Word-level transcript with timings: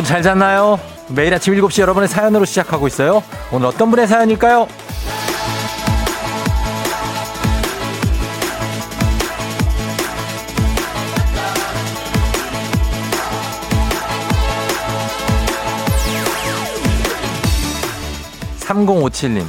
여러분 0.00 0.08
잘 0.08 0.22
잤나요? 0.22 0.80
매일 1.08 1.34
아침 1.34 1.54
7시 1.54 1.82
여러분의 1.82 2.08
사연으로 2.08 2.46
시작하고 2.46 2.86
있어요. 2.86 3.22
오늘 3.52 3.66
어떤 3.66 3.90
분의 3.90 4.08
사연일까요? 4.08 4.66
3057님. 18.60 19.44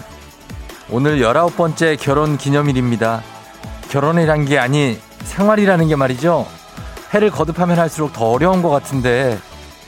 오늘 0.89 1.19
19번째 1.19 1.97
결혼 1.97 2.37
기념일입니다. 2.37 3.23
결혼이란 3.89 4.43
게 4.43 4.59
아니 4.59 4.99
생활이라는 5.23 5.87
게 5.87 5.95
말이죠. 5.95 6.45
해를 7.13 7.29
거듭하면 7.29 7.79
할수록 7.79 8.11
더 8.11 8.31
어려운 8.31 8.61
것 8.61 8.69
같은데 8.69 9.39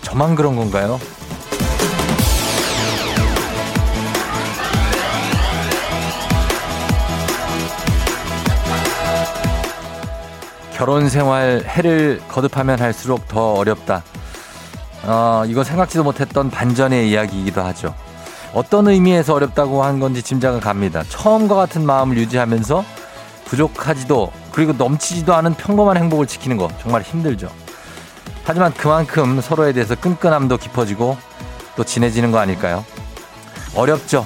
저만 0.04 0.36
그런 0.36 0.56
건가요? 0.56 1.00
결혼 10.73 11.08
생활 11.08 11.64
해를 11.66 12.22
거듭하면 12.28 12.82
할수록 12.82 13.28
더 13.28 13.54
어렵다. 13.54 14.04
어, 15.04 15.44
이거 15.48 15.64
생각지도 15.64 16.04
못했던 16.04 16.50
반전의 16.50 17.10
이야기이기도 17.10 17.62
하죠. 17.62 17.95
어떤 18.54 18.88
의미에서 18.88 19.34
어렵다고 19.34 19.84
한 19.84 20.00
건지 20.00 20.22
짐작은 20.22 20.60
갑니다. 20.60 21.04
처음과 21.10 21.56
같은 21.56 21.86
마음을 21.86 22.17
유지하면서 22.17 22.84
부족하지도 23.45 24.32
그리고 24.52 24.73
넘치지도 24.73 25.34
않은 25.34 25.56
평범한 25.56 25.98
행복을 25.98 26.28
지키는 26.28 26.58
거 26.58 26.70
정말 26.82 27.02
힘들죠. 27.02 27.50
하지만 28.44 28.73
그만큼 28.73 29.39
서로에 29.41 29.72
대해서 29.73 29.95
끈끈함도 29.95 30.58
깊어지고 30.58 31.17
또 31.75 31.83
진해지는 31.83 32.31
거 32.31 32.39
아닐까요? 32.39 32.86
어렵죠. 33.75 34.25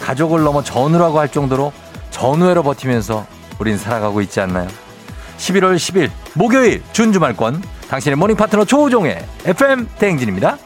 가족을 0.00 0.42
넘어 0.42 0.62
전우라고 0.62 1.18
할 1.18 1.28
정도로 1.28 1.72
전우애로 2.10 2.62
버티면서 2.62 3.26
우린 3.58 3.76
살아가고 3.76 4.20
있지 4.22 4.40
않나요? 4.40 4.68
11월 5.36 5.76
10일 5.76 6.10
목요일 6.34 6.82
준주말권 6.92 7.62
당신의 7.88 8.16
모닝 8.16 8.36
파트너 8.36 8.64
조우종의 8.64 9.24
FM 9.44 9.88
대행진입니다. 9.98 10.58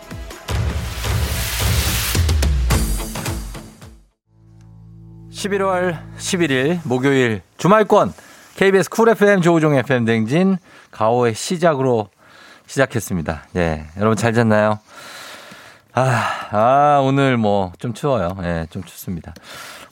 11월 5.30 5.98
11일 6.18 6.78
목요일 6.84 7.42
주말권 7.56 8.12
KBS 8.54 8.90
쿨 8.90 9.08
FM 9.08 9.40
조우종 9.40 9.74
FM 9.74 10.04
댕진 10.04 10.56
가오의 10.92 11.34
시작으로 11.34 12.08
시작했습니다. 12.72 13.42
예. 13.56 13.84
여러분 13.98 14.16
잘 14.16 14.32
잤나요? 14.32 14.78
아, 15.92 16.22
아, 16.52 17.00
오늘 17.02 17.36
뭐 17.36 17.72
좀 17.78 17.92
추워요. 17.92 18.34
예, 18.44 18.66
좀 18.70 18.82
춥습니다. 18.82 19.34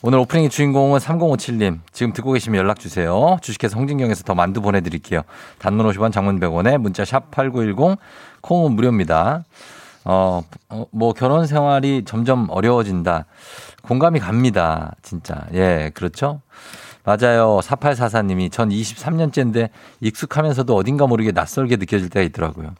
오늘 0.01 0.17
오프닝의 0.19 0.49
주인공은 0.49 0.97
3057님. 0.99 1.79
지금 1.91 2.11
듣고 2.11 2.31
계시면 2.31 2.57
연락 2.59 2.79
주세요. 2.79 3.37
주식회사 3.41 3.77
홍진경에서 3.77 4.23
더 4.23 4.33
만두 4.33 4.61
보내드릴게요. 4.61 5.21
단문 5.59 5.87
50원 5.91 6.11
장문 6.11 6.39
100원에 6.39 6.79
문자 6.79 7.05
샵 7.05 7.29
8910 7.29 7.99
콩은 8.41 8.71
무료입니다. 8.71 9.43
어, 10.03 10.41
어, 10.69 10.85
뭐 10.91 11.13
결혼 11.13 11.45
생활이 11.45 12.03
점점 12.03 12.47
어려워진다. 12.49 13.25
공감이 13.83 14.19
갑니다. 14.19 14.93
진짜. 15.03 15.45
예, 15.53 15.91
그렇죠? 15.93 16.41
맞아요. 17.03 17.59
4844님이 17.63 18.51
전 18.51 18.69
23년째인데 18.69 19.69
익숙하면서도 20.01 20.75
어딘가 20.75 21.07
모르게 21.07 21.31
낯설게 21.31 21.77
느껴질 21.77 22.09
때가 22.09 22.23
있더라고요. 22.25 22.75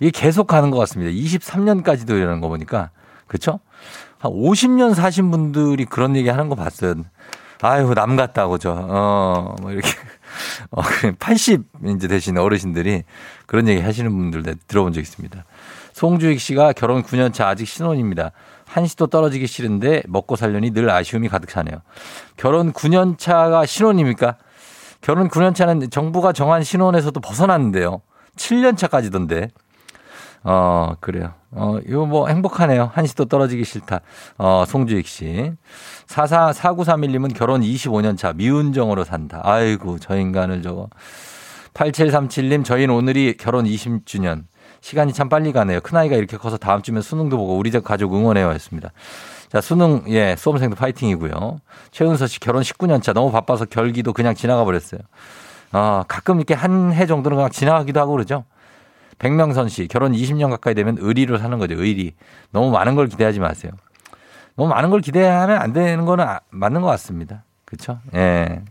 이게 0.00 0.10
계속 0.10 0.46
가는 0.46 0.70
것 0.70 0.78
같습니다. 0.78 1.12
23년까지도 1.12 2.10
이러는 2.10 2.40
거 2.40 2.48
보니까. 2.48 2.90
그렇죠? 3.26 3.60
한 4.18 4.32
50년 4.32 4.94
사신 4.94 5.30
분들이 5.30 5.84
그런 5.84 6.16
얘기 6.16 6.28
하는 6.28 6.48
거 6.48 6.54
봤어요. 6.54 6.94
아유, 7.60 7.92
남 7.94 8.16
같다고, 8.16 8.58
저. 8.58 8.72
어, 8.72 9.54
뭐 9.60 9.70
이렇게. 9.70 9.88
어, 10.70 10.82
80 11.18 11.62
이제 11.86 12.08
되신 12.08 12.38
어르신들이 12.38 13.04
그런 13.46 13.68
얘기 13.68 13.80
하시는 13.80 14.10
분들 14.10 14.42
들어본 14.66 14.92
적 14.92 15.00
있습니다. 15.00 15.44
송주익 15.92 16.40
씨가 16.40 16.72
결혼 16.72 17.02
9년 17.02 17.32
차 17.32 17.48
아직 17.48 17.66
신혼입니다. 17.66 18.32
한시도 18.72 19.08
떨어지기 19.08 19.46
싫은데 19.46 20.02
먹고 20.08 20.34
살려니 20.36 20.70
늘 20.70 20.88
아쉬움이 20.88 21.28
가득 21.28 21.50
차네요. 21.50 21.82
결혼 22.36 22.72
9년 22.72 23.18
차가 23.18 23.66
신혼입니까? 23.66 24.36
결혼 25.02 25.28
9년 25.28 25.54
차는 25.54 25.90
정부가 25.90 26.32
정한 26.32 26.62
신혼에서도 26.62 27.20
벗어났는데요. 27.20 28.00
7년 28.36 28.78
차까지던데. 28.78 29.50
어, 30.44 30.94
그래요. 31.00 31.34
어, 31.50 31.78
이거 31.86 32.06
뭐 32.06 32.28
행복하네요. 32.28 32.90
한시도 32.94 33.26
떨어지기 33.26 33.64
싫다. 33.64 34.00
어, 34.38 34.64
송주익 34.66 35.06
씨. 35.06 35.52
44, 36.06 36.52
4931님은 36.52 37.34
결혼 37.34 37.60
25년 37.60 38.16
차 38.16 38.32
미운정으로 38.32 39.04
산다. 39.04 39.40
아이고, 39.44 39.98
저 39.98 40.16
인간을 40.16 40.62
저거. 40.62 40.88
8737님, 41.74 42.64
저희는 42.64 42.94
오늘이 42.94 43.36
결혼 43.38 43.66
20주년. 43.66 44.44
시간이 44.82 45.12
참 45.14 45.28
빨리 45.28 45.52
가네요. 45.52 45.80
큰아이가 45.80 46.16
이렇게 46.16 46.36
커서 46.36 46.58
다음 46.58 46.82
주면 46.82 47.02
수능도 47.02 47.36
보고 47.38 47.56
우리 47.56 47.70
집 47.70 47.82
가족 47.84 48.14
응원해요 48.14 48.50
했습니다. 48.50 48.90
자, 49.48 49.60
수능, 49.60 50.02
예, 50.08 50.34
수험생도 50.36 50.76
파이팅이고요. 50.76 51.60
최은서 51.92 52.26
씨 52.26 52.40
결혼 52.40 52.62
19년 52.62 53.00
차 53.02 53.12
너무 53.12 53.30
바빠서 53.30 53.64
결기도 53.64 54.12
그냥 54.12 54.34
지나가 54.34 54.64
버렸어요. 54.64 55.00
아, 55.70 56.04
가끔 56.08 56.36
이렇게 56.36 56.54
한 56.54 56.92
해 56.92 57.06
정도는 57.06 57.36
그냥 57.36 57.50
지나가기도 57.50 58.00
하고 58.00 58.12
그러죠. 58.12 58.44
백명선 59.18 59.68
씨 59.68 59.86
결혼 59.86 60.12
20년 60.12 60.50
가까이 60.50 60.74
되면 60.74 60.96
의리로 60.98 61.38
사는 61.38 61.56
거죠. 61.58 61.74
의리. 61.76 62.14
너무 62.50 62.70
많은 62.72 62.96
걸 62.96 63.06
기대하지 63.06 63.38
마세요. 63.40 63.72
너무 64.56 64.68
많은 64.70 64.90
걸 64.90 65.00
기대하면 65.00 65.58
안 65.58 65.72
되는 65.72 66.04
거는 66.04 66.26
아, 66.26 66.40
맞는 66.50 66.80
것 66.82 66.88
같습니다. 66.88 67.44
그렇죠? 67.64 68.00
예. 68.14 68.62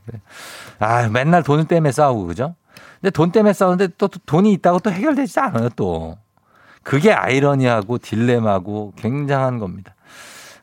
아, 0.77 1.07
맨날 1.07 1.41
돈 1.41 1.65
때문에 1.65 1.91
싸우고 1.91 2.25
그죠? 2.25 2.55
근데 3.01 3.11
돈 3.11 3.31
때문에 3.31 3.53
싸우는데 3.53 3.95
또, 3.97 4.07
또 4.07 4.19
돈이 4.25 4.53
있다고 4.53 4.79
또 4.79 4.91
해결되지 4.91 5.39
않아요, 5.39 5.69
또. 5.75 6.17
그게 6.83 7.11
아이러니하고 7.11 7.97
딜레마고 7.97 8.93
굉장한 8.95 9.59
겁니다. 9.59 9.95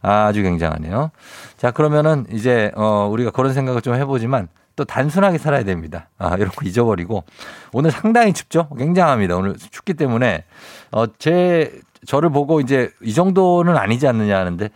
아주 0.01 0.43
굉장하네요. 0.43 1.11
자, 1.57 1.71
그러면은 1.73 2.27
이제, 2.33 2.71
어, 2.77 3.09
우리가 3.11 3.31
그런 3.31 3.53
생각을 3.53 3.83
좀 3.83 3.95
해보지만 3.95 4.49
또 4.77 4.85
단순하게 4.85 5.39
살아야 5.39 5.65
됩니다. 5.65 6.09
아, 6.19 6.37
이런 6.37 6.51
거 6.51 6.65
잊어버리고. 6.65 7.25
오늘 7.73 7.91
상당히 7.91 8.33
춥죠? 8.33 8.69
굉장합니다. 8.79 9.37
오늘 9.37 9.57
춥기 9.57 9.95
때문에, 9.95 10.45
어, 10.93 11.07
제, 11.19 11.73
저를 12.07 12.31
보고 12.31 12.61
이제 12.61 12.91
이 13.03 13.13
정도는 13.13 13.77
아니지 13.77 14.07
않느냐 14.07 14.39
하는데, 14.39 14.71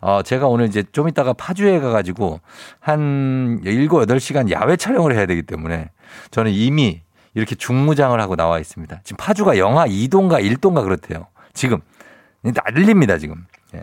어, 0.00 0.22
제가 0.22 0.46
오늘 0.46 0.66
이제 0.66 0.84
좀 0.92 1.08
이따가 1.08 1.32
파주에 1.32 1.80
가가지고 1.80 2.40
한 2.78 3.60
7, 3.64 3.88
8시간 3.88 4.50
야외 4.50 4.76
촬영을 4.76 5.12
해야 5.12 5.26
되기 5.26 5.42
때문에 5.42 5.90
저는 6.30 6.52
이미 6.52 7.02
이렇게 7.38 7.54
중무장을 7.54 8.20
하고 8.20 8.36
나와 8.36 8.58
있습니다. 8.58 9.00
지금 9.04 9.16
파주가 9.16 9.58
영하 9.58 9.86
2도인가 9.86 10.42
1도인가 10.42 10.82
그렇대요. 10.82 11.28
지금. 11.54 11.78
난립니다, 12.42 13.18
지금. 13.18 13.46
예. 13.74 13.80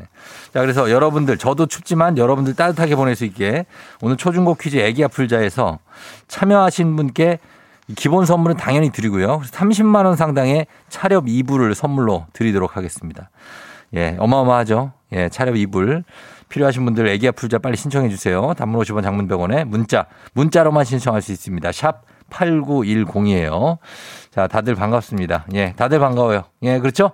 자, 0.54 0.62
그래서 0.62 0.92
여러분들, 0.92 1.38
저도 1.38 1.66
춥지만 1.66 2.18
여러분들 2.18 2.56
따뜻하게 2.56 2.96
보낼 2.96 3.16
수 3.16 3.24
있게 3.26 3.66
오늘 4.02 4.18
초중고 4.18 4.56
퀴즈 4.56 4.78
애기야 4.78 5.08
풀자에서 5.08 5.80
참여하신 6.28 6.96
분께 6.96 7.40
기본 7.96 8.26
선물은 8.26 8.58
당연히 8.58 8.90
드리고요. 8.90 9.42
30만 9.42 10.06
원 10.06 10.16
상당의 10.16 10.68
차렵 10.90 11.28
이불을 11.28 11.76
선물로 11.76 12.26
드리도록 12.34 12.76
하겠습니다. 12.76 13.30
예, 13.94 14.16
어마어마하죠. 14.20 14.92
예, 15.14 15.30
차렵 15.30 15.56
이불. 15.56 16.04
필요하신 16.50 16.84
분들 16.86 17.08
애기야 17.08 17.32
풀자 17.32 17.60
빨리 17.60 17.78
신청해 17.78 18.10
주세요. 18.10 18.54
단문 18.56 18.82
50원 18.82 19.04
장문 19.04 19.28
100원에 19.28 19.66
문자, 19.66 20.08
문자로만 20.34 20.84
신청할 20.84 21.22
수 21.22 21.32
있습니다. 21.32 21.72
샵 21.72 22.04
8910이에요. 22.30 23.78
자, 24.32 24.48
다들 24.48 24.76
반갑습니다. 24.76 25.46
예, 25.54 25.74
다들 25.76 26.00
반가워요. 26.00 26.44
예, 26.64 26.80
그렇죠? 26.80 27.12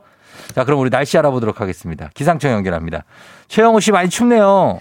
자, 0.55 0.63
그럼 0.63 0.79
우리 0.79 0.89
날씨 0.89 1.17
알아보도록 1.17 1.61
하겠습니다. 1.61 2.09
기상청 2.13 2.51
연결합니다. 2.51 3.03
최영우 3.47 3.79
씨 3.79 3.91
많이 3.91 4.09
춥네요. 4.09 4.79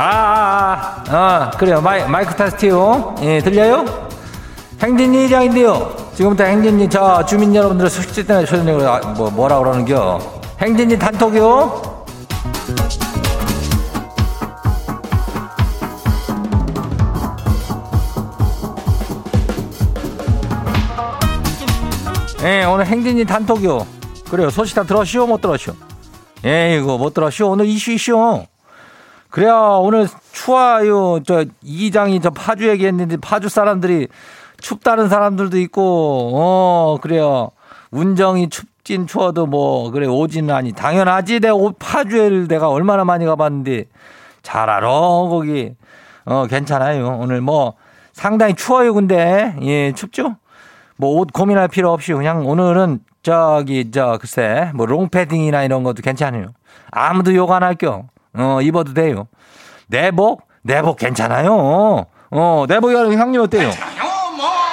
아, 0.00 0.04
아, 0.04 1.04
아, 1.08 1.14
아 1.16 1.50
그래요. 1.58 1.80
마이, 1.80 2.06
마이크 2.08 2.34
테스트요. 2.36 3.16
예, 3.22 3.40
들려요? 3.40 4.08
행진이 4.80 5.26
이장인데요. 5.26 5.92
지금부터 6.14 6.44
행진이 6.44 6.88
저 6.88 7.24
주민 7.26 7.52
여러분들 7.52 7.90
숙제 7.90 8.24
때문에 8.24 8.46
초대된 8.46 8.78
거 8.78 9.00
뭐, 9.16 9.30
뭐라 9.30 9.58
그러는겨? 9.58 10.37
행진이 10.60 10.98
단톡이요? 10.98 11.98
예, 22.42 22.64
오늘 22.64 22.86
행진이 22.86 23.24
단톡이요. 23.24 23.86
그래요. 24.30 24.50
소식 24.50 24.74
다 24.74 24.82
들었시오? 24.82 25.26
못 25.26 25.40
들었시오? 25.40 25.74
예, 26.44 26.76
이거 26.76 26.98
못 26.98 27.14
들었시오? 27.14 27.50
오늘 27.50 27.66
이슈 27.66 27.92
이슈. 27.92 28.44
그래야 29.30 29.54
오늘 29.54 30.08
추워요. 30.32 31.20
저 31.24 31.44
이장이 31.62 32.20
저 32.20 32.30
파주 32.30 32.68
얘기했는데 32.68 33.16
파주 33.18 33.48
사람들이 33.48 34.08
춥다는 34.60 35.08
사람들도 35.08 35.58
있고, 35.60 36.32
어, 36.34 36.98
그래요. 37.00 37.50
운정이 37.90 38.48
춥 38.48 38.66
진 38.88 39.06
추워도 39.06 39.44
뭐, 39.44 39.90
그래, 39.90 40.06
오지는 40.06 40.54
아니. 40.54 40.72
당연하지. 40.72 41.40
내 41.40 41.50
파주에를 41.78 42.48
내가 42.48 42.70
얼마나 42.70 43.04
많이 43.04 43.26
가봤는데. 43.26 43.84
잘 44.40 44.70
알아, 44.70 44.88
거기. 44.88 45.74
어, 46.24 46.46
괜찮아요. 46.48 47.18
오늘 47.20 47.42
뭐, 47.42 47.74
상당히 48.14 48.54
추워요, 48.54 48.94
근데. 48.94 49.54
예, 49.60 49.92
춥죠? 49.92 50.36
뭐, 50.96 51.20
옷 51.20 51.34
고민할 51.34 51.68
필요 51.68 51.92
없이 51.92 52.14
그냥 52.14 52.46
오늘은 52.46 53.00
저기, 53.22 53.90
저, 53.90 54.16
글쎄, 54.18 54.70
뭐, 54.74 54.86
롱패딩이나 54.86 55.64
이런 55.64 55.82
것도 55.82 56.00
괜찮아요. 56.00 56.46
아무도 56.90 57.34
욕 57.34 57.50
안 57.50 57.62
할겨. 57.62 58.04
어, 58.38 58.58
입어도 58.62 58.94
돼요. 58.94 59.28
내복? 59.88 60.48
내복 60.62 60.96
괜찮아요. 60.96 62.06
어, 62.30 62.64
내복이 62.66 62.94
형님 62.94 63.42
어때요? 63.42 63.68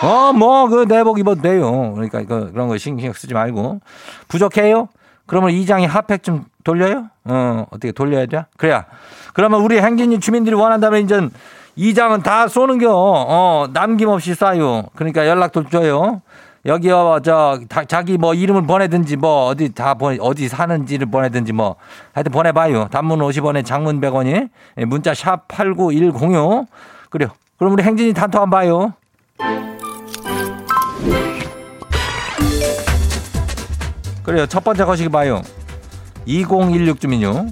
어, 0.03 0.33
뭐, 0.33 0.67
그 0.67 0.85
내복 0.87 1.19
입어도 1.19 1.41
돼요. 1.41 1.93
그러니까 1.93 2.23
그, 2.23 2.51
그런 2.51 2.67
거 2.67 2.77
신경 2.77 3.13
쓰지 3.13 3.33
말고. 3.33 3.79
부족해요? 4.27 4.89
그러면 5.25 5.51
이장이 5.51 5.85
핫팩 5.85 6.23
좀 6.23 6.45
돌려요? 6.63 7.05
어, 7.25 7.65
어떻게 7.71 7.91
돌려야 7.91 8.25
돼? 8.25 8.45
그래야. 8.57 8.85
그러면 9.33 9.61
우리 9.61 9.79
행진이 9.79 10.19
주민들이 10.19 10.55
원한다면 10.55 11.03
이제 11.03 11.29
이장은 11.75 12.23
다 12.23 12.47
쏘는겨. 12.47 12.89
어, 12.91 13.67
남김없이 13.73 14.33
쏴요. 14.33 14.89
그러니까 14.95 15.27
연락도 15.27 15.69
줘요. 15.69 16.21
여기요, 16.65 17.19
저, 17.23 17.59
다, 17.69 17.83
자기 17.83 18.17
뭐 18.17 18.33
이름을 18.33 18.63
보내든지 18.63 19.17
뭐 19.17 19.45
어디 19.45 19.69
다 19.73 19.93
보내, 19.93 20.17
어디 20.19 20.47
사는지를 20.47 21.05
보내든지 21.11 21.53
뭐 21.53 21.75
하여튼 22.11 22.31
보내봐요. 22.31 22.87
단문 22.89 23.19
50원에 23.19 23.63
장문 23.63 24.01
100원이 24.01 24.49
문자 24.87 25.13
샵 25.13 25.47
8910요. 25.47 26.65
그래요. 27.11 27.29
그럼 27.57 27.73
우리 27.73 27.83
행진이 27.83 28.13
단톡 28.13 28.41
한번 28.41 28.59
봐요. 28.59 29.74
그래요. 34.25 34.45
첫 34.47 34.63
번째 34.63 34.85
거시기 34.85 35.09
봐요. 35.09 35.41
2016 36.25 36.99
주민요. 36.99 37.47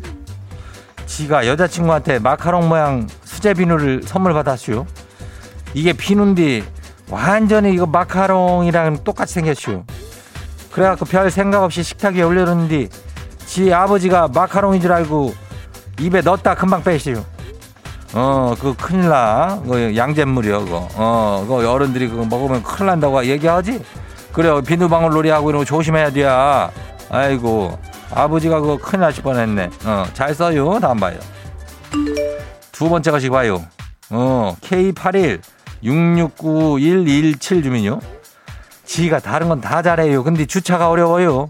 지가 1.05 1.45
여자친구한테 1.47 2.19
마카롱 2.19 2.67
모양 2.67 3.07
수제 3.23 3.53
비누를 3.53 4.01
선물 4.03 4.33
받았슈. 4.33 4.85
이게 5.75 5.93
비누인데 5.93 6.63
완전히 7.09 7.73
이거 7.73 7.85
마카롱이랑 7.85 9.03
똑같이 9.03 9.35
생겼슈. 9.35 9.83
그래갖고 10.71 11.05
별 11.05 11.29
생각 11.29 11.63
없이 11.63 11.83
식탁 11.83 12.15
위에 12.15 12.23
올려놓는디 12.23 12.89
지 13.45 13.71
아버지가 13.71 14.29
마카롱인 14.29 14.81
줄 14.81 14.91
알고 14.91 15.35
입에 15.99 16.21
넣었다 16.21 16.55
금방 16.55 16.81
빼시오. 16.83 17.23
어, 18.15 18.55
그 18.59 18.73
큰일 18.75 19.09
나. 19.09 19.61
그 19.67 19.95
양잿물이요, 19.95 20.65
그거. 20.65 20.87
어, 20.95 21.45
그거 21.47 21.71
어른들이 21.71 22.07
그거 22.07 22.25
먹으면 22.25 22.63
큰일 22.63 22.87
난다고 22.87 23.23
얘기하지? 23.25 23.83
그래, 24.33 24.61
비누방울 24.61 25.11
놀이하고 25.11 25.51
거 25.51 25.63
조심해야 25.65 26.09
돼. 26.11 26.25
아이고, 27.09 27.77
아버지가 28.13 28.59
그거 28.59 28.77
큰일 28.77 29.01
나실 29.01 29.23
뻔했네. 29.23 29.69
어, 29.85 30.05
잘 30.13 30.33
써요. 30.33 30.79
다음 30.79 30.97
봐요. 30.97 31.17
두 32.71 32.89
번째 32.89 33.11
것이 33.11 33.29
봐요. 33.29 33.63
어, 34.09 34.55
K81 34.61 35.39
669117 35.83 37.63
주민요. 37.63 37.99
지가 38.85 39.19
다른 39.19 39.49
건 39.49 39.61
다 39.61 39.81
잘해요. 39.81 40.23
근데 40.23 40.45
주차가 40.45 40.89
어려워요. 40.89 41.49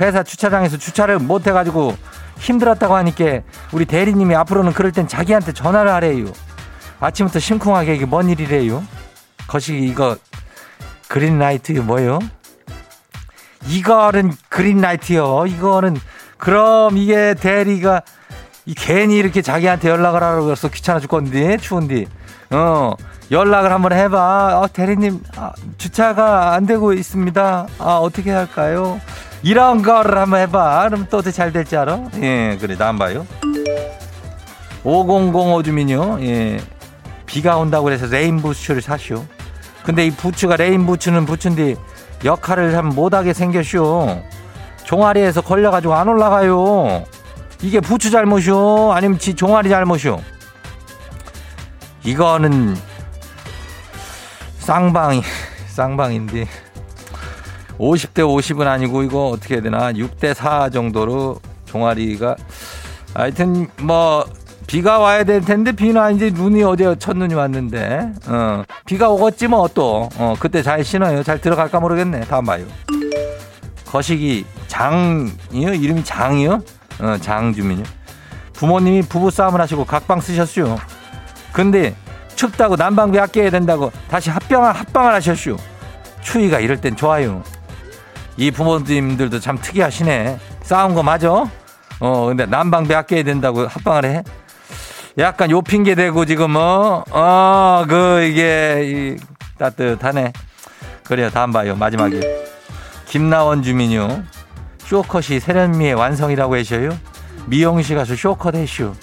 회사 0.00 0.22
주차장에서 0.22 0.76
주차를 0.78 1.18
못 1.18 1.46
해가지고 1.46 1.96
힘들었다고 2.38 2.94
하니까 2.94 3.40
우리 3.72 3.84
대리님이 3.84 4.34
앞으로는 4.36 4.72
그럴 4.72 4.90
땐 4.92 5.06
자기한테 5.08 5.52
전화를 5.52 5.90
하래요. 5.92 6.26
아침부터 7.00 7.38
심쿵하게 7.40 7.96
이게 7.96 8.06
뭔 8.06 8.28
일이래요? 8.28 8.82
거시기 9.46 9.86
이거 9.86 10.16
그린라이트 11.12 11.72
뭐예요? 11.72 12.20
이거는 13.66 14.32
그린라이트요. 14.48 15.44
이거는 15.46 15.98
그럼 16.38 16.96
이게 16.96 17.34
대리가 17.34 18.00
이 18.64 18.72
괜히 18.74 19.18
이렇게 19.18 19.42
자기한테 19.42 19.90
연락을 19.90 20.22
하라고 20.22 20.50
해서 20.50 20.68
귀찮아 20.68 21.00
죽겠는데 21.00 21.58
추운데 21.58 22.06
어 22.50 22.94
연락을 23.30 23.70
한번 23.70 23.92
해봐. 23.92 24.60
어, 24.60 24.68
대리님 24.72 25.20
아, 25.36 25.52
주차가 25.76 26.54
안 26.54 26.64
되고 26.64 26.94
있습니다. 26.94 27.66
아 27.78 27.96
어떻게 27.98 28.30
할까요? 28.30 28.98
이런 29.42 29.82
거를 29.82 30.16
한번 30.16 30.40
해봐. 30.40 30.88
그럼 30.88 31.06
또 31.10 31.18
어떻게 31.18 31.32
잘 31.32 31.52
될지 31.52 31.76
알아? 31.76 32.08
예, 32.22 32.56
그래, 32.58 32.74
나 32.78 32.88
안 32.88 32.98
봐요. 32.98 33.26
5005 34.82 35.62
주민요, 35.62 36.20
예. 36.22 36.58
비가 37.26 37.58
온다고 37.58 37.84
그래서 37.84 38.06
레인 38.06 38.38
부츠를 38.38 38.80
사시오. 38.80 39.26
근데 39.84 40.06
이 40.06 40.10
부츠가 40.10 40.56
레인 40.56 40.86
부츠는 40.86 41.26
부츠인데 41.26 41.76
역할을 42.24 42.72
참 42.72 42.88
못하게 42.90 43.32
생겼쇼. 43.32 44.22
종아리에서 44.84 45.40
걸려가지고 45.40 45.94
안 45.94 46.08
올라가요. 46.08 47.04
이게 47.62 47.80
부츠 47.80 48.10
잘못이오? 48.10 48.92
아니면 48.92 49.18
지 49.18 49.34
종아리 49.34 49.68
잘못이오? 49.68 50.20
이거는 52.04 52.76
쌍방이, 54.58 55.22
쌍방인데. 55.68 56.46
50대 57.78 58.18
50은 58.18 58.66
아니고 58.66 59.02
이거 59.02 59.28
어떻게 59.30 59.54
해야 59.54 59.62
되나 59.62 59.92
6대 59.92 60.34
4 60.34 60.70
정도로 60.70 61.40
종아리가 61.64 62.36
하여튼 63.14 63.68
뭐 63.80 64.24
비가 64.72 64.98
와야 64.98 65.22
될 65.22 65.42
텐데 65.42 65.70
비는 65.70 66.00
아닌지 66.00 66.30
눈이 66.30 66.62
어제 66.62 66.96
첫눈이 66.98 67.34
왔는데. 67.34 68.10
어. 68.26 68.64
비가 68.86 69.10
오겠지 69.10 69.46
뭐 69.46 69.68
또. 69.68 70.08
어 70.16 70.34
그때 70.40 70.62
잘 70.62 70.82
신어요. 70.82 71.22
잘 71.22 71.38
들어갈까 71.38 71.78
모르겠네. 71.78 72.20
다음 72.20 72.46
봐요. 72.46 72.64
거시기 73.84 74.46
장이요? 74.68 75.74
이름이 75.74 76.02
장이요? 76.04 76.62
어 77.02 77.16
장주민요. 77.20 77.82
부모님이 78.54 79.02
부부 79.02 79.30
싸움을 79.30 79.60
하시고 79.60 79.84
각방 79.84 80.22
쓰셨슈. 80.22 80.78
근데 81.52 81.94
춥다고 82.34 82.76
난방비 82.76 83.20
아껴야 83.20 83.50
된다고 83.50 83.92
다시 84.08 84.30
합병 84.30 84.64
합방을 84.64 85.12
하셨슈. 85.12 85.58
추위가 86.22 86.60
이럴 86.60 86.80
땐 86.80 86.96
좋아요. 86.96 87.42
이 88.38 88.50
부모님들도 88.50 89.38
참 89.38 89.58
특이하시네. 89.60 90.38
싸운 90.62 90.94
거 90.94 91.02
맞아? 91.02 91.44
어, 92.00 92.26
근데 92.26 92.46
난방비 92.46 92.94
아껴야 92.94 93.22
된다고 93.22 93.66
합방을 93.66 94.04
해? 94.06 94.22
약간 95.18 95.50
요 95.50 95.60
핑계 95.60 95.94
대고 95.94 96.24
지금 96.24 96.56
어, 96.56 97.04
어, 97.10 97.84
그 97.88 98.22
이게 98.22 98.80
이, 98.84 99.16
따뜻하네. 99.58 100.32
그래요. 101.04 101.30
다음 101.30 101.52
봐요. 101.52 101.76
마지막에. 101.76 102.20
김나원 103.06 103.62
주민요. 103.62 104.22
쇼컷이 104.78 105.40
세련미의 105.40 105.94
완성이라고 105.94 106.56
하셔요. 106.56 106.90
미용실 107.46 107.96
가서 107.96 108.16
쇼컷 108.16 108.54
해슈. 108.54 108.94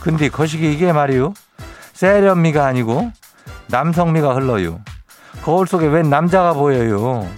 근데 0.00 0.28
거시기 0.28 0.72
이게 0.72 0.92
말이요. 0.92 1.34
세련미가 1.94 2.64
아니고 2.64 3.10
남성미가 3.66 4.34
흘러요. 4.34 4.80
거울 5.42 5.66
속에 5.66 5.86
웬 5.86 6.08
남자가 6.08 6.52
보여요. 6.52 7.28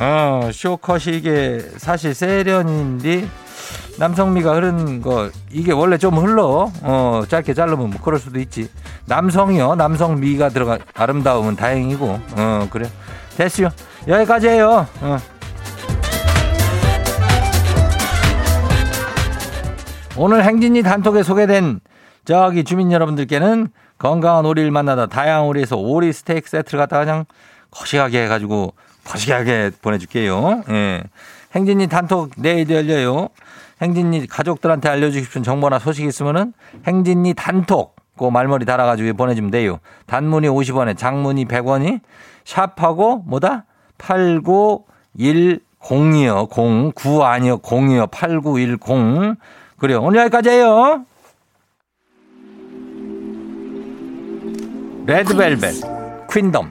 어, 0.00 0.50
쇼컷이 0.52 1.16
이게 1.16 1.60
사실 1.76 2.14
세련인데 2.14 3.28
남성미가 3.98 4.54
흐른 4.54 5.02
거 5.02 5.30
이게 5.50 5.72
원래 5.72 5.98
좀 5.98 6.16
흘러 6.16 6.70
어 6.82 7.22
짧게 7.28 7.54
자르면 7.54 7.90
뭐 7.90 8.00
그럴 8.00 8.20
수도 8.20 8.38
있지 8.38 8.70
남성이요 9.06 9.74
남성미가 9.74 10.50
들어가 10.50 10.78
아름다우면 10.94 11.56
다행이고 11.56 12.20
어 12.36 12.68
그래 12.70 12.88
됐어요 13.36 13.70
여기까지 14.06 14.48
해요 14.48 14.86
어. 15.00 15.18
오늘 20.16 20.44
행진이 20.44 20.82
단톡에 20.82 21.22
소개된 21.22 21.80
저기 22.24 22.64
주민 22.64 22.92
여러분들께는 22.92 23.68
건강한 23.98 24.44
오리를 24.44 24.70
만나다 24.70 25.06
다양한 25.06 25.44
오리에서 25.46 25.76
오리 25.76 26.12
스테이크 26.12 26.48
세트를 26.48 26.78
갖다가 26.78 27.04
그냥 27.04 27.24
거시하게 27.70 28.24
해가지고 28.24 28.74
거시기하게 29.04 29.70
보내줄게요. 29.80 30.64
예. 30.70 31.02
행진이 31.54 31.86
단톡 31.88 32.32
내일 32.36 32.68
열려요. 32.68 33.28
행진이 33.80 34.26
가족들한테 34.26 34.88
알려주고 34.88 35.24
싶은 35.24 35.42
정보나 35.42 35.78
소식 35.78 36.06
있으면은 36.06 36.52
행진이 36.86 37.34
단톡 37.34 37.98
그 38.18 38.24
말머리 38.24 38.64
달아가지고 38.64 39.14
보내주면 39.14 39.50
돼요. 39.50 39.78
단문이 40.06 40.48
50원에 40.48 40.96
장문이 40.96 41.46
100원이 41.46 42.00
샵하고 42.44 43.24
뭐다? 43.26 43.64
8910이요. 43.98 46.58
0, 46.58 46.92
9 46.92 47.22
아니요. 47.22 47.58
0이요. 47.58 48.10
8910. 48.10 49.36
그래요. 49.78 50.00
오늘 50.02 50.20
여기까지 50.20 50.50
해요. 50.50 51.04
레드벨벳 55.06 55.74
퀸덤 56.30 56.70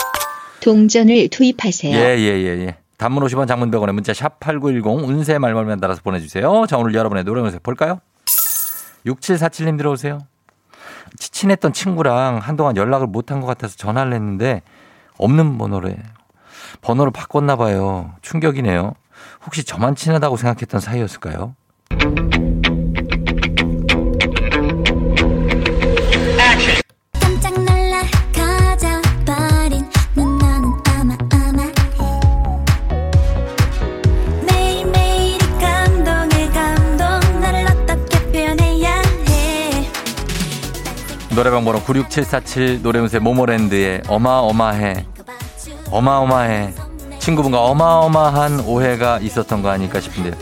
동전을 0.61 1.29
투입하세요. 1.29 1.95
예, 1.95 2.17
예, 2.17 2.41
예, 2.41 2.65
예. 2.65 2.77
단문 2.97 3.23
50원 3.25 3.47
장문 3.47 3.71
100원에 3.71 3.91
문자 3.93 4.13
샵 4.13 4.39
8910 4.39 5.09
운세 5.09 5.39
말말만 5.39 5.79
달아서 5.79 6.01
보내주세요. 6.03 6.65
자, 6.69 6.77
오늘 6.77 6.93
여러분의 6.93 7.23
노래 7.23 7.41
운세 7.41 7.59
볼까요? 7.59 7.99
6747님 9.05 9.77
들어오세요. 9.77 10.19
친했던 11.17 11.73
친구랑 11.73 12.37
한동안 12.37 12.77
연락을 12.77 13.07
못한 13.07 13.41
것 13.41 13.47
같아서 13.47 13.75
전화를 13.75 14.13
했는데 14.13 14.61
없는 15.17 15.57
번호래. 15.57 15.97
번호를 16.81 17.11
바꿨나 17.11 17.55
봐요. 17.55 18.13
충격이네요. 18.21 18.93
혹시 19.45 19.63
저만 19.63 19.95
친하다고 19.95 20.37
생각했던 20.37 20.79
사이였을까요? 20.79 21.55
노래방 41.33 41.63
번호 41.63 41.79
96747 41.81 42.81
노래운세 42.81 43.19
모모랜드의 43.19 44.01
어마어마해. 44.07 45.05
어마어마해. 45.89 46.73
친구분과 47.19 47.61
어마어마한 47.61 48.61
오해가 48.61 49.17
있었던 49.19 49.61
거 49.61 49.69
아닐까 49.69 50.01
싶은데요. 50.01 50.33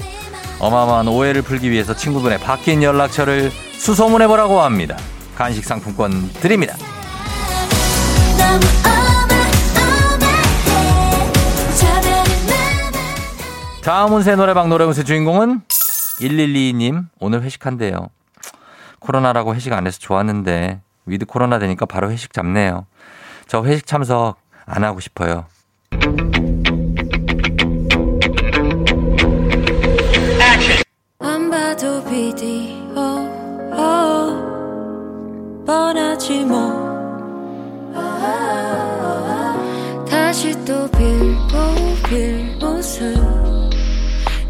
어마어마한 0.60 1.08
오해를 1.08 1.43
풀기 1.43 1.69
위해서 1.69 1.96
친구분의 1.96 2.39
바뀐 2.39 2.81
연락처를 2.81 3.51
수소문해보라고 3.51 4.62
합니다. 4.62 4.98
간식 5.36 5.63
상품권 5.63 6.29
드립니다. 6.34 6.75
다음 13.84 14.13
운세 14.13 14.36
노래방 14.36 14.69
노래운세 14.69 15.03
주인공은 15.03 15.62
1122님 16.19 17.05
오늘 17.19 17.43
회식한대요. 17.43 18.10
코로나라고 18.99 19.55
회식 19.55 19.73
안 19.73 19.87
해서 19.87 19.99
좋았는데 19.99 20.81
위드 21.05 21.25
코로나 21.25 21.59
되니까 21.59 21.85
바로 21.85 22.11
회식 22.11 22.33
잡네요. 22.33 22.85
저 23.47 23.63
회식 23.63 23.87
참석 23.87 24.37
안 24.65 24.83
하고 24.83 24.99
싶어요. 24.99 25.45
어, 33.71 34.29
뭐 36.45 36.89
다시 40.07 40.53
또 40.65 40.89
빌고 40.91 41.57
빌 42.07 42.57
모습 42.59 43.48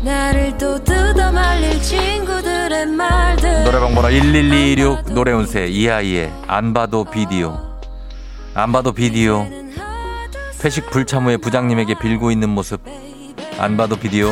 나를 0.03 0.57
또 0.57 0.81
뜯어 0.83 1.31
말릴 1.31 1.81
친구들의 1.81 2.85
말들. 2.87 3.63
노래방 3.63 3.93
번호 3.93 4.09
1126 4.09 5.13
노래운세 5.13 5.67
이하이의 5.67 6.31
안 6.47 6.73
봐도 6.73 7.03
비디오. 7.03 7.59
안 8.53 8.71
봐도 8.71 8.91
비디오. 8.93 9.45
회식 10.63 10.89
불참 10.89 11.25
후에 11.25 11.37
부장님에게 11.37 11.99
빌고 11.99 12.31
있는 12.31 12.49
모습. 12.49 12.81
안 13.59 13.77
봐도 13.77 13.95
비디오. 13.97 14.29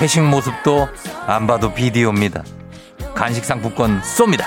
회식 0.00 0.22
모습도 0.22 0.88
안 1.26 1.46
봐도 1.46 1.72
비디오입니다. 1.72 2.44
간식 3.14 3.44
상품권 3.44 4.02
쏩니다. 4.02 4.44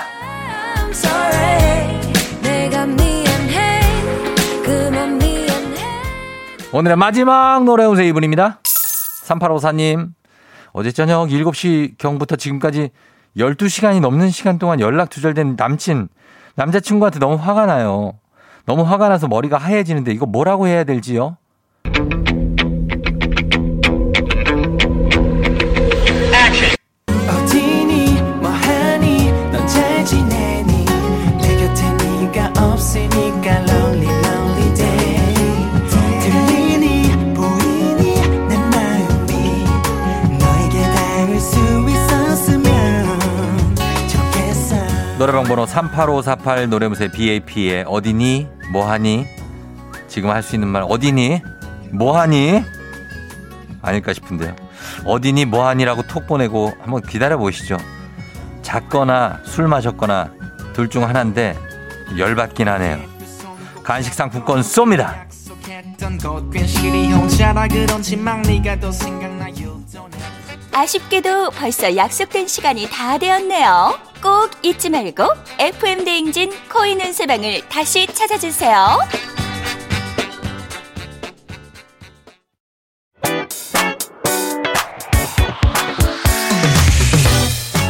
오늘의 6.72 6.96
마지막 6.96 7.64
노래운세 7.64 8.06
이분입니다. 8.06 8.60
3854님 9.26 10.10
어제 10.72 10.92
저녁 10.92 11.28
7시 11.28 11.98
경부터 11.98 12.36
지금까지 12.36 12.90
12시간이 13.36 14.00
넘는 14.00 14.30
시간 14.30 14.58
동안 14.58 14.80
연락 14.80 15.10
두절된 15.10 15.56
남친 15.56 16.08
남자친구한테 16.56 17.18
너무 17.18 17.36
화가 17.36 17.66
나요 17.66 18.14
너무 18.66 18.82
화가 18.82 19.08
나서 19.08 19.28
머리가 19.28 19.56
하얘지는데 19.56 20.12
이거 20.12 20.26
뭐라고 20.26 20.66
해야 20.66 20.84
될지요? 20.84 21.36
노래방 45.30 45.48
번호 45.48 45.64
38548 45.64 46.68
노래무새 46.68 47.06
BAP의 47.08 47.84
어디니? 47.86 48.48
뭐하니? 48.72 49.28
지금 50.08 50.28
할 50.28 50.42
수 50.42 50.56
있는 50.56 50.66
말 50.66 50.82
어디니? 50.82 51.40
뭐하니? 51.92 52.64
아닐까 53.80 54.12
싶은데요. 54.12 54.56
어디니 55.04 55.44
뭐하니라고 55.44 56.02
톡 56.08 56.26
보내고 56.26 56.72
한번 56.80 57.00
기다려 57.02 57.38
보시죠. 57.38 57.76
잤거나 58.62 59.38
술 59.44 59.68
마셨거나 59.68 60.32
둘 60.72 60.88
중 60.88 61.06
하나인데 61.06 61.56
열받긴 62.18 62.66
하네요. 62.66 62.98
간식 63.84 64.12
상품권 64.14 64.62
쏩니다. 64.62 65.14
아쉽게도 70.72 71.50
벌써 71.50 71.94
약속된 71.96 72.48
시간이 72.48 72.88
다 72.90 73.16
되었네요. 73.16 74.09
꼭 74.22 74.50
잊지 74.62 74.90
말고 74.90 75.24
FM 75.58 76.04
대행진 76.04 76.50
코인 76.70 77.00
은세방을 77.00 77.68
다시 77.68 78.06
찾아주세요. 78.06 78.98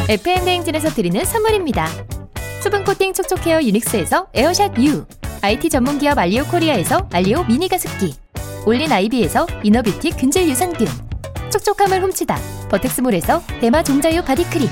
FM 0.07 0.45
대행진에서 0.45 0.89
드리는 0.89 1.23
선물입니다. 1.23 1.87
수분 2.61 2.83
코팅 2.83 3.13
촉촉 3.13 3.45
헤어 3.45 3.61
유닉스에서 3.61 4.27
에어샷 4.33 4.77
U, 4.79 5.05
IT 5.41 5.69
전문 5.69 5.99
기업 5.99 6.17
알리오 6.17 6.43
코리아에서 6.45 7.07
알리오 7.11 7.43
미니 7.45 7.67
가습기, 7.67 8.13
올린 8.65 8.91
아이비에서 8.91 9.47
이너뷰티 9.63 10.11
균질 10.11 10.49
유산균, 10.49 10.87
촉촉함을 11.51 12.01
훔치다. 12.01 12.37
버텍스몰에서 12.69 13.43
대마 13.59 13.83
종자유 13.83 14.23
바디크림, 14.23 14.67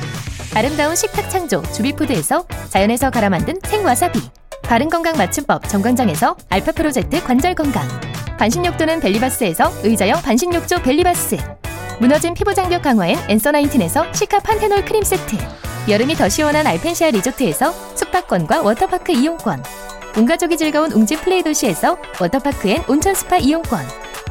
아름다운 0.56 0.96
식탁 0.96 1.30
창조 1.30 1.62
주비푸드에서 1.72 2.46
자연에서 2.70 3.12
갈아 3.12 3.30
만든 3.30 3.60
생와사비, 3.66 4.20
바른건강 4.64 5.18
맞춤법 5.18 5.68
정관장에서 5.68 6.36
알파 6.50 6.72
프로젝트 6.72 7.22
관절 7.24 7.56
건강, 7.56 7.88
반신욕조는 8.38 9.00
벨리바스에서 9.02 9.72
의자형 9.84 10.22
반신욕조 10.22 10.82
벨리바스, 10.82 11.38
무너진 12.00 12.34
피부 12.34 12.54
장벽 12.54 12.82
강화엔 12.82 13.18
엔서 13.28 13.52
나인틴에서 13.52 14.12
시카 14.14 14.40
판테놀 14.40 14.86
크림 14.86 15.04
세트. 15.04 15.36
여름이 15.88 16.16
더 16.16 16.30
시원한 16.30 16.66
알펜시아 16.66 17.12
리조트에서 17.12 17.74
숙박권과 17.96 18.62
워터파크 18.62 19.12
이용권. 19.12 19.64
온 20.18 20.26
가족이 20.26 20.58
즐거운 20.58 20.92
웅진 20.92 21.20
플레이 21.20 21.44
도시에서 21.44 21.98
워터파크 22.20 22.68
앤 22.70 22.84
온천 22.88 23.14
스파 23.14 23.38
이용권 23.38 23.80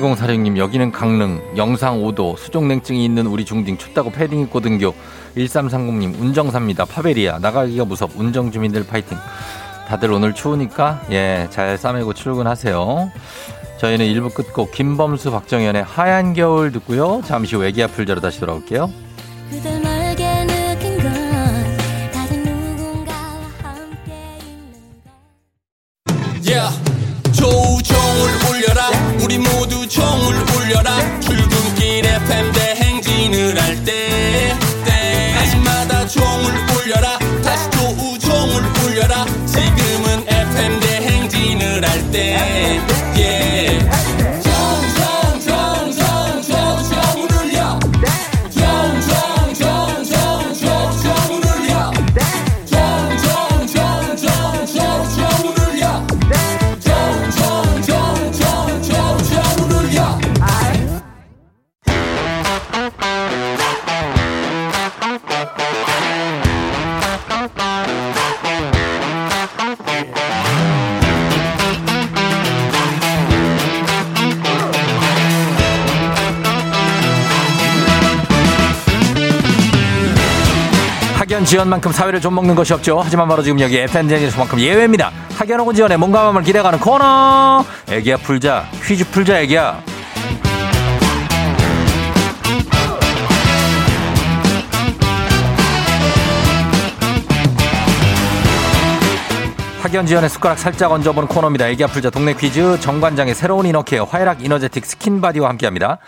8046님 0.00 0.56
여기는 0.56 0.90
강릉 0.92 1.40
영상 1.56 2.00
5도 2.02 2.36
수족냉증이 2.36 3.04
있는 3.04 3.26
우리 3.26 3.44
중딩 3.44 3.76
춥다고 3.78 4.10
패딩 4.10 4.40
입고 4.40 4.60
등교. 4.60 4.94
1330님 5.36 6.20
운정사입니다. 6.20 6.84
파베리아. 6.84 7.38
나가기가 7.38 7.84
무섭. 7.84 8.10
운정 8.16 8.50
주민들 8.50 8.86
파이팅. 8.86 9.16
다들 9.88 10.12
오늘 10.12 10.34
추우니까 10.34 11.02
예 11.10 11.46
잘 11.50 11.76
싸매고 11.76 12.14
출근하세요. 12.14 13.10
저희는 13.78 14.06
1부 14.06 14.32
끝곡 14.34 14.72
김범수 14.72 15.30
박정현의 15.30 15.84
하얀 15.84 16.32
겨울 16.32 16.72
듣고요. 16.72 17.20
잠시 17.24 17.54
후 17.56 17.64
애기 17.64 17.82
아플자로 17.82 18.20
다시 18.20 18.40
돌아올게요 18.40 18.90
학연 81.54 81.66
지연만큼 81.66 81.92
사회를 81.92 82.20
좀 82.20 82.34
먹는 82.34 82.56
것이 82.56 82.72
없죠. 82.72 83.00
하지만 83.00 83.28
바로 83.28 83.40
지금 83.40 83.60
여기 83.60 83.78
FM 83.78 84.08
행진에서만큼 84.08 84.58
예외입니다. 84.58 85.12
학연하고 85.38 85.72
지연의 85.72 85.98
몸과 85.98 86.24
마음을 86.24 86.42
기대가는 86.42 86.80
코너. 86.80 87.64
애기야 87.88 88.16
풀자. 88.16 88.64
퀴즈 88.84 89.08
풀자 89.10 89.40
애기야. 89.42 89.80
학연 99.80 100.06
지연의 100.06 100.28
숟가락 100.30 100.58
살짝 100.58 100.90
얹어보는 100.90 101.28
코너입니다. 101.28 101.68
애기야 101.68 101.84
풀자 101.84 102.10
동네 102.10 102.34
퀴즈. 102.34 102.80
정관장의 102.80 103.36
새로운 103.36 103.66
이너케어 103.66 104.02
화해락 104.04 104.44
이너제틱 104.44 104.84
스킨바디와 104.84 105.50
함께합니다. 105.50 105.98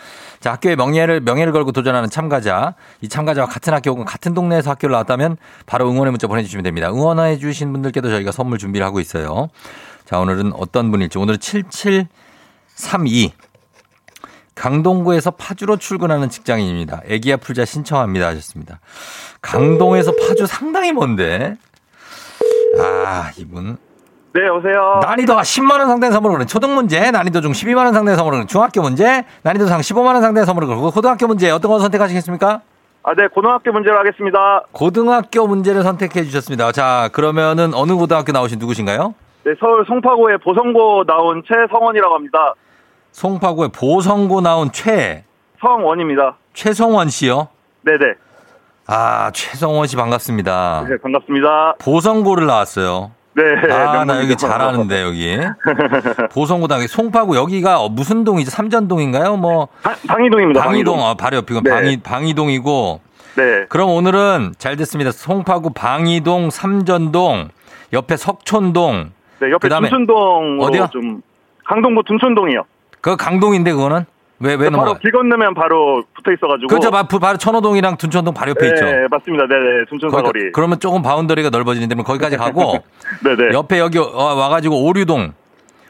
자 0.46 0.52
학교의 0.52 0.76
명예를 0.76 1.22
명예를 1.22 1.52
걸고 1.52 1.72
도전하는 1.72 2.08
참가자 2.08 2.76
이 3.00 3.08
참가자와 3.08 3.48
같은 3.48 3.74
학교 3.74 3.90
혹은 3.90 4.04
같은 4.04 4.32
동네에서 4.32 4.70
학교를 4.70 4.92
나왔다면 4.92 5.38
바로 5.66 5.90
응원의 5.90 6.12
문자 6.12 6.28
보내주시면 6.28 6.62
됩니다. 6.62 6.88
응원해 6.88 7.36
주신 7.38 7.72
분들께도 7.72 8.08
저희가 8.10 8.30
선물 8.30 8.56
준비를 8.56 8.86
하고 8.86 9.00
있어요. 9.00 9.48
자 10.04 10.20
오늘은 10.20 10.52
어떤 10.52 10.92
분일지 10.92 11.18
오늘은 11.18 11.40
7732 11.40 13.32
강동구에서 14.54 15.32
파주로 15.32 15.78
출근하는 15.78 16.30
직장인입니다. 16.30 17.00
애기야 17.06 17.38
풀자 17.38 17.64
신청합니다 17.64 18.28
하셨습니다. 18.28 18.78
강동에서 19.42 20.12
파주 20.12 20.46
상당히 20.46 20.92
먼데 20.92 21.56
아 22.78 23.32
이분 23.36 23.78
네, 24.36 24.46
여보세요. 24.48 25.00
난이도가 25.02 25.40
10만 25.40 25.78
원 25.78 25.88
상당의 25.88 26.12
선물을 26.12 26.34
그는 26.36 26.46
초등 26.46 26.74
문제, 26.74 27.10
난이도 27.10 27.40
중 27.40 27.52
12만 27.52 27.86
원 27.86 27.94
상당의 27.94 28.16
선물을 28.16 28.36
그는 28.40 28.46
중학교 28.46 28.82
문제, 28.82 29.24
난이도 29.42 29.66
상 29.66 29.80
15만 29.80 30.08
원 30.08 30.20
상당의 30.20 30.44
선물을 30.44 30.68
그고 30.68 30.90
고등학교 30.90 31.26
문제 31.26 31.50
어떤 31.50 31.70
거 31.70 31.78
선택하시겠습니까? 31.78 32.60
아, 33.02 33.14
네, 33.14 33.28
고등학교 33.28 33.72
문제로 33.72 33.96
하겠습니다. 33.98 34.64
고등학교 34.72 35.46
문제를 35.46 35.82
선택해 35.82 36.24
주셨습니다. 36.24 36.70
자, 36.72 37.08
그러면은 37.14 37.72
어느 37.72 37.94
고등학교 37.94 38.32
나오신 38.32 38.58
누구신가요? 38.58 39.14
네, 39.44 39.52
서울 39.58 39.86
송파구의 39.86 40.38
보성고 40.38 41.04
나온 41.06 41.42
최성원이라고 41.46 42.14
합니다. 42.14 42.54
송파구의 43.12 43.70
보성고 43.70 44.42
나온 44.42 44.70
최 44.70 45.24
성원입니다. 45.62 46.36
최성원 46.52 47.08
씨요. 47.08 47.48
네네. 47.82 47.98
아, 48.88 49.30
최성원 49.32 49.86
씨 49.86 49.96
반갑습니다. 49.96 50.84
네, 50.90 50.96
반갑습니다. 50.98 51.76
보성고를 51.78 52.46
나왔어요. 52.46 53.12
네. 53.36 53.72
아, 53.72 54.04
나. 54.04 54.20
여기 54.22 54.34
잘하는데, 54.34 55.02
여기. 55.02 55.38
보성고등학교, 56.32 56.86
송파구, 56.86 57.36
여기가 57.36 57.80
어, 57.80 57.88
무슨 57.90 58.24
동이죠? 58.24 58.50
삼전동인가요? 58.50 59.36
뭐, 59.36 59.68
방, 59.82 59.94
방이동입니다. 60.08 60.62
방이동, 60.62 61.04
아, 61.04 61.14
바로 61.14 61.36
옆이고, 61.38 61.60
네. 61.60 61.70
방이, 61.70 61.96
방이동이고, 61.98 63.00
네. 63.36 63.66
그럼 63.68 63.90
오늘은 63.90 64.54
잘 64.56 64.76
됐습니다. 64.76 65.12
송파구 65.12 65.74
방이동, 65.74 66.48
삼전동, 66.48 67.50
옆에 67.92 68.16
석촌동, 68.16 69.10
네, 69.40 69.50
옆에 69.50 69.68
그다음에 69.68 69.90
둔촌동으로 69.90 70.64
어디요? 70.64 70.88
좀 70.90 71.20
강동구 71.66 72.04
둔촌동이요. 72.06 72.62
그 73.02 73.16
강동인데 73.16 73.72
그거는 73.72 74.06
왜 74.38 74.50
왜 74.54 74.68
바로 74.68 74.70
넘어가? 74.70 74.98
길 74.98 75.12
건너면 75.12 75.54
바로 75.54 76.02
붙어 76.14 76.32
있어가지고. 76.32 76.68
바- 76.90 77.04
바로 77.18 77.38
천호동이랑 77.38 77.96
둔촌동 77.96 78.34
바로 78.34 78.50
옆에 78.50 78.60
네, 78.60 78.68
있죠. 78.68 78.84
맞습니다. 79.10 79.46
네네. 79.46 79.84
둔촌 79.88 80.10
거기- 80.10 80.22
사거리. 80.26 80.52
그러면 80.52 80.78
조금 80.78 81.00
바운더리가 81.02 81.50
넓어지는데 81.50 81.94
그럼 81.94 82.04
거기까지 82.04 82.36
가고 82.36 82.78
네네. 83.24 83.54
옆에 83.56 83.78
여기 83.78 83.98
와- 83.98 84.34
와가지고 84.34 84.84
오류동, 84.84 85.32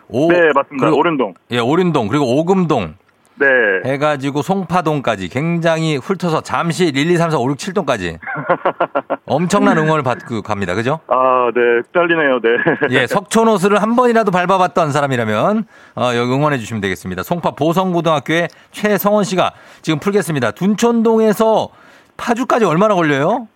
오, 0.09 0.31
네, 0.31 0.39
맞습니다. 0.55 0.91
오른동. 0.93 1.35
예 1.51 1.59
오륜동 1.59 2.07
그리고 2.09 2.39
오금동 2.39 2.95
네. 3.39 3.47
해가지고 3.85 4.43
송파동까지 4.43 5.29
굉장히 5.29 5.97
훑어서 5.97 6.41
잠시 6.41 6.87
1, 6.87 7.11
2, 7.11 7.17
3, 7.17 7.31
4, 7.31 7.39
5, 7.39 7.51
6, 7.51 7.57
7동까지 7.57 8.19
엄청난 9.27 9.77
응원을 9.79 10.03
받고 10.03 10.43
갑니다. 10.43 10.75
그죠? 10.75 11.01
아, 11.09 11.51
네. 11.55 11.61
떨리네요. 11.93 12.41
네. 12.41 12.49
예, 12.99 13.07
석촌호수를 13.07 13.83
한 13.83 13.97
번이라도 13.97 14.31
밟아봤던 14.31 14.93
사람이라면 14.93 15.65
어, 15.97 16.11
여기 16.15 16.33
응원해 16.33 16.59
주시면 16.59 16.81
되겠습니다. 16.81 17.23
송파 17.23 17.53
보성고등학교의 17.53 18.49
최성원 18.71 19.25
씨가 19.25 19.53
지금 19.83 19.99
풀겠습니다. 19.99 20.53
둔촌동에서 20.53 21.69
파주까지 22.17 22.65
얼마나 22.65 22.95
걸려요? 22.95 23.49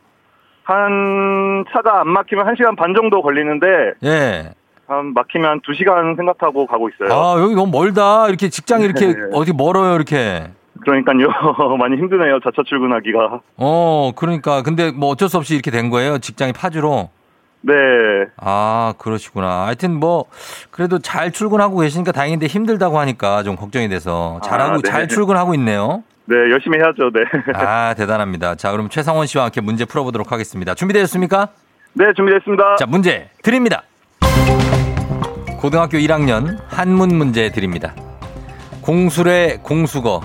한 0.64 1.64
차가 1.72 2.00
안 2.00 2.08
막히면 2.08 2.46
1시간 2.46 2.76
반 2.76 2.94
정도 2.94 3.22
걸리는데 3.22 3.66
예. 4.04 4.50
한 4.90 5.14
막히면 5.14 5.60
2시간 5.60 6.16
생각하고 6.16 6.66
가고 6.66 6.88
있어요. 6.88 7.16
아, 7.16 7.40
여기 7.40 7.54
너무 7.54 7.70
멀다. 7.70 8.26
이렇게 8.28 8.48
직장이 8.48 8.84
이렇게 8.84 9.06
네. 9.06 9.14
어디 9.32 9.52
멀어요, 9.52 9.94
이렇게. 9.94 10.50
그러니까요. 10.80 11.28
많이 11.78 11.96
힘드네요. 11.96 12.40
자차 12.40 12.62
출근하기가. 12.66 13.40
어, 13.56 14.12
그러니까. 14.16 14.62
근데 14.62 14.90
뭐 14.90 15.10
어쩔 15.10 15.28
수 15.28 15.36
없이 15.36 15.54
이렇게 15.54 15.70
된 15.70 15.90
거예요. 15.90 16.18
직장이 16.18 16.52
파주로. 16.52 17.10
네. 17.60 17.72
아, 18.38 18.94
그러시구나. 18.98 19.66
하여튼 19.66 19.94
뭐, 19.94 20.24
그래도 20.72 20.98
잘 20.98 21.30
출근하고 21.30 21.78
계시니까 21.78 22.10
다행인데 22.10 22.46
힘들다고 22.46 22.98
하니까 22.98 23.44
좀 23.44 23.54
걱정이 23.54 23.88
돼서 23.88 24.40
잘하고, 24.42 24.72
아, 24.72 24.76
네. 24.78 24.90
잘 24.90 25.06
출근하고 25.06 25.54
있네요. 25.54 26.02
네, 26.24 26.36
열심히 26.50 26.78
해야죠. 26.78 27.10
네. 27.12 27.20
아, 27.54 27.94
대단합니다. 27.94 28.56
자, 28.56 28.72
그럼 28.72 28.88
최상원 28.88 29.26
씨와 29.26 29.44
함께 29.44 29.60
문제 29.60 29.84
풀어보도록 29.84 30.32
하겠습니다. 30.32 30.74
준비되셨습니까? 30.74 31.48
네, 31.92 32.06
준비됐습니다. 32.16 32.76
자, 32.76 32.86
문제 32.86 33.28
드립니다. 33.42 33.82
고등학교 35.60 35.98
1학년 35.98 36.58
한문 36.68 37.14
문제 37.18 37.50
드립니다. 37.50 37.94
공술의 38.80 39.58
공수거, 39.62 40.22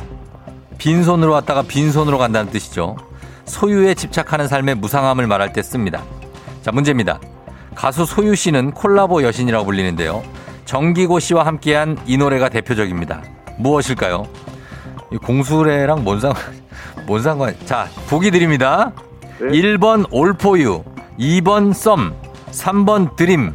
빈손으로 0.77 1.33
왔다가 1.33 1.61
빈손으로 1.63 2.17
간다는 2.17 2.49
뜻이죠. 2.53 2.95
소유에 3.43 3.95
집착하는 3.95 4.47
삶의 4.47 4.75
무상함을 4.75 5.27
말할 5.27 5.51
때 5.51 5.61
씁니다. 5.61 6.03
자, 6.61 6.71
문제입니다. 6.71 7.19
가수 7.75 8.05
소유 8.05 8.33
씨는 8.33 8.71
콜라보 8.71 9.23
여신이라고 9.23 9.65
불리는데요. 9.65 10.23
정기고 10.63 11.19
씨와 11.19 11.45
함께한 11.45 11.97
이 12.05 12.15
노래가 12.15 12.47
대표적입니다. 12.47 13.21
무엇일까요? 13.57 14.25
이 15.11 15.17
공수래랑 15.17 16.05
뭔 16.05 16.21
상관, 16.21 16.41
뭔 17.07 17.21
상관, 17.21 17.55
자, 17.65 17.89
보기 18.07 18.31
드립니다. 18.31 18.93
네. 19.41 19.47
1번 19.47 20.05
올포유, 20.11 20.81
2번 21.19 21.73
썸, 21.73 22.13
3번 22.51 23.17
드림 23.17 23.53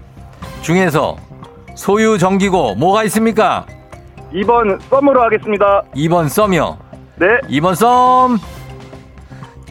중에서 0.60 1.16
소유 1.80 2.18
정기고 2.18 2.74
뭐가 2.74 3.04
있습니까? 3.04 3.64
2번 4.34 4.78
썸으로 4.82 5.22
하겠습니다. 5.22 5.82
2번 5.94 6.28
썸이요. 6.28 6.76
네. 7.16 7.26
2번 7.48 7.74
썸 7.74 8.36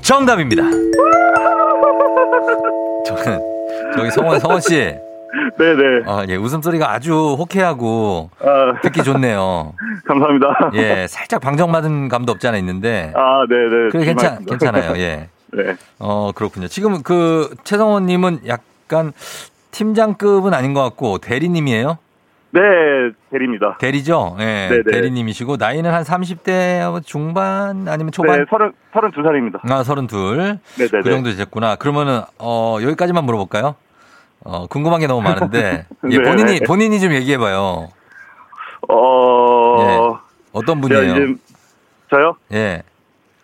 정답입니다. 0.01 0.63
저는 3.05 3.39
저기 3.95 4.09
성원 4.09 4.39
성원 4.39 4.59
씨, 4.59 4.91
네네. 5.59 6.05
아, 6.07 6.25
예, 6.27 6.35
웃음소리가 6.35 6.91
아주 6.91 7.35
호쾌하고 7.37 8.31
아, 8.41 8.81
듣기 8.81 9.03
좋네요. 9.03 9.73
감사합니다. 10.07 10.71
예, 10.73 11.05
살짝 11.07 11.41
방정맞은 11.41 12.09
감도 12.09 12.31
없지 12.31 12.47
않아 12.47 12.57
있는데. 12.57 13.13
아, 13.15 13.45
네네. 13.47 13.89
그래 13.91 14.05
괜찮. 14.05 14.43
괜찮아요. 14.45 14.97
예. 14.97 15.29
네. 15.53 15.75
어 15.99 16.31
그렇군요. 16.33 16.67
지금 16.67 17.03
그 17.03 17.55
최성원님은 17.65 18.47
약간 18.47 19.13
팀장급은 19.71 20.53
아닌 20.53 20.73
것 20.73 20.81
같고 20.83 21.19
대리님이에요. 21.19 21.97
네, 22.51 22.61
대리입니다. 23.31 23.77
대리죠. 23.79 24.35
예. 24.39 24.69
네네. 24.69 24.83
대리님이시고 24.91 25.57
나이는 25.57 25.93
한 25.93 26.03
30대 26.03 27.05
중반 27.05 27.87
아니면 27.87 28.11
초반. 28.11 28.39
네, 28.39 28.45
서른, 28.49 28.73
서른 28.91 29.11
두 29.11 29.21
살입니다. 29.21 29.59
아, 29.69 29.83
32. 29.83 30.15
네네네. 30.15 30.57
그 31.03 31.03
정도 31.03 31.31
됐구나. 31.35 31.75
그러면은, 31.75 32.21
어, 32.39 32.77
여기까지만 32.81 33.23
물어볼까요? 33.25 33.75
어, 34.43 34.65
궁금한 34.67 34.99
게 34.99 35.05
너무 35.07 35.21
많은데. 35.21 35.85
예, 36.09 36.17
네. 36.17 36.23
본인이, 36.23 36.59
본인이 36.61 36.99
좀 36.99 37.13
얘기해 37.13 37.37
봐요. 37.37 37.89
어, 38.87 39.81
예. 39.83 39.99
어떤 40.51 40.81
분이에요? 40.81 41.35
저요? 42.09 42.35
예. 42.53 42.81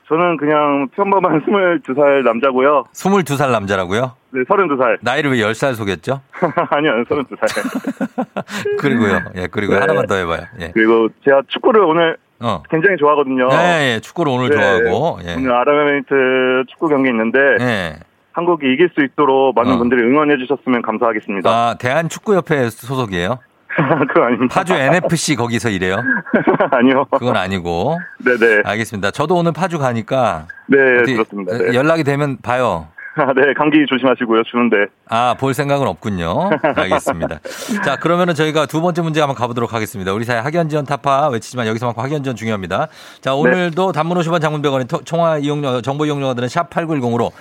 저는 0.07 0.37
그냥 0.37 0.87
평범한 0.95 1.41
22살 1.45 2.23
남자고요. 2.23 2.83
22살 2.93 3.51
남자라고요? 3.51 4.11
네, 4.31 4.43
32살. 4.43 4.97
나이를 5.01 5.31
왜 5.31 5.37
10살 5.37 5.73
속였죠? 5.73 6.21
아니요, 6.69 7.03
32살. 7.09 8.77
그리고요. 8.79 9.19
예, 9.35 9.47
그리고 9.47 9.73
네. 9.73 9.79
하나만 9.79 10.05
더 10.05 10.15
해봐요. 10.15 10.41
예. 10.61 10.71
그리고 10.73 11.09
제가 11.23 11.41
축구를 11.47 11.81
오늘 11.81 12.17
어. 12.39 12.61
굉장히 12.69 12.97
좋아하거든요. 12.97 13.49
예, 13.51 13.93
예. 13.95 13.99
축구를 13.99 14.31
오늘 14.31 14.49
네. 14.49 14.55
좋아하고. 14.55 15.19
예. 15.27 15.35
오늘 15.35 15.51
아랍에미리트 15.53 16.65
축구 16.69 16.87
경기 16.89 17.09
있는데 17.09 17.39
예. 17.61 17.95
한국이 18.33 18.71
이길 18.73 18.89
수 18.93 19.03
있도록 19.03 19.55
많은 19.55 19.73
어. 19.73 19.77
분들이 19.77 20.03
응원해 20.03 20.37
주셨으면 20.37 20.81
감사하겠습니다. 20.83 21.49
아, 21.49 21.75
대한축구협회 21.79 22.69
소속이에요? 22.69 23.39
그거 24.07 24.23
아닙니다. 24.25 24.53
파주 24.53 24.73
NFC 24.73 25.35
거기서 25.35 25.69
일해요? 25.69 25.97
아니요. 26.71 27.05
그건 27.11 27.35
아니고. 27.35 27.99
네네. 28.19 28.61
알겠습니다. 28.63 29.11
저도 29.11 29.35
오늘 29.35 29.51
파주 29.51 29.79
가니까. 29.79 30.47
네, 30.67 30.77
그렇습니다. 30.77 31.57
네. 31.57 31.73
연락이 31.73 32.03
되면 32.03 32.37
봐요. 32.41 32.87
네, 33.35 33.53
감기 33.57 33.85
조심하시고요. 33.87 34.43
추운데. 34.43 34.75
아, 35.07 35.35
볼 35.39 35.53
생각은 35.53 35.87
없군요. 35.87 36.49
알겠습니다. 36.75 37.39
자, 37.85 37.95
그러면은 37.95 38.35
저희가 38.35 38.65
두 38.65 38.81
번째 38.81 39.03
문제 39.03 39.21
한번 39.21 39.35
가보도록 39.37 39.73
하겠습니다. 39.73 40.11
우리 40.11 40.25
사회 40.25 40.39
학연지원 40.39 40.85
타파 40.85 41.29
외치지만 41.29 41.65
여기서만큼 41.67 42.03
학연지원 42.03 42.35
중요합니다. 42.35 42.89
자, 43.21 43.33
오늘도 43.33 43.93
단문 43.93 44.17
50원 44.17 44.41
장문 44.41 44.61
100원의 44.61 45.05
총화 45.05 45.37
이용료, 45.37 45.81
정보 45.81 46.05
이용료가 46.05 46.33
드는 46.33 46.49
샵 46.49 46.69
8910으로 46.69 47.31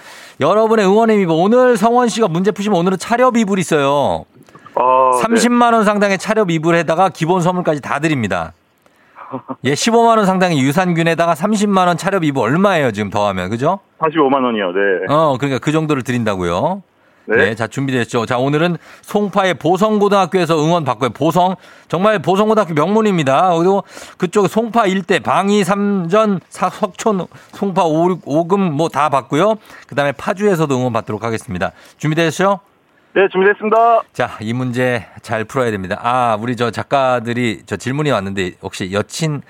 여러분의 0.40 0.87
응원의 0.87 1.16
미보 1.18 1.35
오늘 1.35 1.77
성원 1.77 2.09
씨가 2.09 2.29
문제 2.29 2.53
푸시면 2.53 2.79
오늘은 2.79 2.99
차렵 2.99 3.37
이불 3.37 3.59
있어요. 3.59 4.25
어, 4.74 5.10
30만 5.22 5.72
원 5.72 5.84
상당의 5.84 6.18
차렵 6.18 6.50
이불에다가 6.50 7.08
기본 7.08 7.40
선물까지 7.40 7.80
다 7.80 7.98
드립니다. 8.00 8.52
예, 9.64 9.72
15만 9.72 10.16
원 10.16 10.26
상당의 10.26 10.58
유산균에다가 10.60 11.34
30만 11.34 11.87
원 11.87 11.96
차렵 11.96 12.24
이불 12.24 12.42
얼마예요, 12.44 12.92
지금 12.92 13.10
더하면. 13.10 13.50
그죠? 13.50 13.80
네. 14.02 14.08
45만 14.08 14.44
원이요. 14.44 14.66
네. 14.72 14.80
어, 15.14 15.37
그러니까 15.38 15.58
그 15.58 15.72
정도를 15.72 16.02
드린다고요. 16.02 16.82
네. 17.26 17.37
네. 17.37 17.54
자, 17.54 17.66
준비됐죠. 17.66 18.26
자, 18.26 18.37
오늘은 18.38 18.76
송파의 19.02 19.54
보성고등학교에서 19.54 20.62
응원 20.62 20.84
받고요. 20.84 21.10
보성. 21.10 21.56
정말 21.88 22.18
보성고등학교 22.18 22.74
명문입니다. 22.74 23.56
그리고 23.56 23.82
그쪽 24.18 24.46
송파 24.46 24.87
일대 24.87 25.20
방위 25.20 25.64
삼전 25.64 26.40
사, 26.50 26.68
석촌 26.68 27.26
송파 27.52 27.84
오, 27.87 28.18
오금 28.26 28.74
뭐 28.74 28.88
다 28.88 29.08
받고요. 29.08 29.54
그 29.88 29.94
다음에 29.94 30.12
파주에서도 30.12 30.76
응원 30.76 30.92
받도록 30.92 31.24
하겠습니다. 31.24 31.72
준비되셨죠? 31.96 32.60
네, 33.14 33.29
준비됐습니다. 33.29 34.03
자, 34.12 34.37
이 34.40 34.53
문제 34.53 35.07
잘 35.22 35.44
풀어야 35.44 35.70
됩니다. 35.70 36.00
아, 36.03 36.37
우리 36.40 36.57
저 36.57 36.72
작가들이 36.72 37.62
저 37.64 37.77
질문이 37.77 38.11
왔는데 38.11 38.55
혹시 38.61 38.90
여친, 38.92 39.40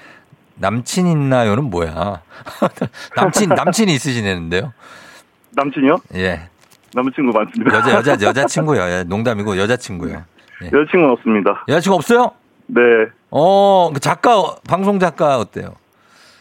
남친 0.57 1.07
있나요는 1.07 1.71
뭐야? 1.71 2.21
남친, 3.17 3.49
남친이 3.49 3.95
있으시는데요? 3.95 4.75
남친이요? 5.53 5.97
예. 6.17 6.41
남친구 6.93 7.33
많습니다. 7.37 7.75
여자, 7.75 7.93
여자, 7.95 8.13
여자 8.29 8.45
친구요. 8.45 8.83
예, 8.83 9.03
농담이고 9.05 9.57
여자 9.57 9.77
친구요. 9.77 10.25
예. 10.63 10.67
여자친구는 10.67 11.11
없습니다. 11.13 11.65
여자친구 11.67 11.97
없어요? 11.97 12.33
네. 12.67 12.83
어, 13.31 13.91
그 13.95 13.99
작가, 13.99 14.57
방송 14.69 14.99
작가 14.99 15.39
어때요? 15.39 15.75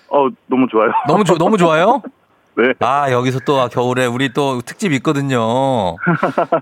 어, 0.10 0.28
너무 0.48 0.68
좋아요. 0.70 0.92
너무, 1.08 1.24
좋 1.24 1.38
너무 1.38 1.58
좋아요? 1.58 2.02
네. 2.56 2.74
아, 2.80 3.12
여기서 3.12 3.40
또 3.46 3.68
겨울에 3.70 4.06
우리 4.06 4.32
또 4.34 4.62
특집 4.62 4.92
있거든요. 4.94 5.96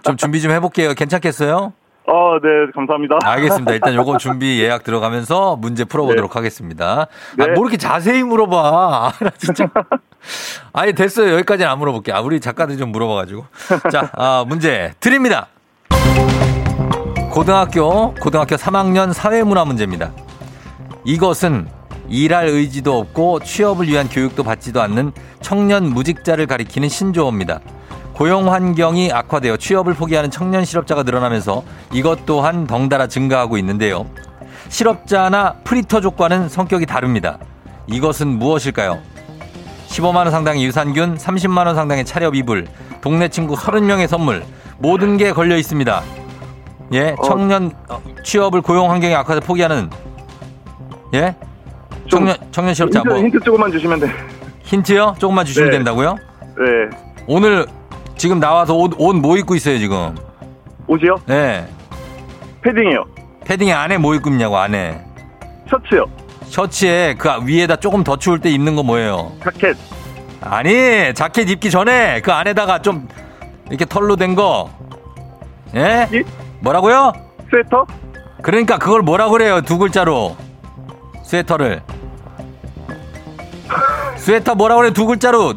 좀 0.03 0.17
준비 0.17 0.41
좀 0.41 0.51
해볼게요. 0.51 0.93
괜찮겠어요? 0.93 1.73
어, 2.07 2.37
네, 2.41 2.49
감사합니다. 2.73 3.19
알겠습니다. 3.23 3.73
일단 3.73 3.93
요거 3.93 4.17
준비 4.17 4.59
예약 4.61 4.83
들어가면서 4.83 5.55
문제 5.55 5.83
풀어보도록 5.85 6.35
하겠습니다. 6.35 7.01
아, 7.01 7.07
네. 7.37 7.47
뭐 7.53 7.63
이렇게 7.63 7.77
자세히 7.77 8.23
물어봐. 8.23 8.57
아, 8.59 9.23
나 9.23 9.29
진짜. 9.37 9.67
아니, 10.73 10.93
됐어요. 10.93 11.33
여기까지는 11.35 11.69
안 11.69 11.77
물어볼게요. 11.79 12.15
아, 12.15 12.21
우리 12.21 12.39
작가들 12.39 12.77
좀 12.77 12.91
물어봐가지고. 12.91 13.45
자, 13.91 14.09
아, 14.13 14.43
문제 14.47 14.93
드립니다. 14.99 15.47
고등학교, 17.31 18.13
고등학교 18.15 18.55
3학년 18.55 19.13
사회문화 19.13 19.63
문제입니다. 19.63 20.11
이것은 21.05 21.67
일할 22.11 22.47
의지도 22.47 22.99
없고 22.99 23.39
취업을 23.39 23.87
위한 23.87 24.09
교육도 24.09 24.43
받지도 24.43 24.81
않는 24.81 25.13
청년 25.39 25.85
무직자를 25.85 26.45
가리키는 26.45 26.89
신조어입니다. 26.89 27.61
고용 28.13 28.51
환경이 28.51 29.11
악화되어 29.13 29.57
취업을 29.57 29.93
포기하는 29.93 30.29
청년 30.29 30.65
실업자가 30.65 31.03
늘어나면서 31.03 31.63
이것 31.93 32.25
또한 32.25 32.67
덩달아 32.67 33.07
증가하고 33.07 33.57
있는데요. 33.57 34.05
실업자나 34.67 35.53
프리터족과는 35.63 36.49
성격이 36.49 36.85
다릅니다. 36.85 37.39
이것은 37.87 38.27
무엇일까요? 38.27 38.99
15만 39.87 40.17
원 40.17 40.31
상당의 40.31 40.63
유산균, 40.65 41.17
30만 41.17 41.65
원 41.65 41.75
상당의 41.75 42.05
차렵 42.05 42.35
이불, 42.35 42.67
동네 43.01 43.29
친구 43.29 43.55
30명의 43.55 44.07
선물 44.07 44.43
모든 44.79 45.17
게 45.17 45.31
걸려 45.31 45.57
있습니다. 45.57 46.03
예, 46.93 47.15
청년 47.23 47.71
어, 47.87 48.01
취업을 48.23 48.61
고용 48.61 48.91
환경이 48.91 49.15
악화돼 49.15 49.39
포기하는 49.39 49.89
예? 51.13 51.35
청년 52.11 52.35
청년 52.51 52.73
실업자 52.73 52.99
힌트, 52.99 53.09
뭐 53.09 53.17
힌트 53.19 53.39
조금만 53.39 53.71
주시면 53.71 53.99
돼. 54.01 54.11
힌트요? 54.63 55.15
조금만 55.17 55.45
주시면 55.45 55.69
네. 55.69 55.77
된다고요? 55.77 56.15
네. 56.43 56.97
오늘 57.27 57.65
지금 58.17 58.39
나와서 58.39 58.75
옷 58.75 58.93
옷 58.99 59.15
뭐 59.15 59.37
입고 59.37 59.55
있어요 59.55 59.79
지금? 59.79 60.15
옷이요? 60.87 61.15
예. 61.29 61.65
패딩이요. 62.61 63.05
패딩에 63.45 63.71
안에 63.73 63.97
뭐 63.97 64.13
입고 64.13 64.29
있냐고 64.29 64.57
안에. 64.57 65.01
셔츠요. 65.69 66.05
셔츠에 66.45 67.15
그 67.17 67.29
위에다 67.45 67.77
조금 67.77 68.03
더 68.03 68.17
추울 68.17 68.39
때 68.39 68.49
입는 68.49 68.75
거 68.75 68.83
뭐예요? 68.83 69.31
자켓. 69.43 69.77
아니 70.41 71.13
자켓 71.13 71.49
입기 71.49 71.71
전에 71.71 72.19
그 72.21 72.31
안에다가 72.33 72.81
좀 72.81 73.07
이렇게 73.69 73.85
털로 73.85 74.17
된 74.17 74.35
거. 74.35 74.69
예? 75.75 76.07
예? 76.13 76.23
뭐라고요? 76.59 77.13
스웨터? 77.49 77.85
그러니까 78.41 78.77
그걸 78.77 79.01
뭐라 79.01 79.29
그래요 79.29 79.61
두 79.61 79.77
글자로 79.77 80.35
스웨터를. 81.23 81.81
스웨터 84.21 84.53
뭐라 84.53 84.75
그래 84.75 84.91
두 84.93 85.07
글자로? 85.07 85.55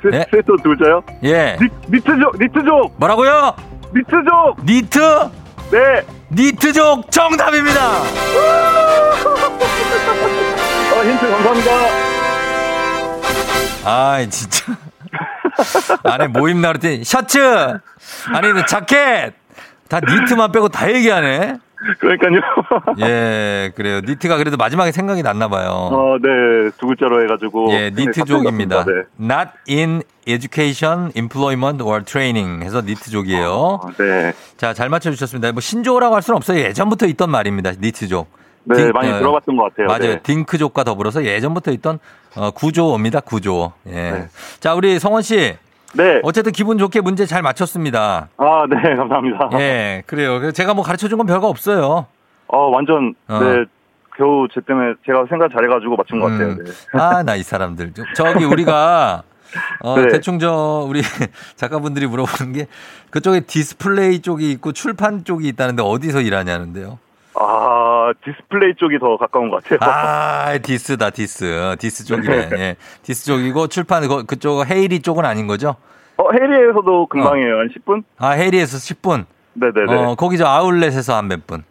스, 0.00 0.06
네? 0.06 0.24
스웨터 0.30 0.54
두 0.62 0.70
글자요? 0.70 1.02
예. 1.24 1.56
니, 1.60 1.68
니트족! 1.90 2.38
니트족! 2.40 2.94
뭐라고요? 2.96 3.54
니트족! 3.94 4.64
니트? 4.64 4.98
네. 5.72 6.06
니트족 6.30 7.10
정답입니다. 7.10 7.80
어, 10.94 11.02
힌트 11.04 11.30
감사합니다. 11.30 11.70
아, 13.84 14.24
진짜. 14.30 14.72
안에 16.04 16.28
뭐 16.28 16.48
입나 16.48 16.68
그랬더니 16.68 17.02
셔츠. 17.04 17.38
아니, 18.32 18.52
그 18.52 18.64
자켓. 18.66 19.34
다 19.88 19.98
니트만 20.00 20.52
빼고 20.52 20.68
다 20.68 20.88
얘기하네. 20.92 21.56
그러니까요. 21.98 22.40
예, 23.00 23.72
그래요. 23.74 24.00
니트가 24.00 24.36
그래도 24.36 24.56
마지막에 24.56 24.92
생각이 24.92 25.22
났나 25.22 25.48
봐요. 25.48 25.68
어, 25.70 26.16
네. 26.20 26.70
두 26.78 26.86
글자로 26.86 27.22
해가지고. 27.24 27.72
예, 27.72 27.90
니트족입니다. 27.90 28.84
네. 28.84 28.92
Not 29.18 29.50
in 29.68 30.02
education, 30.26 31.10
employment 31.16 31.82
or 31.82 32.04
training 32.04 32.62
해서 32.64 32.82
니트족이에요. 32.82 33.80
아, 33.82 33.88
네. 33.98 34.32
자, 34.56 34.74
잘 34.74 34.88
맞춰주셨습니다. 34.88 35.52
뭐 35.52 35.60
신조어라고 35.60 36.14
할 36.14 36.22
수는 36.22 36.36
없어요. 36.36 36.58
예전부터 36.60 37.06
있던 37.06 37.30
말입니다. 37.30 37.72
니트족. 37.80 38.28
네, 38.64 38.76
딩- 38.76 38.90
많이 38.92 39.10
어, 39.10 39.18
들어봤던 39.18 39.56
것 39.56 39.62
같아요. 39.70 39.86
맞아요. 39.86 40.14
네. 40.16 40.20
딩크족과 40.22 40.84
더불어서 40.84 41.24
예전부터 41.24 41.70
있던 41.72 41.98
어, 42.36 42.50
신조어입니다. 42.50 43.20
신조어. 43.20 43.72
예. 43.86 43.90
네. 43.92 44.28
자, 44.60 44.74
우리 44.74 44.98
성원 44.98 45.22
씨. 45.22 45.56
네. 45.94 46.20
어쨌든 46.22 46.52
기분 46.52 46.78
좋게 46.78 47.00
문제 47.00 47.26
잘 47.26 47.42
맞췄습니다. 47.42 48.28
아, 48.36 48.64
네. 48.68 48.76
감사합니다. 48.96 49.50
예, 49.58 50.02
그래요. 50.06 50.52
제가 50.52 50.74
뭐 50.74 50.84
가르쳐 50.84 51.08
준 51.08 51.18
건 51.18 51.26
별거 51.26 51.48
없어요. 51.48 52.06
어, 52.46 52.58
완전, 52.68 53.14
어. 53.28 53.38
네. 53.40 53.64
겨우 54.16 54.46
제 54.52 54.60
때문에 54.60 54.94
제가 55.06 55.24
생각 55.28 55.50
잘해가지고 55.52 55.96
맞춘 55.96 56.20
것 56.20 56.26
같아요. 56.26 56.48
음. 56.48 56.64
네. 56.64 56.70
아, 56.92 57.22
나 57.22 57.36
이 57.36 57.42
사람들. 57.42 57.92
저- 57.94 58.02
저기 58.14 58.44
우리가 58.44 59.22
어, 59.82 59.96
네. 59.98 60.08
대충 60.08 60.38
저 60.38 60.84
우리 60.88 61.00
작가분들이 61.56 62.06
물어보는 62.06 62.52
게 62.52 62.66
그쪽에 63.10 63.40
디스플레이 63.40 64.20
쪽이 64.20 64.50
있고 64.52 64.72
출판 64.72 65.24
쪽이 65.24 65.48
있다는데 65.48 65.82
어디서 65.82 66.20
일하냐는데요. 66.20 66.98
아, 67.34 67.59
디스플레이 68.24 68.74
쪽이 68.76 68.98
더 68.98 69.16
가까운 69.16 69.50
것 69.50 69.62
같아요. 69.62 69.78
아, 69.82 70.58
디스다, 70.58 71.10
디스. 71.10 71.76
디스 71.78 72.04
쪽이네. 72.06 72.48
네. 72.48 72.58
예. 72.60 72.76
디스 73.02 73.26
쪽이고 73.26 73.66
출판 73.68 74.06
그- 74.08 74.24
그쪽 74.24 74.68
헤이리 74.70 75.00
쪽은 75.02 75.24
아닌 75.24 75.46
거죠? 75.46 75.76
어, 76.16 76.24
헤이리에서도 76.32 77.06
금방이에요. 77.06 77.58
한 77.58 77.68
10분? 77.68 78.02
아, 78.18 78.30
헤이리에서 78.32 78.76
10분. 78.78 79.24
네네네. 79.54 79.94
어, 80.04 80.14
거기 80.16 80.36
저 80.38 80.46
아울렛에서 80.46 81.16
한 81.16 81.28
몇 81.28 81.46
분. 81.46 81.64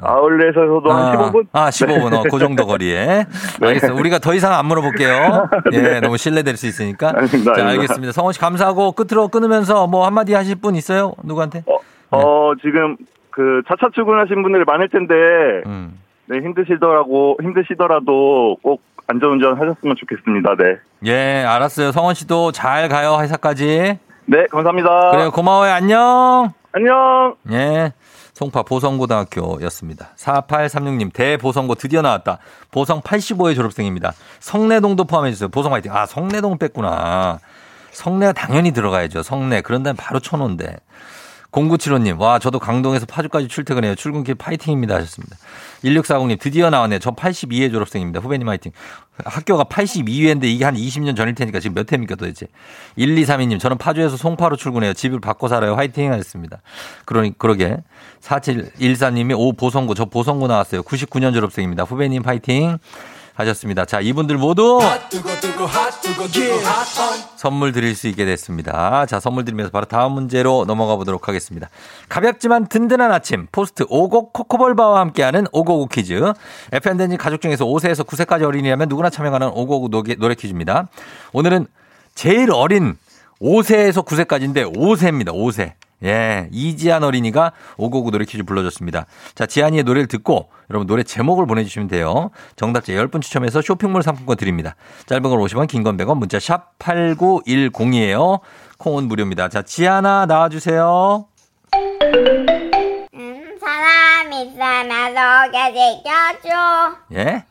아울렛에서도 0.00 0.82
한 0.90 1.16
15분? 1.16 1.46
아, 1.52 1.68
15분. 1.68 2.14
어, 2.14 2.22
그 2.30 2.38
정도 2.38 2.66
거리에. 2.66 3.26
네. 3.60 3.66
알겠습니다. 3.66 4.00
우리가 4.00 4.18
더 4.20 4.32
이상 4.34 4.54
안 4.54 4.64
물어볼게요. 4.66 5.48
예, 5.74 6.00
너무 6.00 6.16
실례될 6.16 6.56
수 6.56 6.66
있으니까. 6.66 7.08
아닙니다, 7.10 7.44
자, 7.44 7.50
아닙니다. 7.62 7.68
알겠습니다. 7.70 8.12
성원 8.12 8.32
씨 8.32 8.40
감사하고 8.40 8.92
끝으로 8.92 9.28
끊으면서 9.28 9.86
뭐 9.86 10.06
한마디 10.06 10.32
하실 10.32 10.56
분 10.56 10.74
있어요? 10.76 11.12
누구한테? 11.22 11.62
어, 11.66 11.76
어, 12.16 12.52
지금 12.62 12.96
그 13.32 13.62
차차 13.66 13.90
출근하신 13.94 14.42
분들이 14.42 14.64
많을 14.64 14.88
텐데, 14.88 15.14
음. 15.66 15.98
네, 16.26 16.38
힘드시더라고, 16.38 17.38
힘드시더라도 17.42 18.56
꼭 18.62 18.82
안전운전 19.08 19.54
하셨으면 19.54 19.96
좋겠습니다. 19.96 20.54
네. 20.56 20.76
예, 21.06 21.44
알았어요. 21.44 21.92
성원 21.92 22.14
씨도 22.14 22.52
잘 22.52 22.88
가요, 22.88 23.18
회사까지. 23.20 23.98
네, 24.26 24.46
감사합니다. 24.50 25.10
그래요, 25.10 25.30
고마워요. 25.32 25.72
안녕! 25.72 26.52
안녕! 26.72 27.34
예. 27.50 27.92
송파 28.34 28.62
보성고등학교였습니다. 28.62 30.10
4836님, 30.16 31.12
대보성고 31.12 31.74
드디어 31.74 32.00
나왔다. 32.02 32.38
보성 32.70 33.02
85의 33.02 33.54
졸업생입니다. 33.54 34.12
성내동도 34.40 35.04
포함해주세요. 35.04 35.48
보성 35.50 35.74
화이팅. 35.74 35.94
아, 35.94 36.06
성내동 36.06 36.58
뺐구나. 36.58 37.38
성내가 37.90 38.32
당연히 38.32 38.72
들어가야죠. 38.72 39.22
성내. 39.22 39.60
그런 39.60 39.82
다음에 39.82 39.96
바로 39.98 40.18
천호인데. 40.18 40.76
0975님, 41.52 42.18
와, 42.18 42.38
저도 42.38 42.58
강동에서 42.58 43.04
파주까지 43.04 43.46
출퇴근해요. 43.46 43.94
출근길 43.94 44.34
파이팅입니다. 44.34 44.94
하셨습니다. 44.96 45.36
1640님, 45.84 46.40
드디어 46.40 46.70
나왔네요. 46.70 46.98
저 46.98 47.10
82회 47.10 47.70
졸업생입니다. 47.70 48.20
후배님 48.20 48.48
화이팅. 48.48 48.72
학교가 49.24 49.64
82회인데 49.64 50.44
이게 50.44 50.64
한 50.64 50.74
20년 50.74 51.14
전일 51.14 51.34
테니까 51.34 51.60
지금 51.60 51.74
몇 51.74 51.92
회입니까 51.92 52.14
도대체. 52.14 52.46
1232님, 52.96 53.60
저는 53.60 53.76
파주에서 53.76 54.16
송파로 54.16 54.56
출근해요. 54.56 54.94
집을 54.94 55.20
바꿔 55.20 55.48
살아요. 55.48 55.74
화이팅 55.74 56.10
하셨습니다. 56.12 56.62
그러니, 57.04 57.36
그러게. 57.36 57.76
4714님이 58.22 59.38
오, 59.38 59.52
보성고. 59.52 59.92
저 59.94 60.06
보성고 60.06 60.46
나왔어요. 60.46 60.82
99년 60.82 61.34
졸업생입니다. 61.34 61.84
후배님 61.84 62.22
화이팅 62.24 62.78
하셨습니다. 63.34 63.84
자, 63.84 64.00
이분들 64.00 64.36
모두 64.36 64.80
선물 67.36 67.72
드릴 67.72 67.94
수 67.94 68.08
있게 68.08 68.24
됐습니다. 68.24 69.06
자, 69.06 69.20
선물 69.20 69.44
드리면서 69.44 69.70
바로 69.70 69.86
다음 69.86 70.12
문제로 70.12 70.64
넘어가 70.66 70.96
보도록 70.96 71.28
하겠습니다. 71.28 71.68
가볍지만 72.08 72.66
든든한 72.66 73.12
아침, 73.12 73.46
포스트 73.50 73.84
오곡 73.88 74.32
코코볼바와 74.32 75.00
함께하는 75.00 75.46
오곡오 75.52 75.86
퀴즈. 75.86 76.32
FMden지 76.72 77.16
가족 77.16 77.40
중에서 77.40 77.64
5세에서 77.64 78.06
9세까지 78.06 78.42
어린이라면 78.42 78.88
누구나 78.88 79.10
참여하는 79.10 79.52
노래, 79.90 80.14
노래 80.16 80.34
퀴즈입니다. 80.34 80.88
오늘은 81.32 81.66
제일 82.14 82.50
어린 82.50 82.96
5세에서 83.40 84.04
9세까지인데 84.04 84.72
5세입니다. 84.76 85.28
5세. 85.28 85.72
예, 86.04 86.48
이지한 86.50 87.04
어린이가 87.04 87.52
오고구 87.76 88.10
노래 88.10 88.24
퀴즈 88.24 88.42
불러줬습니다. 88.42 89.06
자, 89.34 89.46
지한이의 89.46 89.84
노래를 89.84 90.08
듣고 90.08 90.50
여러분 90.70 90.86
노래 90.86 91.02
제목을 91.02 91.46
보내주시면 91.46 91.88
돼요. 91.88 92.30
정답자 92.56 92.92
10분 92.92 93.22
추첨해서 93.22 93.62
쇼핑몰 93.62 94.02
상품권 94.02 94.36
드립니다. 94.36 94.74
짧은 95.06 95.22
걸 95.22 95.38
50원, 95.38 95.68
긴 95.68 95.82
건 95.84 95.96
100원, 95.96 96.18
문자 96.18 96.38
샵 96.40 96.78
8910이에요. 96.78 98.40
콩은 98.78 99.04
무료입니다. 99.04 99.48
자, 99.48 99.62
지한아 99.62 100.26
나와주세요. 100.26 101.26
음, 103.14 103.58
사람이 103.60 104.54
살아 104.56 105.44
소개시켜줘. 105.44 106.96
예? 107.14 107.44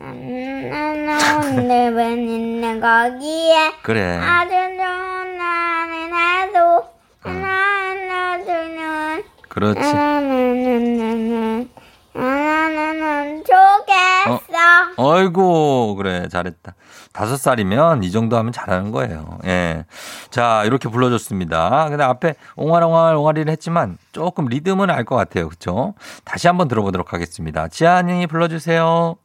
음, 0.00 1.08
오늘 1.44 1.92
왜 1.94 2.12
있는 2.12 2.80
거기에 2.80 3.72
그래. 3.82 4.16
아주 4.16 4.50
좋은 4.50 5.38
날은 5.38 6.14
해도 6.14 6.88
나눠주는 7.24 9.22
그렇지. 9.48 9.80
나나나나나 9.80 11.64
나나나나 12.12 13.42
좋겠어. 13.42 14.58
어이구, 14.96 15.94
그래, 15.96 16.28
잘했다. 16.28 16.74
다섯 17.12 17.36
살이면 17.36 18.02
이 18.04 18.10
정도 18.12 18.36
하면 18.36 18.52
잘하는 18.52 18.90
거예요. 18.92 19.38
예. 19.46 19.84
자, 20.30 20.62
이렇게 20.64 20.88
불러줬습니다. 20.88 21.88
근데 21.88 22.04
앞에 22.04 22.34
옹알옹알 22.56 23.16
옹알이를 23.16 23.50
했지만 23.52 23.98
조금 24.12 24.46
리듬은 24.46 24.90
알 24.90 25.04
것 25.04 25.16
같아요. 25.16 25.48
그쵸? 25.48 25.94
다시 26.24 26.46
한번 26.46 26.68
들어보도록 26.68 27.12
하겠습니다. 27.12 27.66
지한이 27.68 28.26
불러주세요. 28.28 29.16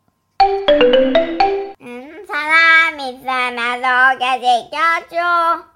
음, 0.42 2.26
사람이 2.28 3.20
살아 3.24 3.76
소개시켜줘. 4.14 5.75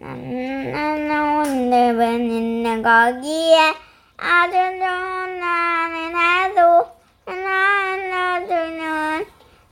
나는 0.00 1.10
오늘 1.40 1.96
왜 1.96 2.14
있는 2.14 2.82
거기에 2.82 3.74
아주 4.16 4.52
좋은 4.52 5.40
날은 5.40 6.14
해도 6.16 6.86
나눠주는 7.26 8.80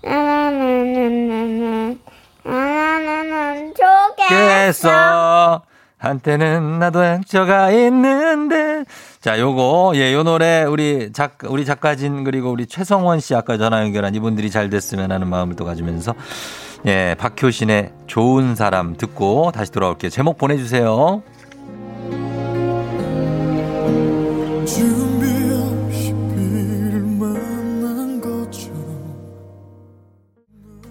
나나나나나 0.03 1.95
나나나나 2.43 3.73
좋겠어. 3.73 4.29
겠어. 4.29 5.63
한때는 5.99 6.79
나도 6.81 7.05
행처가 7.05 7.71
있는데. 7.71 8.85
자, 9.21 9.39
요거, 9.39 9.93
예, 9.95 10.13
요 10.13 10.25
노래, 10.25 10.65
우리 10.65 11.13
작, 11.13 11.39
우리 11.45 11.65
작가진, 11.65 12.25
그리고 12.25 12.51
우리 12.51 12.67
최성원 12.67 13.21
씨 13.21 13.35
아까 13.35 13.57
전화 13.59 13.81
연결한 13.83 14.15
이분들이 14.15 14.51
잘 14.51 14.71
됐으면 14.71 15.11
하는 15.11 15.29
마음을 15.29 15.57
또 15.57 15.65
가지면서, 15.65 16.15
예, 16.87 17.17
박효신의 17.19 17.93
좋은 18.07 18.55
사람 18.55 18.97
듣고 18.97 19.51
다시 19.51 19.73
돌아올게요. 19.73 20.09
제목 20.09 20.39
보내주세요. 20.39 21.21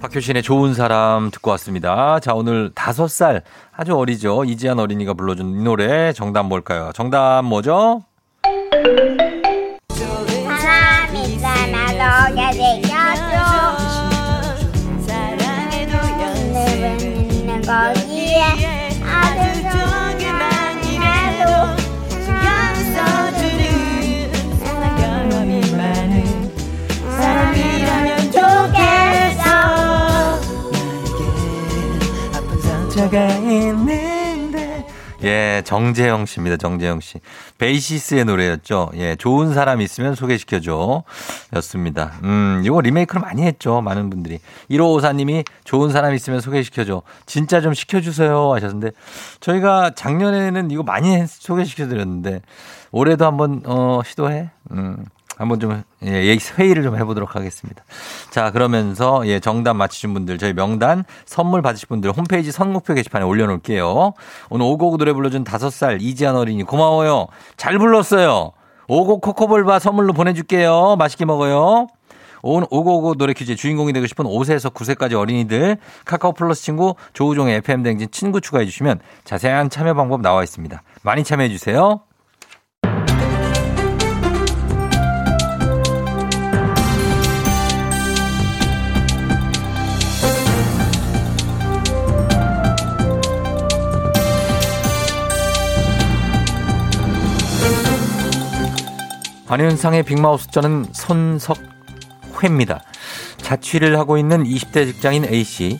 박효신의 0.01 0.43
좋은 0.43 0.73
사람 0.73 1.31
듣고 1.31 1.51
왔습니다. 1.51 2.19
자, 2.19 2.34
오늘 2.34 2.71
다섯 2.75 3.08
살 3.08 3.43
아주 3.71 3.97
어리죠. 3.97 4.43
이지한 4.43 4.79
어린이가 4.79 5.13
불러준 5.13 5.62
이 5.62 5.63
노래 5.63 6.12
정답 6.12 6.43
뭘까요? 6.43 6.91
정답 6.93 7.43
뭐죠? 7.43 8.03
제가 33.15 33.34
있는데 33.38 34.86
예, 35.23 35.62
정재영 35.63 36.25
씨입니다. 36.25 36.58
정재영 36.58 36.99
씨. 36.99 37.19
베이시스의 37.58 38.25
노래였죠. 38.25 38.91
예, 38.95 39.15
좋은 39.15 39.54
사람 39.54 39.80
있으면 39.80 40.15
소개시켜줘. 40.15 41.04
였습니다. 41.56 42.12
음, 42.23 42.62
이거 42.65 42.82
리메이크를 42.82 43.21
많이 43.21 43.43
했죠. 43.43 43.80
많은 43.80 44.10
분들이. 44.10 44.39
1554님이 44.69 45.45
좋은 45.63 45.91
사람 45.93 46.13
있으면 46.13 46.41
소개시켜줘. 46.41 47.04
진짜 47.25 47.62
좀 47.62 47.73
시켜주세요. 47.73 48.51
하셨는데, 48.54 48.91
저희가 49.39 49.91
작년에는 49.95 50.69
이거 50.71 50.84
많이 50.84 51.15
했- 51.15 51.30
소개시켜드렸는데, 51.30 52.41
올해도 52.91 53.25
한번, 53.25 53.62
어, 53.65 54.01
시도해? 54.06 54.49
음. 54.71 55.06
한번 55.37 55.59
좀 55.59 55.83
예, 56.05 56.25
얘기- 56.27 56.43
회의를 56.57 56.83
좀 56.83 56.95
해보도록 56.97 57.35
하겠습니다. 57.35 57.83
자 58.31 58.51
그러면서 58.51 59.25
예 59.27 59.39
정답 59.39 59.73
맞히신 59.75 60.13
분들 60.13 60.37
저희 60.37 60.53
명단 60.53 61.03
선물 61.25 61.61
받으실 61.61 61.87
분들 61.87 62.11
홈페이지 62.11 62.51
선곡표 62.51 62.93
게시판에 62.93 63.25
올려놓을게요. 63.25 64.13
오늘 64.49 64.65
오곡 64.65 64.97
노래 64.97 65.13
불러준 65.13 65.43
다섯 65.43 65.69
살 65.71 66.01
이지한 66.01 66.35
어린이 66.35 66.63
고마워요. 66.63 67.27
잘 67.57 67.77
불렀어요. 67.77 68.51
오곡 68.87 69.21
코코볼바 69.21 69.79
선물로 69.79 70.13
보내줄게요. 70.13 70.95
맛있게 70.97 71.25
먹어요. 71.25 71.87
오늘 72.47 72.67
오고오고 72.69 73.15
노래 73.15 73.33
퀴즈 73.33 73.55
주인공이 73.55 73.91
되고 73.91 74.05
싶은 74.05 74.25
5세에서 74.25 74.71
9세까지 74.71 75.13
어린이들 75.17 75.77
카카오 76.05 76.33
플러스 76.33 76.61
친구 76.61 76.93
조우종의 77.13 77.55
FM 77.57 77.81
댕진 77.81 78.09
친구 78.11 78.39
추가해 78.39 78.65
주시면 78.65 78.99
자세한 79.23 79.71
참여 79.71 79.95
방법 79.95 80.21
나와 80.21 80.43
있습니다. 80.43 80.83
많이 81.01 81.23
참여해 81.23 81.49
주세요. 81.49 82.01
안현상의 99.47 100.03
빅마우스 100.03 100.49
저는 100.49 100.86
손석회입니다. 100.91 102.81
자취를 103.38 103.97
하고 103.99 104.17
있는 104.17 104.43
20대 104.43 104.86
직장인 104.88 105.25
A씨. 105.25 105.79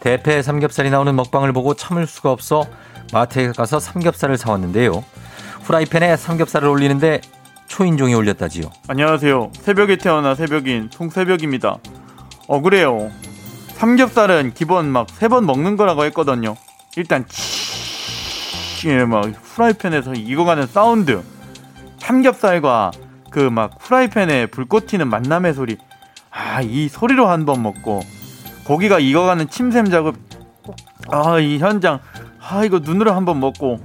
대패 0.00 0.42
삼겹살이 0.42 0.90
나오는 0.90 1.14
먹방을 1.14 1.52
보고 1.52 1.74
참을 1.74 2.06
수가 2.06 2.30
없어 2.30 2.66
마트에 3.12 3.52
가서 3.52 3.78
삼겹살을 3.80 4.36
사왔는데요. 4.36 5.04
후라이팬에 5.62 6.16
삼겹살을 6.16 6.68
올리는데 6.68 7.20
초인종이 7.68 8.14
올렸다지요. 8.14 8.70
안녕하세요. 8.88 9.50
새벽에 9.54 9.96
태어나 9.96 10.34
새벽인 10.34 10.90
송새벽입니다. 10.92 11.78
억울해요. 12.48 13.10
삼겹살은 13.76 14.52
기본 14.54 14.86
막 14.90 15.06
세 15.10 15.28
번 15.28 15.46
먹는 15.46 15.76
거라고 15.76 16.04
했거든요. 16.06 16.56
일단 16.96 17.24
치막 18.76 19.32
후라이팬에서 19.42 20.14
익어가는 20.14 20.66
사운드. 20.66 21.22
삼겹살과 21.98 22.90
그 23.34 23.50
막 23.50 23.72
후라이팬에 23.80 24.46
불꽃 24.46 24.86
튀는 24.86 25.08
만남의 25.08 25.54
소리. 25.54 25.76
아, 26.30 26.60
이 26.62 26.88
소리로 26.88 27.26
한 27.28 27.44
번 27.44 27.62
먹고 27.62 28.00
고기가 28.64 28.98
익어가는 29.00 29.48
침샘 29.50 29.90
작업. 29.90 30.14
아, 31.10 31.38
이 31.40 31.58
현장. 31.58 31.98
아, 32.40 32.64
이거 32.64 32.78
눈으로 32.78 33.12
한 33.12 33.24
번 33.24 33.40
먹고 33.40 33.80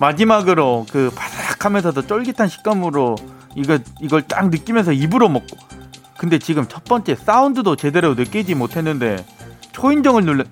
마지막으로 0.00 0.86
그 0.90 1.10
바삭하면서도 1.14 2.06
쫄깃한 2.08 2.48
식감으로 2.48 3.16
이거 3.54 3.78
이걸 4.00 4.22
딱 4.22 4.48
느끼면서 4.48 4.92
입으로 4.92 5.28
먹고 5.28 5.56
근데 6.18 6.38
지금 6.38 6.66
첫 6.68 6.84
번째 6.84 7.14
사운드도 7.14 7.76
제대로 7.76 8.14
느끼지 8.14 8.54
못했는데 8.54 9.24
초인종을 9.72 10.24
눌러 10.24 10.44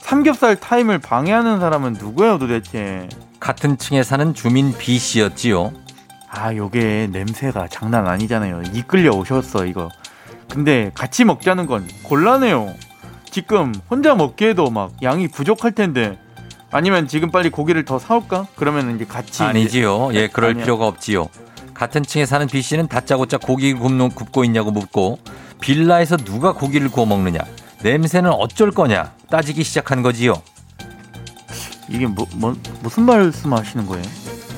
삼겹살 0.00 0.56
타임을 0.56 0.98
방해하는 0.98 1.60
사람은 1.60 1.94
누구예요 1.94 2.38
도대체 2.38 3.08
같은 3.40 3.76
층에 3.76 4.02
사는 4.02 4.32
주민 4.34 4.72
B 4.76 4.98
씨였지요. 4.98 5.72
아 6.30 6.54
요게 6.54 7.08
냄새가 7.10 7.68
장난 7.68 8.06
아니잖아요 8.06 8.62
이끌려 8.74 9.10
오셨어 9.12 9.66
이거 9.66 9.88
근데 10.50 10.90
같이 10.94 11.24
먹자는 11.24 11.66
건 11.66 11.86
곤란해요 12.04 12.74
지금 13.30 13.74
혼자 13.90 14.14
먹기에도 14.14 14.70
막 14.70 14.92
양이 15.02 15.28
부족할 15.28 15.72
텐데 15.72 16.18
아니면 16.70 17.08
지금 17.08 17.30
빨리 17.30 17.50
고기를 17.50 17.84
더 17.84 17.98
사올까 17.98 18.46
그러면 18.56 18.94
이제 18.96 19.04
같이 19.06 19.42
아니지요. 19.42 20.10
이제- 20.10 20.20
예, 20.22 20.28
그럴 20.28 20.50
아니야. 20.50 20.64
필요가 20.64 20.86
없지요. 20.86 21.28
같은 21.72 22.02
층에 22.02 22.26
사는 22.26 22.46
B 22.46 22.60
씨는 22.60 22.88
다짜고짜 22.88 23.38
고기 23.38 23.72
굽는, 23.72 24.10
굽고 24.10 24.44
있냐고 24.44 24.70
묻고 24.70 25.18
빌라에서 25.60 26.16
누가 26.18 26.52
고기를 26.52 26.90
구워 26.90 27.06
먹느냐 27.06 27.40
냄새는 27.82 28.30
어쩔 28.32 28.70
거냐 28.70 29.12
따지기 29.30 29.62
시작한 29.64 30.02
거지요. 30.02 30.34
이게 31.88 32.06
뭐, 32.06 32.26
뭐 32.34 32.54
무슨 32.82 33.04
말씀하시는 33.04 33.86
거예요? 33.86 34.04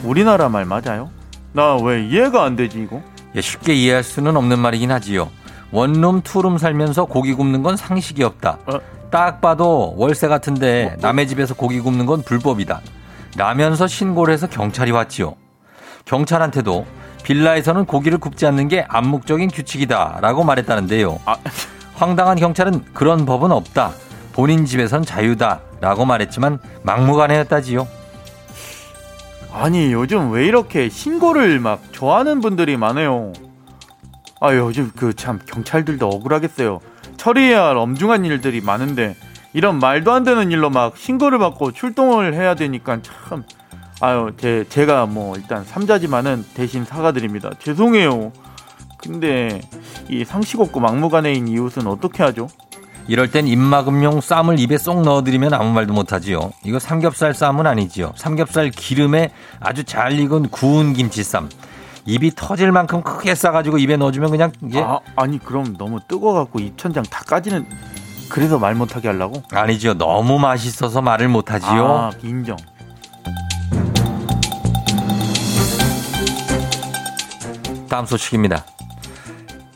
우리나라 0.03 0.49
말 0.49 0.65
맞아요? 0.65 1.11
나 1.53 1.77
왜 1.77 2.05
이해가 2.05 2.45
안 2.45 2.57
되지 2.57 2.81
이거? 2.83 3.03
예, 3.35 3.41
쉽게 3.41 3.75
이해할 3.75 4.03
수는 4.03 4.37
없는 4.37 4.59
말이긴 4.59 4.91
하지요. 4.91 5.31
원룸 5.73 6.23
투룸 6.23 6.59
살면서 6.59 7.05
고기 7.05 7.33
굽는 7.35 7.63
건 7.63 7.77
상식이 7.77 8.23
없다. 8.25 8.59
어? 8.67 8.79
딱 9.11 9.41
봐도 9.41 9.95
월세 9.97 10.29
같은데 10.29 10.97
남의 11.01 11.29
집에서 11.29 11.55
고기 11.55 11.81
굽는 11.81 12.07
건 12.07 12.23
불법이다. 12.23 12.81
라면서 13.37 13.87
신고를 13.87 14.35
해서 14.35 14.47
경찰이 14.49 14.91
왔지요. 14.91 15.35
경찰한테도 16.05 16.87
빌라에서는 17.23 17.85
고기를 17.85 18.19
굽지 18.19 18.47
않는 18.47 18.69
게 18.69 18.85
암묵적인 18.89 19.51
규칙이다. 19.51 20.19
라고 20.21 20.43
말했다는데요. 20.43 21.21
아, 21.25 21.37
황당한 21.95 22.37
경찰은 22.39 22.85
그런 22.95 23.27
법은 23.27 23.53
없다. 23.53 23.93
본인 24.33 24.65
집에선 24.65 25.05
자유다. 25.05 25.61
라고 25.81 26.05
말했지만 26.05 26.59
막무가내였다지요. 26.83 27.87
아니 29.53 29.93
요즘 29.93 30.31
왜 30.33 30.47
이렇게 30.47 30.89
신고를 30.89 31.59
막 31.61 31.83
좋아하는 31.93 32.41
분들이 32.41 32.77
많아요? 32.77 33.33
아 34.41 34.55
요즘 34.55 34.91
그 34.97 35.13
참 35.13 35.39
경찰들도 35.45 36.09
억울하겠어요. 36.09 36.81
처리해야 37.17 37.65
할 37.67 37.77
엄중한 37.77 38.25
일들이 38.25 38.61
많은데 38.61 39.17
이런 39.53 39.79
말도 39.79 40.13
안 40.13 40.25
되는 40.25 40.51
일로 40.51 40.71
막 40.71 40.97
신고를 40.97 41.39
받고 41.39 41.73
출동을 41.73 42.35
해야 42.35 42.55
되니까 42.55 43.01
참 43.03 43.45
아유 44.01 44.31
제 44.39 44.65
제가 44.69 45.07
뭐 45.07 45.37
일단 45.37 45.65
삼자지만은 45.65 46.45
대신 46.55 46.85
사과드립니다. 46.85 47.51
죄송해요. 47.59 48.33
근데 48.97 49.61
이 50.09 50.25
상식 50.25 50.61
없고 50.61 50.81
막무가내인 50.81 51.49
이웃은 51.49 51.87
어떻게 51.87 52.23
하죠? 52.23 52.49
이럴 53.11 53.29
땐 53.29 53.49
입막음용 53.49 54.21
쌈을 54.21 54.61
입에 54.61 54.79
쏙 54.79 55.03
넣어드리면 55.03 55.53
아무 55.53 55.73
말도 55.73 55.93
못하지요. 55.93 56.53
이거 56.63 56.79
삼겹살 56.79 57.35
쌈은 57.35 57.67
아니지요. 57.67 58.13
삼겹살 58.15 58.71
기름에 58.71 59.33
아주 59.59 59.83
잘 59.83 60.13
익은 60.13 60.51
구운 60.51 60.93
김치쌈. 60.93 61.49
입이 62.07 62.31
터질 62.37 62.71
만큼 62.71 63.03
크게 63.03 63.35
싸가지고 63.35 63.79
입에 63.79 63.97
넣어주면 63.97 64.31
그냥 64.31 64.53
이게 64.63 64.81
아, 64.81 65.01
아니 65.17 65.41
그럼 65.41 65.77
너무 65.77 65.99
뜨거워갖고 66.07 66.61
입천장 66.61 67.03
다 67.03 67.25
까지는 67.27 67.67
그래서 68.29 68.61
말 68.61 68.77
못하게 68.77 69.09
하려고? 69.09 69.43
아니지요. 69.51 69.95
너무 69.95 70.39
맛있어서 70.39 71.03
말을 71.03 71.27
못하지요. 71.27 71.87
아 71.89 72.11
인정. 72.23 72.57
다음 77.89 78.07
소식입니다. 78.07 78.65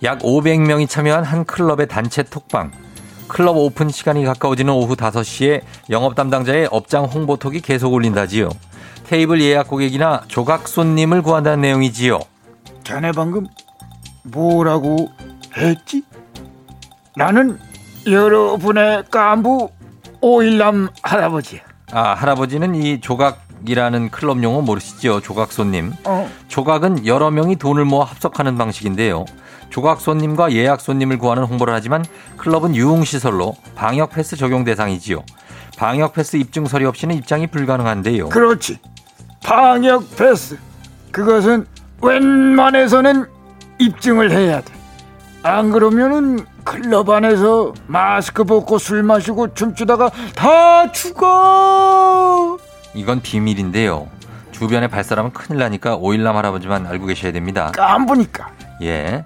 약 0.04 0.20
500명이 0.20 0.88
참여한 0.88 1.24
한 1.24 1.44
클럽의 1.44 1.88
단체 1.88 2.22
톡방. 2.22 2.83
클럽 3.28 3.56
오픈 3.56 3.88
시간이 3.88 4.24
가까워지는 4.24 4.72
오후 4.72 4.96
5시에 4.96 5.62
영업 5.90 6.14
담당자의 6.14 6.68
업장 6.70 7.04
홍보톡이 7.04 7.60
계속 7.60 7.92
올린다지요. 7.92 8.50
테이블 9.06 9.40
예약 9.40 9.68
고객이나 9.68 10.22
조각 10.28 10.68
손님을 10.68 11.22
구한다는 11.22 11.60
내용이지요. 11.62 12.20
자네 12.84 13.12
방금 13.12 13.46
뭐라고 14.24 15.10
했지? 15.56 16.02
나는 17.16 17.58
여러분의 18.06 19.04
깐부 19.10 19.70
오일남 20.20 20.88
할아버지야. 21.02 21.60
아, 21.92 22.14
할아버지는 22.14 22.74
이 22.74 23.00
조각이라는 23.00 24.10
클럽 24.10 24.42
용어 24.42 24.62
모르시죠? 24.62 25.20
조각 25.20 25.52
손님. 25.52 25.92
어, 26.04 26.28
조각은 26.48 27.06
여러 27.06 27.30
명이 27.30 27.56
돈을 27.56 27.84
모아 27.84 28.04
합석하는 28.06 28.56
방식인데요. 28.58 29.26
조각 29.70 30.00
손님과 30.00 30.52
예약 30.52 30.80
손님을 30.80 31.18
구하는 31.18 31.44
홍보를 31.44 31.74
하지만 31.74 32.04
클럽은 32.36 32.76
유흥시설로 32.76 33.54
방역 33.74 34.10
패스 34.10 34.36
적용 34.36 34.64
대상이지요. 34.64 35.22
방역 35.76 36.14
패스 36.14 36.36
입증 36.36 36.66
서류 36.66 36.88
없이는 36.88 37.16
입장이 37.16 37.48
불가능한데요. 37.48 38.28
그렇지. 38.28 38.78
방역 39.44 40.16
패스. 40.16 40.58
그것은 41.10 41.66
웬만해서는 42.00 43.26
입증을 43.78 44.30
해야 44.30 44.60
돼. 44.60 44.72
안 45.42 45.70
그러면은 45.72 46.46
클럽 46.64 47.10
안에서 47.10 47.74
마스크 47.86 48.44
벗고 48.44 48.78
술 48.78 49.02
마시고 49.02 49.52
춤추다가 49.54 50.10
다 50.34 50.90
죽어. 50.92 52.56
이건 52.94 53.20
비밀인데요. 53.20 54.08
주변에 54.52 54.86
발사하면 54.88 55.32
큰일 55.32 55.58
나니까 55.60 55.96
오일남 55.96 56.36
할아버지만 56.36 56.86
알고 56.86 57.06
계셔야 57.06 57.32
됩니다. 57.32 57.72
깐부니까. 57.74 58.48
예. 58.82 59.24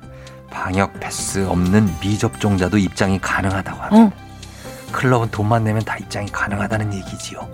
방역 0.51 0.99
패스 1.01 1.47
없는 1.47 1.89
미접종자도 2.01 2.79
입장이 2.79 3.19
가능하다고 3.21 3.83
합니다. 3.83 4.17
클럽은 4.93 5.31
돈만 5.31 5.65
내면 5.65 5.83
다 5.85 5.97
입장이 5.99 6.29
가능하다는 6.31 6.95
얘기지요. 6.95 7.49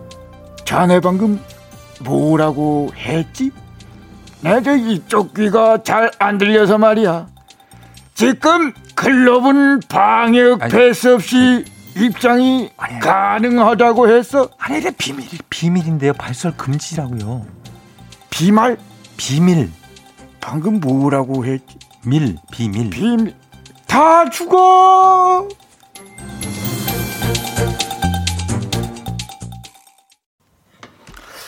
자네 0.64 1.00
방금 1.00 1.40
뭐라고 2.00 2.90
했지? 2.96 3.50
내저 4.40 4.76
이쪽 4.76 5.34
귀가 5.34 5.82
잘 5.82 6.10
안 6.18 6.38
들려서 6.38 6.78
말이야. 6.78 7.26
지금 8.14 8.72
클럽은 8.94 9.80
방역 9.88 10.60
패스 10.70 11.14
없이 11.14 11.64
입장이 11.96 12.70
가능하다고 13.00 14.08
했어. 14.08 14.48
아니, 14.58 14.78
이래 14.78 14.90
비밀, 14.96 15.26
비밀인데요. 15.50 16.12
발설 16.14 16.56
금지라고요. 16.56 17.46
비말? 18.30 18.76
비밀. 19.16 19.70
방금 20.40 20.80
뭐라고 20.80 21.44
했지? 21.44 21.78
밀, 22.06 22.36
비밀. 22.52 22.90
비밀. 22.90 23.34
다 23.86 24.28
죽어! 24.28 25.48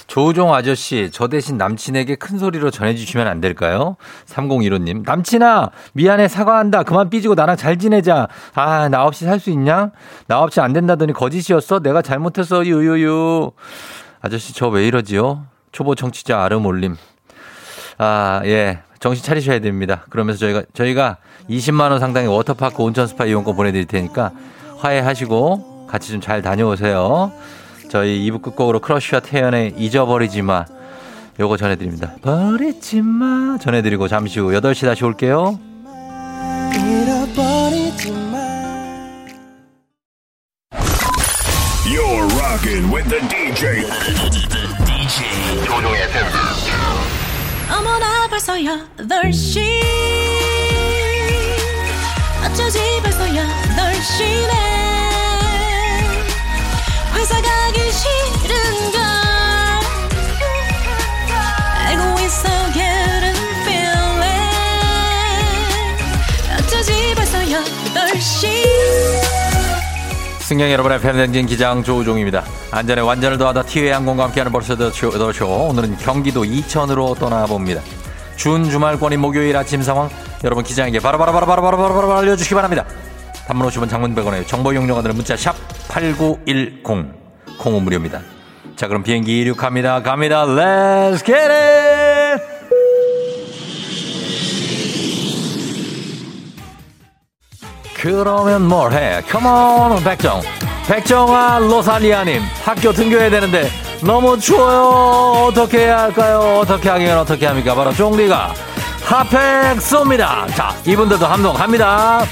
조우종 0.07 0.55
아저씨, 0.55 1.11
저 1.13 1.29
대신 1.29 1.59
남친에게 1.59 2.15
큰 2.15 2.39
소리로 2.39 2.71
전해주시면 2.71 3.27
안 3.27 3.41
될까요? 3.41 3.97
3015님, 4.27 5.05
남친아, 5.05 5.71
미안해, 5.93 6.29
사과한다. 6.29 6.85
그만 6.85 7.11
삐지고 7.11 7.35
나랑 7.35 7.57
잘 7.57 7.77
지내자. 7.79 8.29
아, 8.55 8.89
나 8.89 9.05
없이 9.05 9.25
살 9.27 9.39
수 9.41 9.51
있냐? 9.51 9.91
나 10.27 10.41
없이 10.41 10.61
안 10.61 10.73
된다더니 10.73 11.13
거짓이었어? 11.13 11.81
내가 11.81 12.01
잘못했어, 12.03 12.65
유유유. 12.65 13.51
아저씨, 14.23 14.55
저 14.55 14.69
왜 14.69 14.87
이러지요? 14.87 15.45
초보 15.73 15.95
청취자 15.95 16.43
아름 16.43 16.65
올림. 16.65 16.97
아, 17.99 18.41
예. 18.45 18.81
정신 19.01 19.25
차리셔야 19.25 19.59
됩니다. 19.61 20.05
그러면서 20.11 20.39
저희가, 20.41 20.63
저희가 20.75 21.17
20만 21.51 21.91
원 21.91 22.01
상당의 22.01 22.29
워터파크 22.31 22.83
온천 22.83 23.07
스파 23.07 23.25
이용권 23.27 23.55
보내드릴 23.57 23.87
테니까 23.87 24.33
화해하시고 24.79 25.87
같이 25.89 26.11
좀 26.13 26.21
잘 26.21 26.43
다녀오세요. 26.43 27.33
저희 27.91 28.29
2부 28.31 28.43
끝곡으로 28.43 28.81
크러쉬와 28.81 29.21
태연의 29.21 29.75
잊어버리지 29.77 30.43
마. 30.43 30.65
요거 31.39 31.57
전해드립니다. 31.57 32.15
버리지 32.23 33.03
마. 33.03 33.59
전해드리고 33.61 34.09
잠시 34.09 34.41
후 34.41 34.49
8시 34.51 34.87
다시 34.87 35.05
올게요. 35.05 35.59
잃어버리지 36.75 38.11
마. 38.11 38.37
You're 41.85 42.27
rocking 42.39 42.93
with 42.93 43.09
the 43.09 43.21
DJ. 43.29 43.85
DJ 44.85 45.65
조종의 45.67 46.03
FM. 46.03 46.27
어머나 47.79 48.16
벌써 48.37 48.53
8시 48.53 49.63
어쩌지 52.45 52.79
벌써 53.03 53.25
8시네 53.25 54.53
회사 57.15 57.41
가기 57.41 57.81
싫은걸 57.91 59.01
알고 61.87 62.03
있어 62.27 62.49
getting 62.75 63.41
feeling 63.63 64.53
어쩌지 66.59 66.93
벌써 67.15 67.39
8시 67.39 68.67
승경 70.41 70.71
여러분의 70.73 71.01
팬댕진 71.01 71.47
기장 71.47 71.83
조우종입니다. 71.83 72.45
안전에 72.71 73.01
완전을 73.01 73.39
더하다 73.39 73.63
티웨이 73.63 73.93
항공과 73.93 74.25
함께하는 74.25 74.53
벌써 74.53 74.77
더쇼. 74.77 75.09
오늘은 75.71 75.97
경기도 75.97 76.45
이천으로 76.45 77.15
떠나봅니다. 77.15 77.81
준 78.37 78.71
주말권인 78.71 79.21
목요일 79.21 79.57
아침 79.57 79.83
상황 79.83 80.09
여러분 80.45 80.63
기장에게 80.65 81.01
바로바로바로바로바로바로 81.01 82.17
알려주시기 82.19 82.55
바랍니다. 82.55 82.85
단문 83.47 83.67
50원 83.69 83.89
장문 83.89 84.15
100원에 84.15 84.47
정보 84.47 84.75
용료가 84.75 85.03
드는 85.03 85.17
문자 85.17 85.37
샵 85.37 85.55
8910 85.89 86.85
콩은 87.59 87.83
무료입니다. 87.83 88.21
자 88.77 88.89
그럼 88.89 89.03
비행기 89.03 89.41
이륙합니다. 89.41 90.03
갑니다. 90.03 90.45
Let's 90.45 91.25
get 91.25 91.51
it! 91.51 92.43
그러면 97.95 98.69
뭘 98.69 98.93
해? 98.93 99.23
컴온 99.23 100.05
백정 100.05 100.41
백정아 100.89 101.59
로살리아님 101.59 102.43
학교 102.63 102.93
등교해야 102.93 103.29
되는데 103.31 103.69
너무 104.03 104.39
추워요. 104.39 105.49
어떻게 105.49 105.79
해야 105.79 106.03
할까요? 106.03 106.61
어떻게 106.63 106.89
하긴 106.89 107.11
어떻게 107.11 107.47
합니까? 107.47 107.75
바로 107.75 107.93
쫑리가 107.93 108.55
핫팩 109.05 109.79
쏩니다. 109.79 110.55
자 110.55 110.75
이분들도 110.85 111.27
감동합니다. 111.27 112.25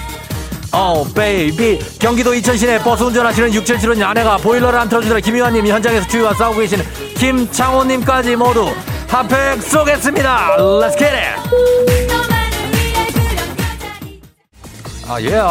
어 0.73 1.05
baby 1.15 1.99
경기도 1.99 2.35
이천 2.35 2.57
시내 2.57 2.79
버스 2.79 3.03
운전하시는 3.05 3.51
6775님 3.51 4.03
아내가 4.05 4.37
보일러를 4.37 4.79
안 4.79 4.89
틀어주더라 4.89 5.21
김유환님 5.21 5.67
현장에서 5.67 6.07
추위와 6.09 6.35
싸우고 6.35 6.61
계시는 6.61 6.85
김창호님까지 7.17 8.37
모두 8.37 8.69
핫팩 9.09 9.63
쏘겠습니다. 9.63 10.57
Let's 10.59 10.95
아, 15.07 15.21
예. 15.21 15.43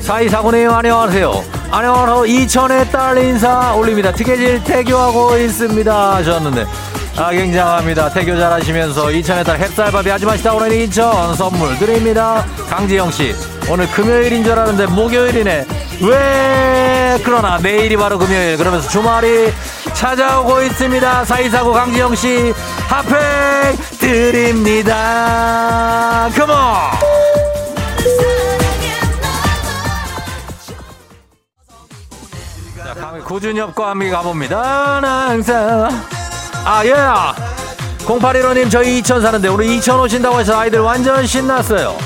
사이사고님, 0.00 0.70
안녕하세요. 0.70 1.57
안녕하세요. 1.70 2.24
이천의 2.24 2.90
딸 2.90 3.18
인사 3.18 3.74
올립니다. 3.74 4.10
뜨개질 4.10 4.64
태교하고 4.64 5.36
있습니다. 5.36 6.14
하셨는데. 6.16 6.66
아, 7.16 7.30
굉장합니다. 7.30 8.08
태교 8.10 8.38
잘하시면서 8.38 9.10
이천의 9.10 9.44
딸 9.44 9.58
햇살밥이 9.58 10.10
아주 10.10 10.24
맛있다. 10.24 10.54
오늘 10.54 10.72
인천 10.72 11.34
선물 11.36 11.76
드립니다. 11.78 12.44
강지영 12.70 13.10
씨, 13.10 13.34
오늘 13.68 13.86
금요일인 13.90 14.44
줄 14.44 14.52
알았는데 14.52 14.86
목요일이네. 14.94 15.66
왜? 16.02 17.18
그러나 17.24 17.58
내일이 17.58 17.96
바로 17.96 18.18
금요일. 18.18 18.56
그러면서 18.56 18.88
주말이 18.88 19.52
찾아오고 19.92 20.62
있습니다. 20.62 21.24
사이사고 21.26 21.72
강지영 21.72 22.14
씨, 22.14 22.54
핫팩 22.88 23.98
드립니다. 23.98 24.94
컴온! 26.34 26.56
고준엽과 33.24 33.90
함께 33.90 34.10
가봅니다. 34.10 35.00
나 35.00 35.28
항상. 35.30 35.88
아, 36.64 36.84
예. 36.84 36.94
0815님, 38.04 38.70
저희 38.70 38.98
이천 38.98 39.20
사는데 39.20 39.48
오늘 39.48 39.66
이천 39.66 40.00
오신다고 40.00 40.40
해서 40.40 40.58
아이들 40.58 40.80
완전 40.80 41.26
신났어요. 41.26 41.96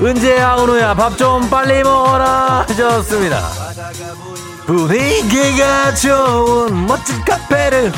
은재야, 0.00 0.56
은우야, 0.58 0.94
밥 0.94 1.16
좀 1.16 1.48
빨리 1.48 1.82
먹어라. 1.82 2.64
하셨습니다. 2.68 3.40
분위기가 4.66 5.94
좋은 5.94 6.86
멋진 6.86 7.22
카페를. 7.24 7.92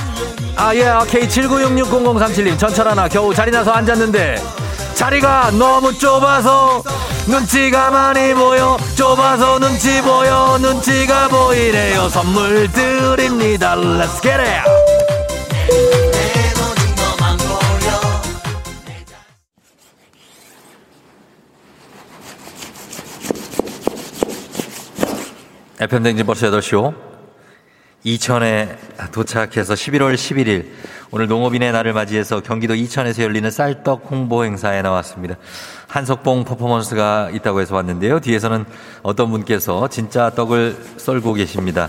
아, 0.57 0.75
예. 0.75 0.85
K79660037님, 0.85 2.59
전철 2.59 2.89
하나 2.89 3.09
겨우 3.09 3.35
자리 3.35 3.51
나서 3.51 3.73
앉았는데 3.73 4.43
자리가 4.95 5.51
너무 5.53 5.97
좁아서 5.99 6.83
눈치가 7.27 7.91
많이 7.91 8.33
보여. 8.35 8.77
좁아서 8.97 9.59
눈치 9.59 10.01
보여. 10.03 10.59
눈치가 10.61 11.29
보이네요. 11.29 12.09
선물 12.09 12.71
드립니다. 12.71 13.75
Let's 13.75 14.23
get 14.23 14.41
it. 14.41 14.85
FM댕진 25.81 26.25
벌써 26.25 26.51
8시오. 26.51 26.95
이천에 28.05 28.77
도착해서 29.13 29.75
11월 29.75 30.15
11일 30.15 30.71
오늘 31.15 31.29
농업인의 31.29 31.71
날을 31.71 31.93
맞이해서 31.93 32.41
경기도 32.41 32.75
이천에서 32.75 33.23
열리는 33.23 33.49
쌀떡 33.49 34.11
홍보 34.11 34.45
행사에 34.45 34.83
나왔습니다. 34.83 35.37
한석봉 35.87 36.43
퍼포먼스가 36.43 37.31
있다고 37.33 37.61
해서 37.61 37.77
왔는데요. 37.77 38.19
뒤에서는 38.19 38.65
어떤 39.05 39.31
분께서 39.31 39.87
진짜 39.87 40.31
떡을 40.31 40.77
썰고 40.97 41.35
계십니다. 41.35 41.89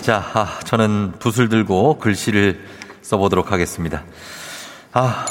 자, 0.00 0.24
아, 0.32 0.60
저는 0.64 1.14
붓을 1.18 1.48
들고 1.48 1.98
글씨를 1.98 2.60
써보도록 3.02 3.50
하겠습니다. 3.50 4.04
아, 4.92 5.26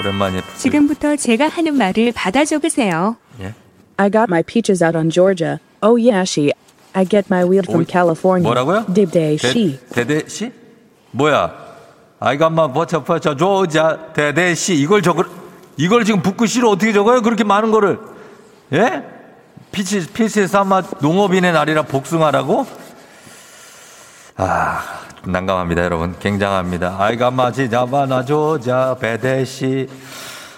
오랜만에 0.00 0.40
지금부터 0.56 1.14
제가 1.14 1.48
하는 1.48 1.74
말을 1.74 2.12
받아 2.14 2.46
적으세요. 2.46 3.16
예? 3.42 3.52
I 3.98 4.10
got 4.10 4.28
my 4.30 4.42
peaches 4.42 4.82
out 4.82 4.96
on 4.96 5.10
Georgia. 5.10 5.58
Oh 5.82 6.00
yeah, 6.02 6.22
she. 6.22 6.52
I 6.94 7.04
get 7.04 7.26
my 7.30 7.44
weed 7.46 7.68
from 7.68 7.84
California. 7.84 8.48
뭐라고요? 8.50 8.86
Dibday, 8.94 9.34
she. 9.34 9.78
대대 9.92 10.26
씨? 10.26 10.50
뭐야? 11.10 11.65
아이가마 12.26 12.72
버쳐 12.72 13.04
버쳐 13.04 13.36
조자 13.36 14.12
대대 14.12 14.52
씨 14.56 14.74
이걸 14.74 15.00
적을 15.00 15.26
이걸 15.76 16.04
지금 16.04 16.22
붓글씨로 16.22 16.68
어떻게 16.68 16.92
적어요? 16.92 17.22
그렇게 17.22 17.44
많은 17.44 17.70
거를 17.70 18.00
예? 18.72 19.04
피치 19.70 20.08
피치의 20.12 20.48
쌈마 20.48 20.82
농업인의 21.00 21.52
날이라 21.52 21.82
복숭아라고? 21.82 22.66
아 24.38 24.82
난감합니다 25.24 25.84
여러분 25.84 26.16
굉장합니다. 26.18 26.96
아이가 26.98 27.30
마 27.30 27.52
지자바나 27.52 28.24
조자 28.24 28.96
배대 28.98 29.44
씨 29.44 29.88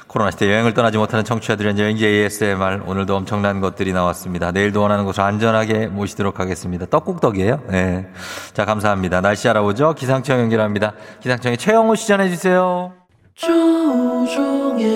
코로나 0.08 0.30
시대 0.30 0.50
여행을 0.50 0.72
떠나지 0.72 0.96
못하는 0.96 1.22
청취자들의 1.24 1.78
여행지 1.78 2.06
ASMR 2.06 2.82
오늘도 2.86 3.14
엄청난 3.14 3.60
것들이 3.60 3.92
나왔습니다. 3.92 4.52
내일도 4.52 4.80
원하는 4.80 5.04
곳을 5.04 5.22
안전하게 5.22 5.86
모시도록 5.88 6.40
하겠습니다. 6.40 6.86
떡국떡이에요. 6.86 7.60
네. 7.68 8.08
자 8.54 8.64
감사합니다. 8.64 9.20
날씨 9.20 9.48
알아보죠. 9.48 9.94
기상청 9.94 10.40
연결합니다. 10.40 10.94
기상청의 11.20 11.58
최영호 11.58 11.94
씨 11.94 12.08
전해주세요. 12.08 12.94
조종의 13.34 14.86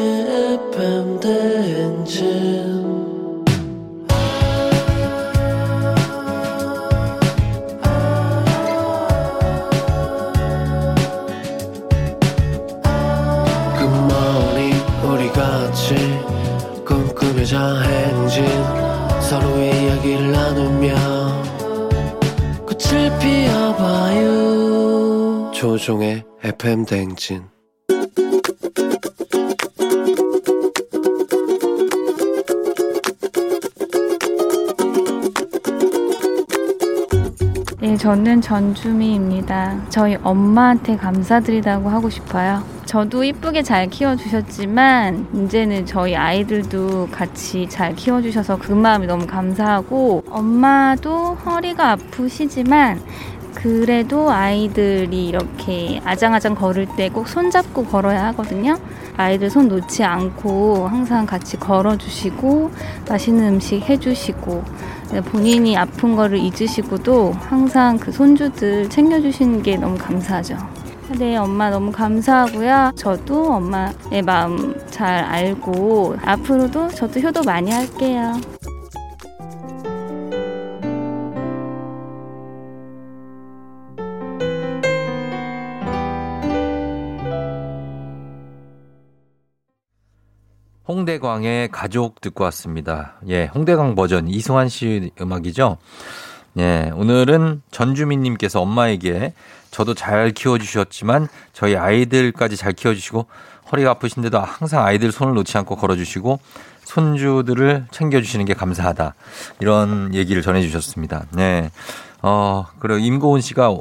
FM 0.72 1.20
대행진 1.20 2.71
이야기를 20.02 20.32
나누며 20.32 20.94
꽃을 22.66 23.18
피워봐요 23.20 24.32
조종의 25.54 26.24
FM 26.42 26.84
대행진 26.84 27.44
네, 37.80 37.96
저는 37.96 38.40
전주미입니다. 38.40 39.88
저희 39.88 40.16
엄마한테 40.22 40.96
감사드리다고 40.96 41.88
하고 41.88 42.08
싶어요. 42.10 42.64
저도 42.92 43.24
이쁘게 43.24 43.62
잘 43.62 43.88
키워주셨지만, 43.88 45.28
이제는 45.34 45.86
저희 45.86 46.14
아이들도 46.14 47.08
같이 47.10 47.66
잘 47.66 47.96
키워주셔서 47.96 48.58
그 48.58 48.72
마음이 48.72 49.06
너무 49.06 49.26
감사하고, 49.26 50.24
엄마도 50.28 51.32
허리가 51.36 51.92
아프시지만, 51.92 53.00
그래도 53.54 54.30
아이들이 54.30 55.26
이렇게 55.26 56.02
아장아장 56.04 56.54
걸을 56.54 56.86
때 56.94 57.08
꼭 57.08 57.28
손잡고 57.28 57.86
걸어야 57.86 58.26
하거든요. 58.26 58.76
아이들 59.16 59.48
손 59.48 59.68
놓지 59.68 60.04
않고 60.04 60.86
항상 60.86 61.24
같이 61.24 61.56
걸어주시고, 61.56 62.72
맛있는 63.08 63.54
음식 63.54 63.88
해주시고, 63.88 64.64
네, 65.12 65.22
본인이 65.22 65.78
아픈 65.78 66.14
거를 66.14 66.36
잊으시고도 66.36 67.32
항상 67.40 67.96
그 67.96 68.12
손주들 68.12 68.90
챙겨주시는 68.90 69.62
게 69.62 69.78
너무 69.78 69.96
감사하죠. 69.96 70.71
네, 71.18 71.36
엄마 71.36 71.70
너무 71.70 71.92
감사하고요. 71.92 72.92
저도 72.96 73.52
엄마의 73.52 74.22
마음 74.24 74.74
잘 74.88 75.22
알고 75.24 76.16
앞으로도 76.24 76.88
저도 76.88 77.20
효도 77.20 77.42
많이 77.42 77.70
할게요. 77.70 78.32
홍대광의 90.88 91.68
가족 91.68 92.20
듣고 92.20 92.44
왔습니다. 92.44 93.14
예, 93.28 93.46
홍대광 93.46 93.94
버전 93.94 94.28
이승환 94.28 94.68
씨 94.68 95.10
음악이죠. 95.20 95.78
예, 96.58 96.90
오늘은 96.94 97.62
전주민님께서 97.70 98.60
엄마에게 98.60 99.32
저도 99.72 99.94
잘 99.94 100.30
키워주셨지만 100.30 101.26
저희 101.52 101.76
아이들까지 101.76 102.56
잘 102.56 102.72
키워주시고 102.72 103.26
허리가 103.72 103.90
아프신데도 103.92 104.38
항상 104.38 104.84
아이들 104.84 105.10
손을 105.10 105.34
놓지 105.34 105.58
않고 105.58 105.76
걸어주시고 105.76 106.38
손주들을 106.84 107.86
챙겨주시는 107.90 108.44
게 108.44 108.54
감사하다. 108.54 109.14
이런 109.60 110.14
얘기를 110.14 110.42
전해주셨습니다. 110.42 111.24
네. 111.30 111.70
어, 112.20 112.66
그리고 112.78 112.98
임고은 112.98 113.40
씨가 113.40 113.74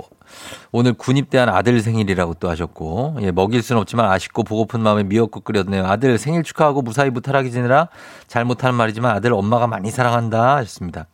오늘 0.72 0.94
군입대한 0.94 1.50
아들 1.50 1.82
생일이라고 1.82 2.36
또 2.36 2.50
하셨고, 2.50 3.18
예, 3.22 3.32
먹일 3.32 3.62
순 3.62 3.78
없지만 3.78 4.10
아쉽고 4.10 4.44
보고픈 4.44 4.80
마음에 4.80 5.04
미역국 5.04 5.44
끓였네요. 5.44 5.86
아들 5.86 6.18
생일 6.18 6.44
축하하고 6.44 6.82
무사히 6.82 7.10
무탈하게 7.10 7.50
지내라. 7.50 7.90
잘 8.28 8.46
못하는 8.46 8.76
말이지만 8.76 9.14
아들 9.14 9.34
엄마가 9.34 9.68
많이 9.68 9.92
사랑한다 9.92 10.56
하셨습니다. 10.56 11.08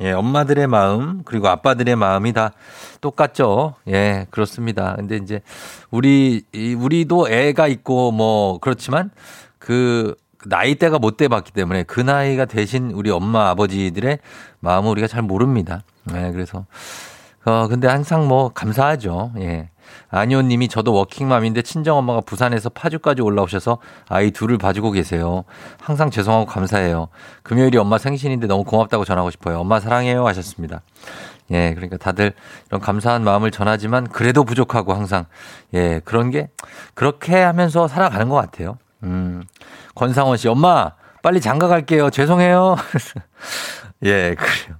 예, 0.00 0.12
엄마들의 0.12 0.66
마음, 0.66 1.22
그리고 1.24 1.48
아빠들의 1.48 1.94
마음이 1.96 2.32
다 2.32 2.52
똑같죠. 3.00 3.74
예, 3.88 4.26
그렇습니다. 4.30 4.94
근데 4.96 5.16
이제 5.16 5.40
우리, 5.90 6.42
이 6.52 6.74
우리도 6.74 7.28
애가 7.28 7.68
있고 7.68 8.10
뭐 8.12 8.58
그렇지만 8.58 9.10
그 9.58 10.14
나이대가 10.46 10.98
못 10.98 11.16
돼봤기 11.16 11.52
때문에 11.52 11.84
그 11.84 12.00
나이가 12.00 12.44
대신 12.44 12.90
우리 12.90 13.10
엄마 13.10 13.48
아버지들의 13.50 14.18
마음을 14.60 14.90
우리가 14.90 15.06
잘 15.06 15.22
모릅니다. 15.22 15.82
예, 16.14 16.32
그래서 16.32 16.66
어, 17.44 17.68
근데 17.68 17.88
항상 17.88 18.26
뭐 18.26 18.50
감사하죠. 18.50 19.32
예. 19.38 19.70
안희원 20.10 20.48
님이 20.48 20.68
저도 20.68 20.92
워킹맘인데 20.92 21.62
친정엄마가 21.62 22.20
부산에서 22.22 22.68
파주까지 22.68 23.22
올라오셔서 23.22 23.78
아이 24.08 24.30
둘을 24.30 24.58
봐주고 24.58 24.92
계세요. 24.92 25.44
항상 25.80 26.10
죄송하고 26.10 26.46
감사해요. 26.46 27.08
금요일이 27.42 27.78
엄마 27.78 27.98
생신인데 27.98 28.46
너무 28.46 28.64
고맙다고 28.64 29.04
전하고 29.04 29.30
싶어요. 29.30 29.60
엄마 29.60 29.80
사랑해요 29.80 30.26
하셨습니다. 30.26 30.82
예, 31.50 31.74
그러니까 31.74 31.96
다들 31.96 32.32
이런 32.68 32.80
감사한 32.80 33.22
마음을 33.22 33.50
전하지만 33.50 34.08
그래도 34.08 34.44
부족하고 34.44 34.94
항상 34.94 35.26
예, 35.74 36.00
그런 36.04 36.30
게 36.30 36.48
그렇게 36.94 37.36
하면서 37.36 37.88
살아가는 37.88 38.28
것 38.28 38.36
같아요. 38.36 38.78
음. 39.02 39.42
권상원 39.94 40.36
씨, 40.36 40.48
엄마 40.48 40.92
빨리 41.22 41.40
장가 41.40 41.68
갈게요. 41.68 42.10
죄송해요. 42.10 42.76
예, 44.04 44.34
그래요. 44.34 44.76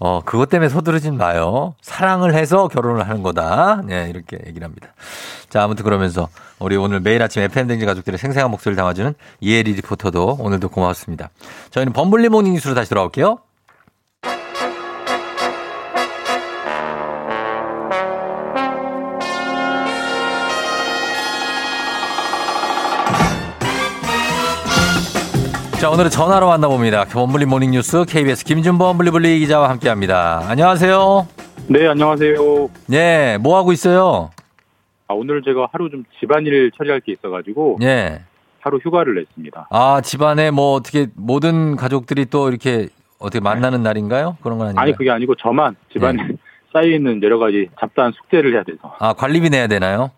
어, 0.00 0.22
그것 0.24 0.48
때문에 0.48 0.70
서두르진 0.70 1.18
마요. 1.18 1.74
사랑을 1.82 2.34
해서 2.34 2.68
결혼을 2.68 3.06
하는 3.06 3.22
거다. 3.22 3.82
네, 3.84 4.08
이렇게 4.08 4.38
얘기를 4.46 4.64
합니다. 4.64 4.88
자, 5.50 5.62
아무튼 5.62 5.84
그러면서 5.84 6.28
우리 6.58 6.76
오늘 6.76 7.00
매일 7.00 7.22
아침 7.22 7.42
FM대행진 7.42 7.84
가족들의 7.84 8.18
생생한 8.18 8.50
목소리를 8.50 8.76
담아주는 8.76 9.14
이혜리 9.40 9.74
리포터도 9.74 10.38
오늘도 10.40 10.70
고맙습니다. 10.70 11.28
저희는 11.70 11.92
범블리 11.92 12.30
morning 12.30 12.54
뉴스로 12.54 12.74
다시 12.74 12.88
돌아올게요. 12.88 13.40
자, 25.80 25.88
오늘은 25.88 26.10
전화로 26.10 26.46
만나봅니다. 26.46 27.06
범블리 27.06 27.46
morning 27.46 27.70
뉴스 27.70 28.04
KBS 28.04 28.44
김준범 28.44 28.98
블리블리 28.98 29.38
기자와 29.38 29.70
함께 29.70 29.88
합니다. 29.88 30.42
안녕하세요. 30.46 31.26
네, 31.68 31.86
안녕하세요. 31.88 32.68
네, 32.86 33.38
뭐 33.38 33.56
하고 33.56 33.72
있어요? 33.72 34.30
아, 35.08 35.14
오늘 35.14 35.42
제가 35.42 35.68
하루 35.72 35.88
좀 35.88 36.04
집안일 36.20 36.70
처리할 36.76 37.00
게 37.00 37.12
있어가지고 37.12 37.78
예. 37.82 38.20
하루 38.60 38.76
휴가를 38.76 39.14
냈습니다. 39.14 39.68
아, 39.70 40.00
집안에 40.02 40.50
뭐 40.50 40.74
어떻게 40.74 41.06
모든 41.14 41.76
가족들이 41.76 42.26
또 42.26 42.50
이렇게 42.50 42.88
어떻게 43.18 43.40
만나는 43.40 43.82
날인가요? 43.82 44.36
그런 44.42 44.58
건 44.58 44.66
아닌가요? 44.68 44.82
아니 44.82 44.92
그게 44.94 45.10
아니고 45.10 45.34
저만 45.36 45.76
집안에 45.94 46.18
쌓여 46.74 46.84
있는 46.88 47.22
여러 47.22 47.38
가지 47.38 47.68
잡다한 47.80 48.12
숙제를 48.12 48.52
해야 48.52 48.62
돼서 48.64 48.94
아, 48.98 49.14
관리비 49.14 49.48
내야 49.48 49.66
되나요? 49.66 50.10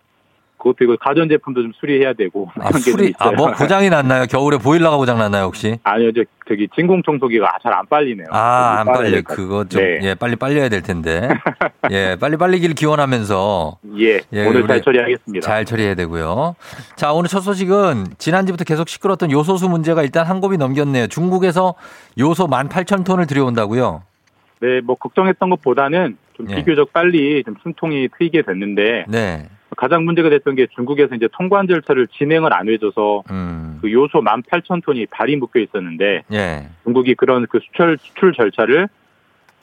그것도 0.63 0.85
이거 0.85 0.97
가전 0.97 1.29
제품도 1.29 1.61
좀 1.61 1.73
수리해야 1.81 2.13
되고 2.13 2.49
아, 2.61 2.71
수리. 2.79 3.13
아, 3.19 3.33
뭐 3.33 3.51
고장이 3.53 3.91
났나요? 3.91 4.27
겨울에 4.27 4.59
보일러가 4.59 4.97
고장 4.97 5.19
났나요, 5.19 5.47
혹시? 5.47 5.79
아니요, 5.83 6.13
저 6.13 6.23
저기 6.49 6.69
진공 6.75 7.03
청소기가 7.03 7.59
잘 7.63 7.73
안 7.73 7.85
빨리네요. 7.87 8.27
아, 8.31 8.77
안 8.81 8.87
빨리 8.87 9.11
빨려. 9.11 9.23
그거 9.23 9.65
좀, 9.65 9.81
네. 9.81 9.99
예, 10.03 10.15
빨리 10.15 10.37
빨려야 10.37 10.69
될 10.69 10.83
텐데. 10.83 11.29
예, 11.91 12.17
빨리 12.21 12.37
빨리기를 12.37 12.77
기원하면서. 12.77 13.79
예, 13.99 14.21
예, 14.33 14.47
오늘 14.47 14.67
잘 14.69 14.83
처리하겠습니다. 14.83 15.45
잘 15.45 15.65
처리해야 15.65 15.95
되고요. 15.97 16.55
자, 16.95 17.13
오늘 17.13 17.29
첫 17.29 17.41
소식은 17.41 18.07
지난주부터 18.19 18.65
계속 18.65 18.89
시끄러웠던 18.89 19.33
요소수 19.33 19.69
문제가 19.69 20.03
일단 20.03 20.27
한 20.27 20.41
곱이 20.41 20.59
넘겼네요. 20.59 21.09
중국에서 21.09 21.75
요소 22.19 22.47
18,000톤을 22.47 23.27
들여온다고요? 23.27 24.03
네, 24.61 24.81
뭐 24.83 24.95
걱정했던 24.95 25.51
것보다는 25.51 26.19
좀 26.37 26.51
예. 26.51 26.57
비교적 26.57 26.93
빨리 26.93 27.43
좀 27.43 27.57
숨통이 27.63 28.09
트이게 28.17 28.43
됐는데 28.43 29.07
네. 29.09 29.49
가장 29.77 30.05
문제가 30.05 30.29
됐던 30.31 30.55
게 30.55 30.67
중국에서 30.75 31.15
이제 31.15 31.29
통관 31.33 31.67
절차를 31.67 32.07
진행을 32.09 32.53
안 32.53 32.69
해줘서 32.69 33.23
음. 33.31 33.79
그 33.81 33.93
요소 33.93 34.21
18,000톤이 34.21 35.09
발이 35.11 35.37
묶여 35.37 35.61
있었는데 35.61 36.23
예. 36.33 36.69
중국이 36.85 37.15
그런 37.15 37.47
그 37.49 37.61
수출 37.61 37.99
수출 38.01 38.33
절차를 38.33 38.89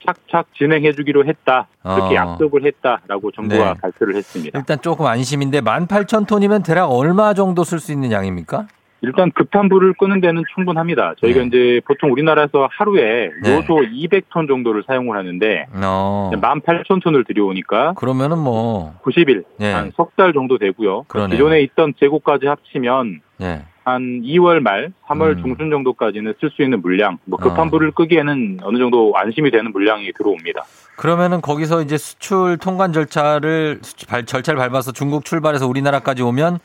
착착 0.06 0.54
진행해주기로 0.56 1.26
했다 1.26 1.68
그렇게 1.84 2.18
어. 2.18 2.22
약속을 2.32 2.66
했다라고 2.66 3.32
정부가 3.32 3.74
네. 3.74 3.80
발표를 3.82 4.16
했습니다. 4.16 4.58
일단 4.58 4.80
조금 4.82 5.06
안심인데 5.06 5.62
18,000톤이면 5.62 6.66
대략 6.66 6.88
얼마 6.88 7.34
정도 7.34 7.64
쓸 7.64 7.80
수 7.80 7.92
있는 7.92 8.12
양입니까? 8.12 8.68
일단 9.02 9.32
급한 9.32 9.70
불을 9.70 9.94
끄는 9.94 10.20
데는 10.22 10.44
충분합니다. 10.54 11.14
저희가 11.22 11.40
네. 11.42 11.46
이제 11.48 11.82
보통 11.86 12.12
우리나라에서 12.12 12.68
하루에 12.72 13.32
네. 13.44 13.56
요소 13.56 13.76
200톤 13.76 14.48
정도를 14.48 14.84
사용을 14.86 15.18
하는데 15.18 15.66
어. 15.84 16.32
18,000톤을 16.34 17.26
들여오니까 17.28 17.94
그러면은 17.94 18.40
뭐 18.40 18.94
90일 19.04 19.44
예. 19.62 19.72
한석 19.72 20.16
달 20.16 20.34
정도 20.34 20.58
되고요. 20.58 21.04
그러네요. 21.08 21.30
기존에 21.38 21.62
있던 21.62 21.94
재고까지 22.00 22.48
합치면 22.48 23.22
예. 23.42 23.62
한 23.86 24.22
2월 24.22 24.60
말, 24.60 24.92
3월 25.08 25.38
음. 25.38 25.42
중순 25.42 25.70
정도까지는 25.72 26.36
쓸 26.40 26.52
수 26.52 26.62
있는 26.62 26.82
물량, 26.82 27.18
뭐 27.26 27.40
급한 27.40 27.68
어. 27.68 27.72
불을 27.72 27.92
끄기에는 27.92 28.60
어느 28.62 28.78
정도 28.78 29.14
안심이 29.16 29.50
되는 29.50 29.72
물량이 29.72 30.12
들어옵니다. 30.16 30.64
그러면은 30.96 31.42
거기서 31.42 31.82
이제 31.82 31.98
수출 31.98 32.58
통관 32.58 32.94
절차를 32.94 33.80
수출- 33.82 34.08
발- 34.08 34.26
절차를 34.26 34.60
밟아서 34.60 34.92
중국 34.92 35.26
출발해서 35.26 35.68
우리나라까지 35.68 36.22
오면 36.22 36.60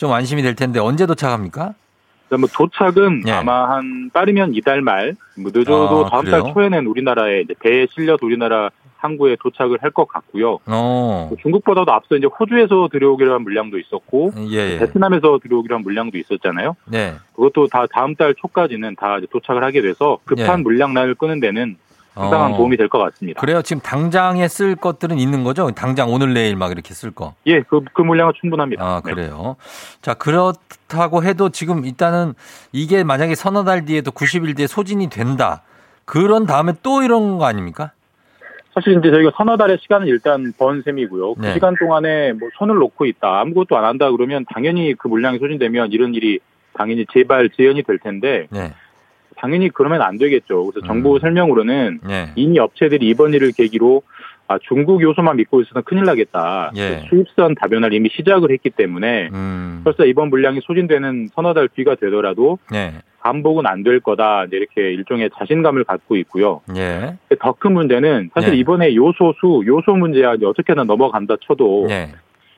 좀 0.00 0.10
안심이 0.12 0.40
될 0.40 0.54
텐데 0.54 0.80
언제 0.80 1.04
도착합니까? 1.04 1.74
그다음 2.24 2.40
뭐 2.40 2.48
도착은 2.50 3.24
아마 3.28 3.68
한 3.68 4.08
빠르면 4.14 4.54
이달 4.54 4.80
말, 4.80 5.14
뭐 5.36 5.52
늦어도 5.54 6.00
예. 6.00 6.06
아, 6.06 6.08
다음 6.10 6.24
그래요? 6.24 6.42
달 6.42 6.52
초에는 6.54 6.86
우리나라에 6.86 7.42
이제 7.42 7.54
배에 7.60 7.86
실려서 7.90 8.24
우리나라 8.24 8.70
항구에 8.96 9.36
도착을 9.40 9.76
할 9.82 9.90
것 9.90 10.08
같고요. 10.08 10.58
어. 10.66 11.26
뭐 11.28 11.36
중국보다도 11.42 11.92
앞서 11.92 12.16
이제 12.16 12.26
호주에서 12.26 12.88
들여오기로 12.90 13.34
한 13.34 13.42
물량도 13.42 13.78
있었고 13.78 14.32
예, 14.50 14.72
예. 14.72 14.78
베트남에서 14.78 15.38
들여오기로 15.42 15.74
한 15.74 15.82
물량도 15.82 16.16
있었잖아요. 16.16 16.76
네. 16.86 17.12
그것도 17.34 17.66
다 17.66 17.84
다음 17.92 18.14
달 18.14 18.34
초까지는 18.34 18.96
다 18.96 19.18
이제 19.18 19.26
도착을 19.30 19.62
하게 19.62 19.82
돼서 19.82 20.18
급한 20.24 20.60
예. 20.60 20.62
물량난을 20.62 21.16
끄는 21.16 21.40
데는 21.40 21.76
상당한 22.20 22.52
어. 22.52 22.56
도움이 22.56 22.76
될 22.76 22.88
것 22.88 22.98
같습니다. 22.98 23.40
그래요. 23.40 23.62
지금 23.62 23.80
당장에 23.82 24.46
쓸 24.48 24.76
것들은 24.76 25.18
있는 25.18 25.44
거죠? 25.44 25.70
당장 25.70 26.12
오늘 26.12 26.34
내일 26.34 26.56
막 26.56 26.70
이렇게 26.70 26.92
쓸 26.94 27.10
거. 27.10 27.34
예, 27.46 27.60
그, 27.62 27.80
그 27.92 28.02
물량은 28.02 28.32
충분합니다. 28.40 28.84
아, 28.84 29.00
그래요. 29.00 29.56
자, 30.02 30.14
그렇다고 30.14 31.22
해도 31.24 31.48
지금 31.50 31.84
일단은 31.84 32.34
이게 32.72 33.04
만약에 33.04 33.34
서너 33.34 33.64
달 33.64 33.84
뒤에도 33.84 34.10
90일 34.10 34.56
뒤에 34.56 34.66
소진이 34.66 35.08
된다. 35.08 35.62
그런 36.04 36.46
다음에 36.46 36.72
또 36.82 37.02
이런 37.02 37.38
거 37.38 37.46
아닙니까? 37.46 37.92
사실 38.74 38.98
이제 38.98 39.10
저희가 39.10 39.32
서너 39.36 39.56
달의 39.56 39.78
시간은 39.82 40.06
일단 40.06 40.52
번 40.58 40.82
셈이고요. 40.82 41.34
그 41.34 41.40
네. 41.40 41.54
시간 41.54 41.74
동안에 41.78 42.32
뭐 42.34 42.48
손을 42.58 42.76
놓고 42.76 43.04
있다, 43.06 43.40
아무것도 43.40 43.76
안 43.76 43.84
한다 43.84 44.10
그러면 44.10 44.44
당연히 44.52 44.94
그 44.94 45.08
물량이 45.08 45.38
소진되면 45.38 45.90
이런 45.92 46.14
일이 46.14 46.38
당연히 46.74 47.04
재발 47.12 47.50
재현이 47.50 47.82
될 47.82 47.98
텐데 47.98 48.46
네. 48.50 48.72
당연히 49.40 49.70
그러면 49.70 50.02
안 50.02 50.18
되겠죠. 50.18 50.66
그래서 50.66 50.86
정부 50.86 51.18
설명으로는 51.18 52.00
네. 52.06 52.32
이미 52.36 52.58
업체들이 52.58 53.08
이번 53.08 53.32
일을 53.32 53.52
계기로 53.56 54.02
아, 54.48 54.58
중국 54.62 55.00
요소만 55.00 55.36
믿고 55.36 55.60
있어서는 55.62 55.84
큰일 55.84 56.04
나겠다. 56.04 56.72
예. 56.76 57.04
수입선 57.08 57.54
다변화를 57.54 57.96
이미 57.96 58.10
시작을 58.12 58.50
했기 58.50 58.68
때문에 58.68 59.28
음. 59.32 59.80
설사 59.84 60.04
이번 60.04 60.28
물량이 60.28 60.60
소진되는 60.62 61.28
서너 61.32 61.54
달 61.54 61.68
뒤가 61.68 61.94
되더라도 61.94 62.58
네. 62.70 62.94
반복은 63.20 63.66
안 63.66 63.84
될 63.84 64.00
거다. 64.00 64.46
이렇게 64.50 64.92
일종의 64.92 65.30
자신감을 65.38 65.84
갖고 65.84 66.16
있고요. 66.16 66.62
예. 66.76 67.16
더 67.38 67.52
큰 67.52 67.72
문제는 67.72 68.30
사실 68.34 68.50
네. 68.50 68.56
이번에 68.58 68.94
요소 68.96 69.34
수, 69.40 69.62
요소 69.66 69.92
문제야 69.96 70.34
이제 70.34 70.44
어떻게든 70.46 70.86
넘어간다 70.86 71.36
쳐도 71.46 71.86
네. 71.88 72.08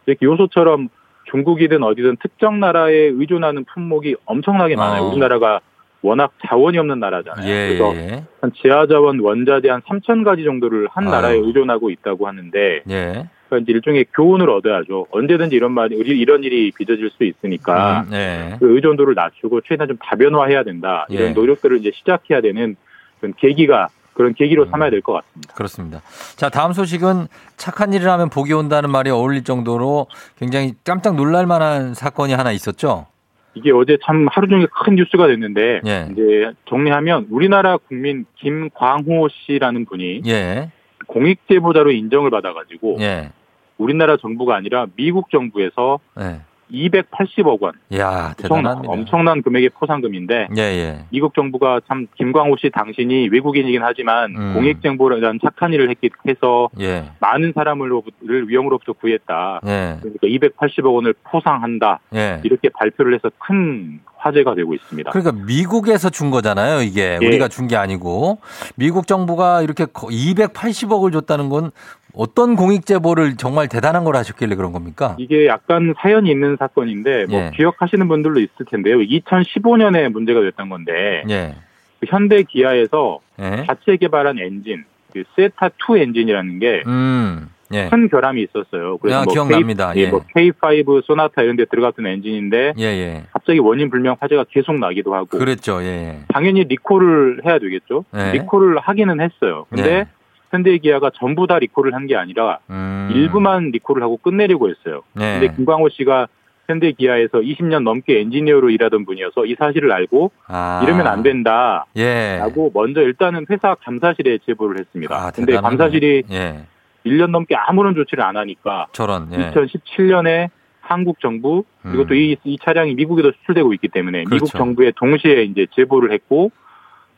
이렇게 0.07 0.25
요소처럼 0.25 0.89
중국이든 1.31 1.83
어디든 1.83 2.17
특정 2.23 2.59
나라에 2.59 2.95
의존하는 2.95 3.65
품목이 3.65 4.17
엄청나게 4.25 4.77
많아요. 4.77 5.03
어. 5.03 5.09
우리나라가 5.11 5.61
워낙 6.03 6.33
자원이 6.47 6.77
없는 6.79 6.99
나라잖아요. 7.01 7.49
예, 7.49 7.69
그래서 7.69 7.95
예. 7.97 8.25
한 8.41 8.53
지하자원, 8.61 9.21
원자재 9.21 9.69
한 9.71 9.81
3천 9.83 10.25
가지 10.25 10.43
정도를 10.45 10.89
한 10.91 11.05
아유. 11.05 11.11
나라에 11.13 11.37
의존하고 11.37 11.91
있다고 11.91 12.27
하는데 12.27 12.83
예. 12.91 13.29
그러니까 13.49 13.59
이제 13.63 13.73
일종의 13.73 14.07
교훈을 14.15 14.51
얻어야죠. 14.51 15.07
언제든지 15.11 15.55
이런 15.55 15.73
말이 15.73 15.95
이런 15.97 16.43
일이 16.43 16.73
빚어질 16.77 17.11
수 17.11 17.25
있으니까 17.25 18.01
음, 18.07 18.11
네. 18.11 18.57
그 18.59 18.75
의존도를 18.75 19.15
낮추고 19.15 19.61
최대한 19.63 19.89
좀 19.89 19.97
다변화해야 19.99 20.65
된다. 20.65 21.07
이런 21.09 21.29
예. 21.29 21.33
노력들을 21.33 21.79
이제 21.79 21.93
시작해야 21.95 22.41
되는 22.41 22.75
그런 23.21 23.35
계기가 23.37 23.89
그런 24.15 24.35
계기로 24.35 24.67
삼아야 24.67 24.91
될 24.91 25.01
것 25.03 25.13
같습니다. 25.15 25.55
그렇습니다. 25.55 26.01
자, 26.37 26.49
다음 26.51 26.73
소식은 26.75 27.29
착한 27.57 27.93
일을 27.95 28.11
하면 28.11 28.29
복이 28.29 28.53
온다는 28.53 28.91
말이 28.91 29.09
어울릴 29.11 29.43
정도로 29.45 30.07
굉장히 30.39 30.75
깜짝 30.85 31.15
놀랄 31.15 31.47
만한 31.47 31.95
사건이 31.95 32.35
하나 32.35 32.53
있었죠? 32.53 33.07
이게 33.55 33.71
어제 33.71 33.99
참 34.05 34.27
하루 34.31 34.49
종일 34.49 34.67
큰 34.69 34.95
뉴스가 34.97 35.27
됐는데 35.27 35.81
예. 35.87 36.09
이제 36.11 36.53
정리하면 36.69 37.27
우리나라 37.31 37.77
국민 37.77 38.25
김광호 38.37 39.29
씨라는 39.29 39.85
분이 39.85 40.23
예. 40.27 40.71
공익 41.07 41.41
제보자로 41.49 41.91
인정을 41.91 42.31
받아가지고 42.31 42.97
예. 43.01 43.31
우리나라 43.79 44.17
정부가 44.17 44.57
아니라 44.57 44.87
미국 44.97 45.31
정부에서 45.31 46.01
예. 46.21 46.41
280억 46.73 47.61
원 47.61 47.73
야, 47.97 48.33
대단합니다. 48.37 48.93
엄청난 48.93 49.43
금액의 49.43 49.71
포상금인데 49.71 50.49
예, 50.57 50.61
예. 50.63 51.05
미국 51.11 51.35
정부가 51.35 51.81
참 51.89 52.07
김광호 52.17 52.57
씨 52.57 52.71
당신이 52.71 53.29
외국인이긴 53.29 53.83
하지만 53.83 54.35
음. 54.37 54.55
공익 54.55 54.83
정보라는 54.83 55.39
착한 55.43 55.73
일을 55.73 55.91
했기 55.91 56.11
해서 56.27 56.69
예. 56.81 57.05
많은 57.21 57.53
사람을 57.55 57.91
위험으로부터 58.23 58.93
구했다. 58.95 59.61
예. 59.67 59.99
그러니까 60.01 60.27
280억 60.67 60.95
원을 60.95 61.15
포상한다. 61.25 62.01
예. 62.15 62.41
이렇게 62.45 62.69
발표를 62.71 63.15
해서 63.15 63.31
큰 63.39 64.01
화제가 64.17 64.55
되고 64.55 64.73
있습니다. 64.73 65.11
그러니까 65.11 65.33
미국에서 65.45 66.09
준 66.09 66.31
거잖아요, 66.31 66.81
이게. 66.83 67.19
예. 67.21 67.27
우리가 67.27 67.49
준 67.49 67.67
게 67.67 67.75
아니고. 67.77 68.39
미국 68.77 69.07
정부가 69.09 69.63
이렇게 69.63 69.85
280억을 69.87 71.13
줬다는 71.13 71.49
건 71.49 71.71
어떤 72.15 72.57
공익 72.57 72.87
제보를 72.87 73.37
정말 73.37 73.69
대단한 73.69 74.05
걸 74.05 74.17
하셨길래 74.17 74.55
그런 74.55 74.73
겁니까? 74.73 75.17
이게 75.19 75.47
약간 75.47 75.95
사연이 75.99 76.31
있는 76.31 76.57
사건인데 76.59 77.27
뭐 77.29 77.41
예. 77.41 77.51
기억하시는 77.55 78.07
분들도 78.07 78.41
있을 78.41 78.67
텐데요. 78.71 78.99
2015년에 78.99 80.11
문제가 80.11 80.41
됐던 80.41 80.69
건데 80.69 81.23
예. 81.31 81.55
그 82.01 82.07
현대 82.09 82.43
기아에서 82.43 83.21
예. 83.41 83.65
자체 83.67 83.97
개발한 83.97 84.39
엔진 84.39 84.85
그 85.13 85.25
세타 85.37 85.71
2 85.89 85.99
엔진이라는 85.99 86.59
게 86.59 86.83
음. 86.87 87.49
예. 87.73 87.89
큰 87.89 88.09
결함이 88.09 88.43
있었어요. 88.43 88.99
아, 89.11 89.25
기억납니다. 89.25 89.93
K, 89.93 90.03
예. 90.03 90.11
뭐 90.11 90.21
K5 90.35 91.05
소나타 91.05 91.43
이런 91.43 91.57
데 91.57 91.65
들어갔던 91.65 92.07
엔진인데 92.07 92.75
예, 92.79 92.85
예. 92.85 93.23
갑자기 93.33 93.59
원인 93.59 93.89
불명 93.89 94.17
화재가 94.21 94.45
계속 94.51 94.79
나기도 94.79 95.15
하고 95.15 95.39
그랬죠, 95.39 95.83
예, 95.83 95.87
예. 95.87 96.19
당연히 96.29 96.65
리콜을 96.65 97.43
해야 97.47 97.59
되겠죠. 97.59 98.05
네. 98.11 98.33
리콜을 98.33 98.79
하기는 98.79 99.21
했어요. 99.21 99.65
근데 99.71 99.83
네. 99.83 100.07
현대기아가 100.53 101.11
전부 101.15 101.47
다 101.47 101.59
리콜을 101.59 101.95
한 101.95 102.07
게 102.07 102.17
아니라 102.17 102.59
음. 102.71 103.11
일부만 103.15 103.71
리콜을 103.71 104.03
하고 104.03 104.17
끝내려고 104.19 104.69
했어요. 104.69 105.03
네. 105.15 105.39
근데 105.41 105.55
김광호 105.55 105.89
씨가 105.89 106.27
현대기아에서 106.69 107.39
20년 107.41 107.83
넘게 107.83 108.21
엔지니어로 108.21 108.71
일하던 108.71 109.05
분이어서 109.05 109.47
이 109.47 109.55
사실을 109.59 109.93
알고 109.93 110.31
아. 110.47 110.81
이러면 110.85 111.07
안 111.07 111.23
된다. 111.23 111.87
예. 111.97 112.37
라고 112.39 112.71
먼저 112.75 113.01
일단은 113.03 113.47
회사 113.51 113.75
감사실에 113.77 114.39
제보를 114.47 114.79
했습니다. 114.81 115.15
아, 115.15 115.31
근데. 115.31 115.57
감사실이 115.61 116.23
예. 116.31 116.65
1년 117.07 117.31
넘게 117.31 117.55
아무런 117.57 117.95
조치를 117.95 118.23
안 118.25 118.37
하니까 118.37 118.87
저런, 118.93 119.29
예. 119.33 119.51
2017년에 119.51 120.51
한국 120.81 121.21
정부 121.21 121.65
그리고 121.83 122.07
또이 122.07 122.37
이 122.45 122.59
차량이 122.63 122.95
미국에도 122.95 123.33
수출되고 123.33 123.73
있기 123.75 123.89
때문에 123.89 124.19
미국 124.21 124.33
음. 124.35 124.39
그렇죠. 124.39 124.59
정부에 124.59 124.93
동시에 124.97 125.43
이제 125.45 125.67
제보를 125.73 126.13
했고 126.13 126.51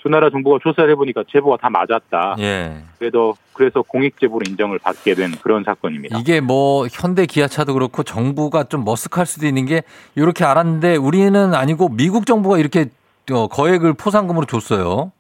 두 0.05 0.11
나라 0.11 0.29
정부가 0.29 0.59
조사를 0.63 0.91
해보니까 0.91 1.25
제보가 1.33 1.57
다 1.57 1.71
맞았다. 1.71 2.37
예. 2.39 2.83
그래도 2.99 3.35
그래서 3.55 3.81
공익 3.81 4.21
제보로 4.21 4.43
인정을 4.47 4.79
받게 4.79 5.15
된 5.15 5.33
그런 5.43 5.65
사건입니다. 5.65 6.19
이게 6.19 6.43
뭐 6.43 6.87
현대 6.93 7.25
기아차도 7.25 7.73
그렇고 7.73 8.03
정부가 8.03 8.65
좀 8.65 8.85
머쓱할 8.85 9.25
수도 9.25 9.47
있는 9.47 9.65
게 9.65 9.83
이렇게 10.15 10.45
알았는데 10.45 10.97
우리는 10.97 11.55
아니고 11.55 11.89
미국 11.89 12.27
정부가 12.27 12.59
이렇게 12.59 12.91
어, 13.33 13.49
거액을 13.49 13.95
포상금으로 13.95 14.45
줬어요. 14.45 15.11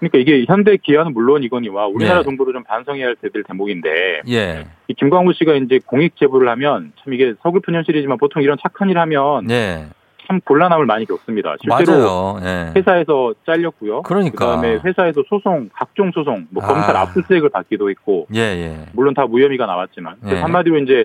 그러니까 0.00 0.18
이게 0.18 0.44
현대 0.48 0.76
기아는 0.76 1.12
물론 1.12 1.44
이거니와 1.44 1.86
우리나라 1.86 2.18
예. 2.18 2.22
정부도 2.24 2.52
좀 2.52 2.64
반성해야 2.64 3.06
할 3.06 3.14
때들 3.22 3.44
대목인데 3.44 4.22
예. 4.28 4.66
이 4.88 4.94
김광우 4.94 5.34
씨가 5.34 5.54
이제 5.54 5.78
공익 5.86 6.16
제보를 6.16 6.48
하면 6.48 6.90
참 7.04 7.14
이게 7.14 7.34
서글픈 7.44 7.76
현실이지만 7.76 8.18
보통 8.18 8.42
이런 8.42 8.58
착한 8.60 8.90
일 8.90 8.98
하면 8.98 9.48
예. 9.52 9.86
참 10.26 10.40
곤란함을 10.40 10.86
많이 10.86 11.04
겪습니다. 11.04 11.56
실제로 11.60 11.98
맞아요. 11.98 12.40
예. 12.42 12.72
회사에서 12.76 13.34
잘렸고요. 13.46 14.02
그러니까. 14.02 14.46
그다음에 14.46 14.78
회사에서 14.84 15.22
소송, 15.28 15.68
각종 15.72 16.10
소송, 16.12 16.46
뭐 16.50 16.62
아. 16.62 16.68
검찰 16.68 16.96
압수수색을 16.96 17.48
받기도 17.50 17.90
했고, 17.90 18.26
예, 18.34 18.40
예. 18.40 18.86
물론 18.92 19.14
다 19.14 19.26
무혐의가 19.26 19.66
나왔지만 19.66 20.16
예. 20.28 20.40
한마디로 20.40 20.78
이제 20.78 21.04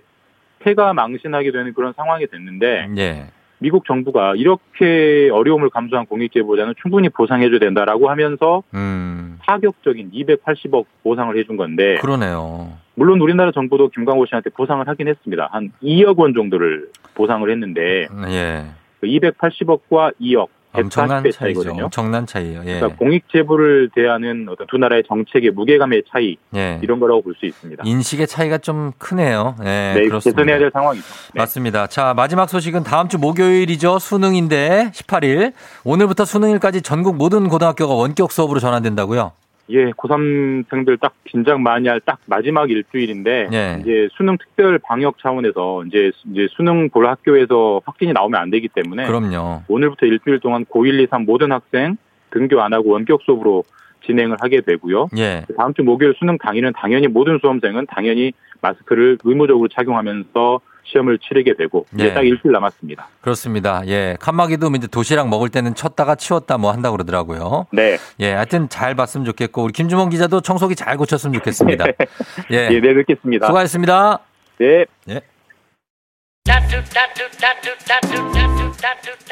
폐가 0.60 0.94
망신하게 0.94 1.52
되는 1.52 1.74
그런 1.74 1.94
상황이 1.96 2.26
됐는데 2.28 2.90
예. 2.98 3.28
미국 3.60 3.86
정부가 3.86 4.36
이렇게 4.36 5.30
어려움을 5.32 5.70
감수한 5.70 6.06
공익제보자는 6.06 6.76
충분히 6.82 7.10
보상해줘야 7.10 7.60
된다라고 7.60 8.10
하면서 8.10 8.62
음. 8.76 9.40
파격적인 9.42 10.12
280억 10.12 10.86
보상을 11.04 11.36
해준 11.38 11.58
건데 11.58 11.96
그러네요. 12.02 12.72
물론 12.94 13.20
우리나라 13.20 13.52
정부도 13.52 13.90
김광호 13.90 14.26
씨한테 14.28 14.52
보상을 14.52 14.88
하긴 14.88 15.08
했습니다. 15.08 15.50
한 15.52 15.72
2억 15.82 16.18
원 16.18 16.34
정도를 16.34 16.90
보상을 17.16 17.50
했는데 17.50 18.08
예. 18.30 18.66
280억과 19.06 20.14
2억 20.22 20.48
엄청난 20.74 21.24
140배 21.24 21.32
차이죠. 21.32 21.38
차이거든요. 21.64 21.84
엄청난 21.86 22.26
차이예요. 22.28 22.60
예. 22.66 22.76
그러니까 22.76 22.88
공익 22.98 23.24
제보를 23.32 23.90
대하는 23.96 24.48
어떤 24.50 24.68
두 24.68 24.78
나라의 24.78 25.04
정책의 25.08 25.52
무게감의 25.52 26.04
차이 26.12 26.38
예. 26.56 26.80
이런 26.84 27.00
거라고 27.00 27.24
볼 27.24 27.34
수 27.40 27.46
있습니다. 27.48 27.84
인식의 27.86 28.28
차이가 28.28 28.58
좀 28.60 28.92
크네요. 29.00 29.56
예, 29.62 29.94
네, 29.96 30.08
그렇습니다. 30.08 30.42
개선해야 30.42 30.60
될 30.60 30.70
상황이죠. 30.72 31.06
네. 31.34 31.40
맞습니다. 31.40 31.88
자, 31.88 32.14
마지막 32.16 32.48
소식은 32.50 32.84
다음 32.84 33.08
주 33.08 33.18
목요일이죠. 33.18 33.98
수능인데 33.98 34.92
18일. 34.94 35.54
오늘부터 35.84 36.26
수능일까지 36.26 36.82
전국 36.84 37.16
모든 37.16 37.48
고등학교가 37.48 37.94
원격 37.96 38.32
수업으로 38.32 38.60
전환된다고요? 38.60 39.32
예, 39.70 39.92
고3생들 39.92 41.00
딱 41.00 41.14
빈장 41.24 41.62
만이할 41.62 42.00
딱 42.02 42.20
마지막 42.26 42.72
일주일인데 42.72 43.50
예. 43.52 43.78
이제 43.82 44.08
수능 44.14 44.38
특별 44.38 44.80
방역 44.80 45.18
차원에서 45.20 45.84
이제 45.86 46.12
이제 46.32 46.48
수능 46.52 46.90
볼 46.90 47.08
학교에서 47.08 47.82
확진이 47.86 48.14
나오면 48.14 48.40
안 48.40 48.50
되기 48.50 48.70
때문에 48.70 49.06
그럼요. 49.08 49.64
오늘부터 49.68 50.06
일주일 50.06 50.40
동안 50.40 50.66
고1, 50.66 51.00
2, 51.02 51.08
3 51.10 51.26
모든 51.26 51.52
학생 51.52 51.98
등교 52.32 52.62
안 52.62 52.74
하고 52.74 52.92
원격 52.92 53.22
수업으로 53.24 53.64
진행을 54.06 54.38
하게 54.40 54.62
되고요. 54.62 55.10
예. 55.18 55.44
다음 55.58 55.74
주 55.74 55.84
목요일 55.84 56.14
수능 56.18 56.38
당일은 56.38 56.74
당연히 56.76 57.08
모든 57.08 57.40
수험생은 57.40 57.88
당연히 57.90 58.32
마스크를 58.62 59.18
의무적으로 59.24 59.68
착용하면서 59.68 60.62
시험을 60.92 61.20
치르게 61.20 61.56
되고 61.58 61.86
이제 61.94 62.06
예. 62.06 62.14
딱 62.14 62.22
일주일 62.26 62.54
남았습니다. 62.54 63.08
그렇습니다. 63.22 63.82
예. 63.88 64.18
칸막이도 64.20 64.72
이제 64.78 64.88
도시락 64.88 65.30
먹을 65.30 65.50
때는 65.50 65.76
쳤다가 65.76 66.16
치웠다 66.16 66.58
뭐 66.58 66.72
한다고 66.72 66.96
그러더라고요. 66.96 67.68
네. 67.72 67.98
예. 68.20 68.34
하여튼 68.34 68.70
잘 68.70 68.96
봤으면 68.96 69.26
좋겠고 69.26 69.64
우리 69.64 69.74
김주몽 69.74 70.10
기자도 70.10 70.42
청소기 70.42 70.76
잘 70.76 70.98
고쳤으면 70.98 71.34
좋겠습니다. 71.36 71.86
예. 72.52 72.70
예, 72.72 72.80
네, 72.80 72.94
뵙겠습니다. 72.94 73.48
수고하셨습니다. 73.48 74.20
네. 74.60 74.86
예. 75.10 75.22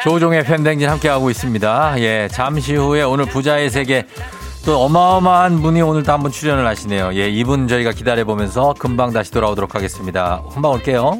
조종의 0.03 0.43
팬댕진 0.43 0.89
함께하고 0.89 1.29
있습니다. 1.29 1.95
예, 1.99 2.27
잠시 2.29 2.75
후에 2.75 3.03
오늘 3.03 3.25
부자의 3.25 3.69
세계 3.69 4.05
또 4.65 4.79
어마어마한 4.81 5.61
분이 5.61 5.81
오늘 5.81 6.03
도 6.03 6.11
한번 6.11 6.31
출연을 6.31 6.65
하시네요. 6.65 7.11
예, 7.13 7.29
이분 7.29 7.67
저희가 7.67 7.91
기다려보면서 7.91 8.73
금방 8.77 9.13
다시 9.13 9.31
돌아오도록 9.31 9.75
하겠습니다. 9.75 10.41
금방 10.51 10.71
올게요. 10.71 11.17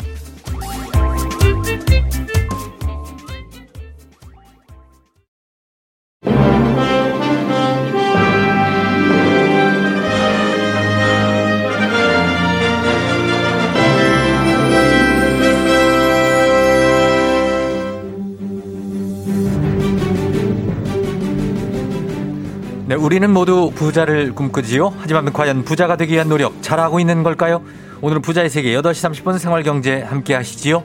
우리는 23.16 23.32
모두 23.32 23.72
부자를 23.74 24.34
꿈꾸지요. 24.34 24.93
하지만 24.97 25.32
과연 25.32 25.63
부자가 25.63 25.95
되기 25.95 26.16
위한 26.16 26.28
노력 26.28 26.61
잘하고 26.61 26.99
있는 26.99 27.24
걸까요? 27.24 27.61
오늘은 28.01 28.22
부자의 28.22 28.49
세계 28.49 28.76
8시 28.76 29.24
30분 29.24 29.39
생활경제 29.39 30.01
함께 30.01 30.34
하시지요. 30.34 30.84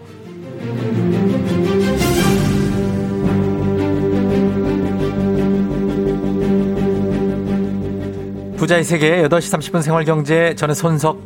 부자의 8.59 8.85
세계 8.85 9.25
8시 9.25 9.29
30분 9.29 9.83
생활경제 9.83 10.55
저는 10.55 10.77
손석 10.77 11.19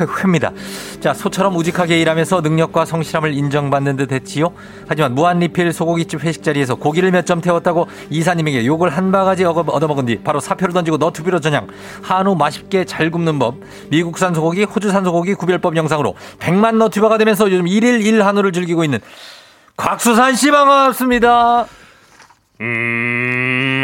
회, 0.00 0.06
회입니다. 0.06 0.52
자, 1.00 1.12
소처럼 1.14 1.56
우직하게 1.56 2.00
일하면서 2.00 2.40
능력과 2.40 2.84
성실함을 2.84 3.32
인정받는 3.34 3.96
듯 3.96 4.12
했지요. 4.12 4.52
하지만 4.88 5.14
무한리필 5.14 5.72
소고기집 5.72 6.24
회식 6.24 6.42
자리에서 6.42 6.74
고기를 6.76 7.10
몇 7.10 7.22
점 7.24 7.40
태웠다고 7.40 7.86
이사님에게 8.10 8.66
욕을 8.66 8.90
한 8.90 9.12
바가지 9.12 9.44
얻어- 9.44 9.68
얻어먹은 9.68 10.06
뒤 10.06 10.18
바로 10.24 10.40
사표를 10.40 10.74
던지고 10.74 10.96
너튜브로 10.96 11.38
전향. 11.40 11.68
한우 12.02 12.34
맛있게 12.34 12.84
잘 12.84 13.10
굽는 13.10 13.38
법. 13.38 13.56
미국산 13.90 14.34
소고기, 14.34 14.64
호주산 14.64 15.04
소고기 15.04 15.34
구별법 15.34 15.76
영상으로 15.76 16.14
100만 16.40 16.76
너튜버가 16.76 17.18
되면서 17.18 17.50
요즘 17.50 17.66
1일 17.66 18.04
1 18.04 18.24
한우를 18.26 18.52
즐기고 18.52 18.82
있는 18.84 18.98
곽수산 19.76 20.34
씨 20.36 20.50
반갑습니다. 20.50 21.66
음, 22.62 23.82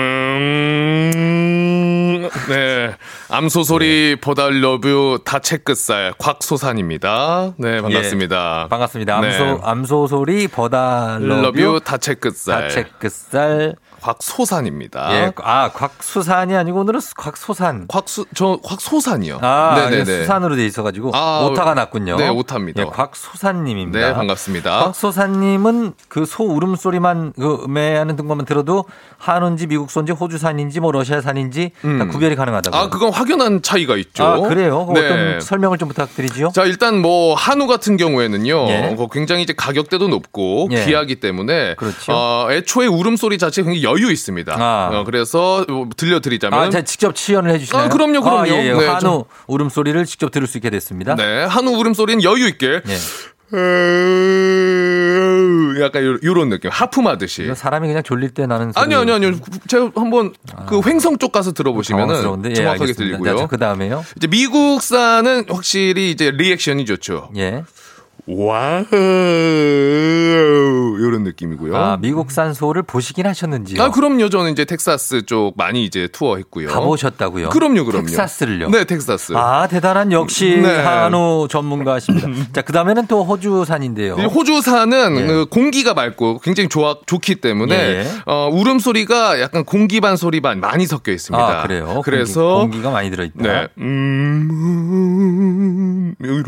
네. 2.48 2.94
암소소리 3.28 4.16
보달러뷰 4.20 5.18
다채끝살 5.24 6.14
곽소산입니다. 6.18 7.54
네, 7.58 7.82
반갑습니다. 7.82 8.62
예, 8.66 8.68
반갑습니다. 8.68 9.20
네. 9.20 9.26
암소, 9.36 9.60
암소 9.64 10.06
소리 10.06 10.46
버달러뷰 10.46 11.60
러뷰 11.60 11.80
다 11.84 11.96
채끝살. 11.96 12.68
다 12.68 12.85
채끝살 12.85 13.74
곽소산입니다. 14.00 15.12
예, 15.12 15.32
아 15.42 15.70
곽수산이 15.72 16.54
아니고 16.54 16.80
오늘은 16.80 17.00
곽소산. 17.16 17.86
곽수 17.88 18.26
저 18.34 18.58
곽소산이요. 18.62 19.38
아, 19.42 19.74
네네네. 19.76 19.96
네네네. 20.04 20.22
수산으로 20.22 20.56
돼 20.56 20.64
있어 20.66 20.82
가지고 20.82 21.10
아, 21.14 21.40
오타가 21.44 21.74
났군요. 21.74 22.16
네, 22.16 22.28
오타입니다. 22.28 22.82
예, 22.82 22.86
곽소산 22.86 23.64
님입니다. 23.64 24.08
네, 24.08 24.14
반갑습니다. 24.14 24.84
곽소산 24.84 25.40
님은 25.40 25.94
그 26.08 26.28
소 26.28 26.44
울음소리만 26.44 27.32
그 27.38 27.64
매하는 27.68 28.16
것만 28.16 28.44
들어도 28.44 28.84
한우인지 29.16 29.66
미국소인지 29.66 30.12
호주산인지 30.12 30.78
뭐 30.80 30.92
러시아산인지 30.92 31.70
다 31.98 32.06
구별이 32.06 32.36
가능하다고요. 32.36 32.80
아, 32.80 32.88
그건 32.90 33.10
확연한 33.12 33.62
차이가 33.62 33.96
있죠. 33.96 34.24
아, 34.24 34.40
그래요? 34.40 34.86
네. 34.94 35.06
어떤 35.06 35.40
설명을 35.40 35.78
좀 35.78 35.88
부탁드리지요? 35.88 36.50
자, 36.54 36.64
일단 36.64 37.00
뭐 37.00 37.34
한우 37.34 37.66
같은 37.66 37.96
경우에는요. 37.96 38.66
예. 38.68 38.94
그 38.96 39.06
굉장히 39.10 39.42
이제 39.42 39.54
가격대도 39.56 40.08
높고 40.08 40.68
예. 40.72 40.84
귀하기 40.84 41.16
때문에 41.16 41.74
그렇죠. 41.76 42.12
어, 42.12 42.48
애초에 42.50 42.86
울음소리 42.86 43.38
자체가 43.38 43.64
굉장히 43.66 43.82
여유 44.02 44.10
있습니다. 44.12 44.54
아. 44.58 44.90
어, 44.92 45.04
그래서 45.04 45.64
뭐 45.68 45.88
들려드리자면 45.96 46.74
아, 46.74 46.82
직접 46.82 47.14
시연을 47.14 47.50
해주시나요? 47.52 47.84
아, 47.84 47.88
그럼요, 47.88 48.20
그럼요. 48.22 48.38
아, 48.40 48.48
예, 48.48 48.68
예. 48.68 48.72
네, 48.72 48.86
한우 48.86 49.00
좀- 49.00 49.24
울음소리를 49.46 50.04
직접 50.06 50.30
들을 50.30 50.46
수 50.46 50.58
있게 50.58 50.70
됐습니다. 50.70 51.14
네, 51.16 51.44
한우 51.44 51.72
울음소리는 51.78 52.22
여유 52.22 52.46
있게 52.48 52.80
예. 52.86 52.96
약간 55.80 56.04
요, 56.04 56.18
요런 56.22 56.48
느낌. 56.50 56.70
하품하듯이. 56.70 57.52
사람이 57.54 57.86
그냥 57.88 58.02
졸릴 58.02 58.30
때 58.30 58.46
나는. 58.46 58.72
아니요, 58.74 59.00
아니요, 59.00 59.14
아니요. 59.14 59.32
제가 59.68 59.90
한번 59.94 60.32
그 60.68 60.80
횡성 60.84 61.18
쪽 61.18 61.32
가서 61.32 61.52
들어보시면은? 61.52 62.16
예, 62.46 62.54
정확하게 62.54 62.82
알겠습니다. 62.82 63.18
들리고요. 63.18 63.36
자, 63.38 63.46
그 63.46 63.56
다음에요. 63.58 64.04
이제 64.16 64.26
미국산은 64.26 65.44
확실히 65.48 66.10
이제 66.10 66.30
리액션이 66.30 66.84
좋죠. 66.84 67.30
예. 67.36 67.64
wow 68.30 68.84
이런 71.00 71.22
느낌이고요. 71.24 71.74
아, 71.74 71.96
미국산 71.96 72.52
소를 72.52 72.82
보시긴 72.82 73.26
하셨는지요? 73.26 73.82
아, 73.82 73.90
그럼요. 73.90 74.28
저는 74.28 74.52
이제 74.52 74.66
텍사스 74.66 75.24
쪽 75.24 75.54
많이 75.56 75.84
이제 75.86 76.08
투어했고요. 76.12 76.68
가보셨다고요? 76.68 77.48
그럼요, 77.48 77.86
그럼요. 77.86 78.06
텍사스를요? 78.06 78.68
네, 78.68 78.84
텍사스. 78.84 79.32
아, 79.34 79.66
대단한 79.66 80.12
역시 80.12 80.58
네. 80.60 80.76
한우 80.76 81.48
전문가십니다. 81.48 82.28
자, 82.52 82.60
그 82.60 82.74
다음에는 82.74 83.06
또 83.06 83.24
호주산인데요. 83.24 84.16
이 84.18 84.24
호주산은 84.26 85.16
예. 85.16 85.26
그 85.26 85.46
공기가 85.46 85.94
맑고 85.94 86.40
굉장히 86.40 86.68
좋아 86.68 86.96
좋기 87.06 87.36
때문에 87.36 87.74
예. 87.74 88.06
어, 88.26 88.50
울음 88.52 88.78
소리가 88.78 89.40
약간 89.40 89.64
공기 89.64 90.02
반 90.02 90.18
소리 90.18 90.42
반 90.42 90.60
많이 90.60 90.84
섞여 90.84 91.12
있습니다. 91.12 91.60
아, 91.60 91.62
그래요? 91.62 92.02
그래서 92.04 92.58
공기, 92.58 92.82
가 92.82 92.90
많이 92.90 93.10
들어있다. 93.10 93.42
네. 93.42 93.68
음, 93.78 94.74
이런 96.20 96.44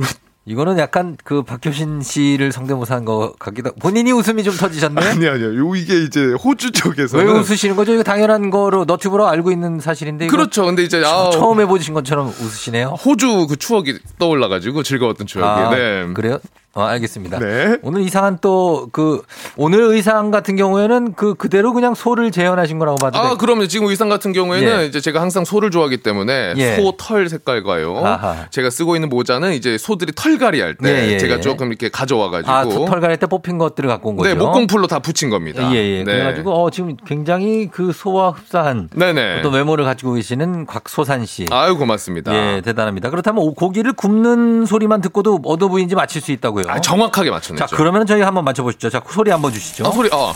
이거는 0.50 0.78
약간 0.78 1.16
그 1.22 1.42
박효신 1.44 2.02
씨를 2.02 2.50
성대모사 2.50 2.96
한것 2.96 3.38
같기도 3.38 3.68
하고 3.68 3.78
본인이 3.78 4.10
웃음이 4.10 4.42
좀 4.42 4.52
터지셨네요? 4.56 5.08
아니 5.08 5.28
아니요. 5.28 5.56
요 5.56 5.74
이게 5.76 6.02
이제 6.02 6.32
호주 6.32 6.72
쪽에서는 6.72 7.24
왜 7.24 7.30
웃으시는 7.38 7.76
거죠? 7.76 7.94
이거 7.94 8.02
당연한 8.02 8.50
거로 8.50 8.84
너튜브로 8.84 9.28
알고 9.28 9.52
있는 9.52 9.78
사실인데. 9.78 10.26
그렇죠. 10.26 10.64
근데 10.64 10.82
이제 10.82 11.00
처- 11.02 11.28
아, 11.28 11.30
처음 11.30 11.60
해보신 11.60 11.94
것처럼 11.94 12.26
웃으시네요. 12.26 12.88
호주 12.88 13.46
그 13.46 13.56
추억이 13.56 13.94
떠올라가지고 14.18 14.82
즐거웠던 14.82 15.28
추억이. 15.28 15.46
아, 15.48 15.70
네. 15.70 16.12
그래요? 16.14 16.40
어, 16.74 16.82
알겠습니다. 16.84 17.38
네. 17.40 17.78
오늘 17.82 18.02
이상한 18.02 18.38
또 18.40 18.88
그 18.92 19.22
오늘 19.56 19.80
의상 19.82 20.30
같은 20.30 20.56
경우에는 20.56 21.14
그 21.14 21.34
그대로 21.34 21.72
그냥 21.72 21.94
소를 21.94 22.30
재현하신 22.30 22.78
거라고 22.78 22.96
봐도 22.96 23.18
아, 23.18 23.30
돼. 23.30 23.36
그럼요. 23.36 23.66
지금 23.66 23.86
의상 23.88 24.08
같은 24.08 24.32
경우에는 24.32 24.80
예. 24.82 24.86
이제 24.86 25.00
제가 25.00 25.20
항상 25.20 25.44
소를 25.44 25.70
좋아하기 25.70 25.98
때문에 25.98 26.54
예. 26.56 26.76
소털 26.76 27.28
색깔과요. 27.28 27.98
아하. 28.04 28.46
제가 28.50 28.70
쓰고 28.70 28.94
있는 28.96 29.08
모자는 29.08 29.52
이제 29.52 29.78
소들이 29.78 30.12
털갈이 30.14 30.60
할때 30.60 30.88
예, 31.08 31.12
예, 31.12 31.18
제가 31.18 31.36
예. 31.36 31.40
조금 31.40 31.68
이렇게 31.68 31.88
가져와 31.88 32.30
가지고. 32.30 32.52
아, 32.52 32.64
털갈할 32.64 33.16
때 33.18 33.26
뽑힌 33.26 33.58
것들을 33.58 33.88
갖고 33.88 34.10
온 34.10 34.16
거죠. 34.16 34.28
네, 34.28 34.34
목공풀로 34.34 34.86
다 34.86 34.98
붙인 35.00 35.30
겁니다. 35.30 35.70
예, 35.72 35.76
예. 35.76 35.98
네. 35.98 36.04
그래 36.04 36.24
가지고 36.24 36.52
어, 36.64 36.70
지금 36.70 36.96
굉장히 37.06 37.68
그 37.70 37.92
소와 37.92 38.30
흡사한 38.30 38.88
네네. 38.94 39.40
어떤 39.40 39.52
외모를 39.52 39.84
가지고 39.84 40.14
계시는 40.14 40.66
곽소산 40.66 41.26
씨. 41.26 41.46
아유, 41.50 41.76
고맙습니다. 41.76 42.32
예, 42.34 42.60
대단합니다. 42.62 43.10
그렇다면 43.10 43.42
오- 43.42 43.54
고기를 43.54 43.92
굽는 43.92 44.66
소리만 44.66 45.00
듣고도 45.00 45.40
어느 45.44 45.64
부위인지 45.68 45.94
맞힐 45.94 46.20
수 46.22 46.32
있다고요. 46.32 46.59
아, 46.68 46.80
정확하게 46.80 47.30
맞췄네요. 47.30 47.66
자, 47.66 47.76
그러면 47.76 48.06
저희 48.06 48.22
한번 48.22 48.44
맞춰보시죠. 48.44 48.90
자, 48.90 49.00
소리 49.08 49.30
한번 49.30 49.52
주시죠. 49.52 49.86
아, 49.86 49.90
소리, 49.90 50.08
아. 50.12 50.34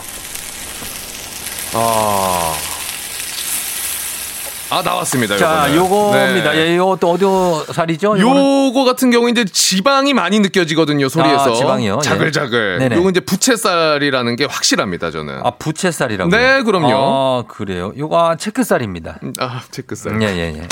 아. 1.73 2.53
아, 4.71 4.81
나왔습니다. 4.81 5.37
자, 5.37 5.67
요거는. 5.75 6.21
요겁니다. 6.21 6.51
네. 6.53 6.73
예, 6.73 6.77
또 6.77 7.11
어디 7.11 7.73
살이죠? 7.73 8.19
요거는 8.19 8.67
요거 8.67 8.83
같은 8.83 9.11
경우 9.11 9.29
이제 9.29 9.45
지방이 9.45 10.13
많이 10.13 10.39
느껴지거든요 10.39 11.07
소리에서 11.07 11.51
아, 11.51 11.53
지방이요? 11.53 11.97
예. 11.97 12.03
자글자글. 12.03 12.79
네네. 12.79 12.95
요거 12.97 13.11
이제 13.11 13.19
부채살이라는 13.19 14.35
게 14.35 14.45
확실합니다 14.45 15.11
저는. 15.11 15.41
아, 15.43 15.51
부채살이라고. 15.51 16.31
네, 16.31 16.63
그럼요. 16.63 16.89
아, 16.93 17.43
그래요. 17.47 17.93
요거 17.95 18.17
아, 18.17 18.35
체크살입니다. 18.35 19.19
아 19.39 19.61
체크살. 19.69 20.21
예, 20.21 20.27
예, 20.27 20.57
예. 20.57 20.67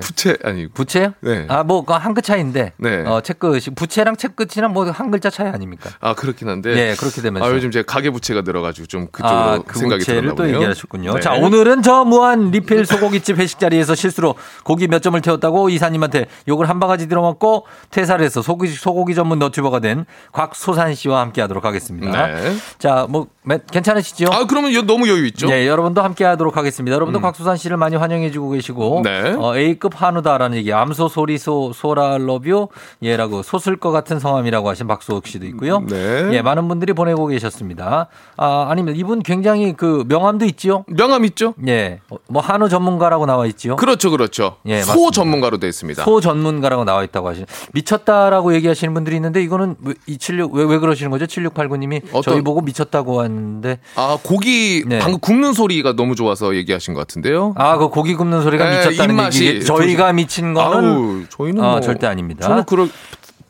부채 0.00 0.36
아니 0.44 0.66
부채요? 0.68 1.12
네. 1.20 1.46
아, 1.48 1.62
뭐, 1.62 1.84
한끗 1.88 2.22
차이인데. 2.24 2.72
네. 2.78 3.04
어, 3.06 3.20
채끝이. 3.20 3.60
부채랑 3.74 4.16
채끝이랑 4.16 4.72
뭐 4.72 4.84
한 4.90 5.10
글자 5.10 5.30
차이 5.30 5.48
아닙니까? 5.48 5.90
아 6.00 6.14
그렇긴 6.14 6.48
한데. 6.48 6.70
예, 6.76 6.94
그렇게 6.98 7.20
되면서. 7.22 7.46
아 7.48 7.50
요즘 7.52 7.70
제가 7.70 7.84
가계 7.86 8.10
부채가 8.10 8.42
늘어가지고 8.42 8.86
좀 8.86 9.06
그쪽으로 9.10 9.38
아, 9.38 9.58
그 9.66 9.78
생각이 9.78 10.04
들었나 10.04 10.30
또 10.30 10.36
보네요. 10.36 10.56
얘기하셨군요. 10.56 11.14
네. 11.14 11.20
자, 11.20 11.32
오늘은 11.34 11.82
저 11.82 12.04
무한 12.04 12.50
리필 12.50 12.84
소고기집 12.86 13.38
회식 13.38 13.58
자리에서 13.58 13.94
실수로 13.94 14.34
고기 14.62 14.86
몇 14.88 15.02
점을 15.02 15.18
태웠다고 15.20 15.70
이사님한테 15.70 16.26
욕을 16.48 16.68
한 16.68 16.78
바가지 16.80 17.08
들어먹고 17.08 17.66
퇴사를 17.90 18.24
해서 18.24 18.42
소고기, 18.42 18.70
소고기 18.70 19.14
전문 19.14 19.38
너튜버가 19.38 19.80
된 19.80 20.04
곽수산 20.32 20.94
씨와 20.94 21.20
함께 21.20 21.40
하도록 21.40 21.64
하겠습니다. 21.64 22.26
네. 22.26 22.54
자, 22.78 23.06
뭐, 23.08 23.26
매- 23.42 23.58
괜찮으시죠? 23.70 24.26
아 24.32 24.46
그러면 24.46 24.74
여- 24.74 24.82
너무 24.82 25.08
여유 25.08 25.26
있죠. 25.28 25.48
네, 25.48 25.66
여러분도 25.66 26.02
함께 26.02 26.24
하도록 26.24 26.56
하겠습니다. 26.56 26.94
여러분도 26.94 27.20
곽수산 27.20 27.56
씨를 27.56 27.76
많이 27.76 27.96
환영해주고 27.96 28.50
계시고, 28.50 29.00
네. 29.04 29.34
어, 29.38 29.56
A급 29.64 30.00
한우다라는 30.00 30.58
얘기, 30.58 30.72
암소 30.72 31.08
sorry 31.08 31.54
so 31.54 31.72
소라 31.74 32.18
love 32.18 32.43
you, 32.43 32.68
예라고 33.02 33.42
소슬 33.42 33.76
것 33.76 33.90
같은 33.92 34.18
성함이라고 34.18 34.68
하신 34.68 34.86
박수옥 34.86 35.26
씨도 35.26 35.46
있고요. 35.46 35.80
네. 35.88 36.30
예, 36.32 36.42
많은 36.42 36.68
분들이 36.68 36.92
보내고 36.92 37.26
계셨습니다. 37.28 38.08
아, 38.36 38.66
아니면 38.68 38.96
이분 38.96 39.22
굉장히 39.22 39.72
그 39.74 40.04
명함도 40.08 40.44
있지요? 40.46 40.84
명함 40.88 41.24
있죠? 41.26 41.54
예, 41.66 42.00
어, 42.10 42.16
뭐 42.28 42.42
한우 42.42 42.68
전문가라고 42.68 43.26
나와 43.26 43.46
있지요? 43.46 43.76
그렇죠, 43.76 44.10
그렇죠. 44.10 44.56
예, 44.66 44.82
소 44.82 44.88
맞습니다. 44.92 45.10
전문가로 45.12 45.58
되어 45.58 45.68
있습니다. 45.68 46.04
소 46.04 46.20
전문가라고 46.20 46.84
나와 46.84 47.02
있다고 47.04 47.28
하시는 47.28 47.46
미쳤다라고 47.72 48.54
얘기하시는 48.54 48.92
분들이 48.94 49.16
있는데 49.16 49.42
이거는 49.42 49.76
왜- 49.82 49.94
이 50.06 50.18
76, 50.18 50.52
왜, 50.54 50.64
왜 50.64 50.78
그러시는 50.78 51.10
거죠? 51.10 51.26
7689님이 51.26 52.02
저희 52.22 52.42
보고 52.42 52.60
미쳤다고 52.60 53.20
하는데 53.20 53.78
아 53.96 54.18
고기 54.22 54.84
네. 54.86 54.98
방금 54.98 55.18
굽는 55.20 55.52
소리가 55.52 55.94
너무 55.94 56.14
좋아서 56.14 56.54
얘기하신 56.54 56.94
것 56.94 57.00
같은데요. 57.00 57.54
아, 57.56 57.76
그 57.78 57.88
고기 57.88 58.14
굽는 58.14 58.42
소리가 58.42 58.68
네, 58.68 58.76
미쳤다는 58.78 59.14
입맛이 59.14 59.46
얘기. 59.46 59.53
저희가 59.62 60.12
미친 60.12 60.54
거는 60.54 60.88
아우, 60.90 61.22
저희는 61.28 61.62
어, 61.64 61.70
뭐 61.72 61.80
절대 61.80 62.06
아닙니다. 62.06 62.46
저는 62.46 62.64
그럴 62.64 62.88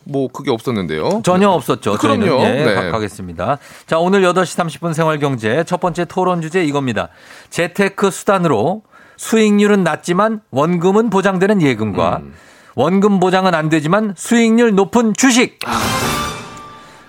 뭐 0.06 0.28
그게 0.28 0.50
없었는데요. 0.50 1.22
전혀 1.24 1.48
없었죠. 1.48 1.96
그럼요. 1.96 2.26
저희는. 2.26 2.44
예, 2.44 2.64
네. 2.64 2.74
가- 2.74 2.90
가겠습니다. 2.90 3.58
자, 3.86 3.98
오늘 3.98 4.20
8시 4.22 4.58
30분 4.80 4.92
생활 4.92 5.18
경제 5.18 5.64
첫 5.64 5.80
번째 5.80 6.04
토론 6.04 6.42
주제 6.42 6.62
이겁니다. 6.64 7.08
재테크 7.50 8.10
수단으로 8.10 8.82
수익률은 9.16 9.82
낮지만 9.84 10.40
원금은 10.50 11.08
보장되는 11.10 11.62
예금과 11.62 12.18
음. 12.22 12.34
원금 12.74 13.20
보장은 13.20 13.54
안 13.54 13.68
되지만 13.68 14.12
수익률 14.16 14.74
높은 14.74 15.14
주식. 15.16 15.58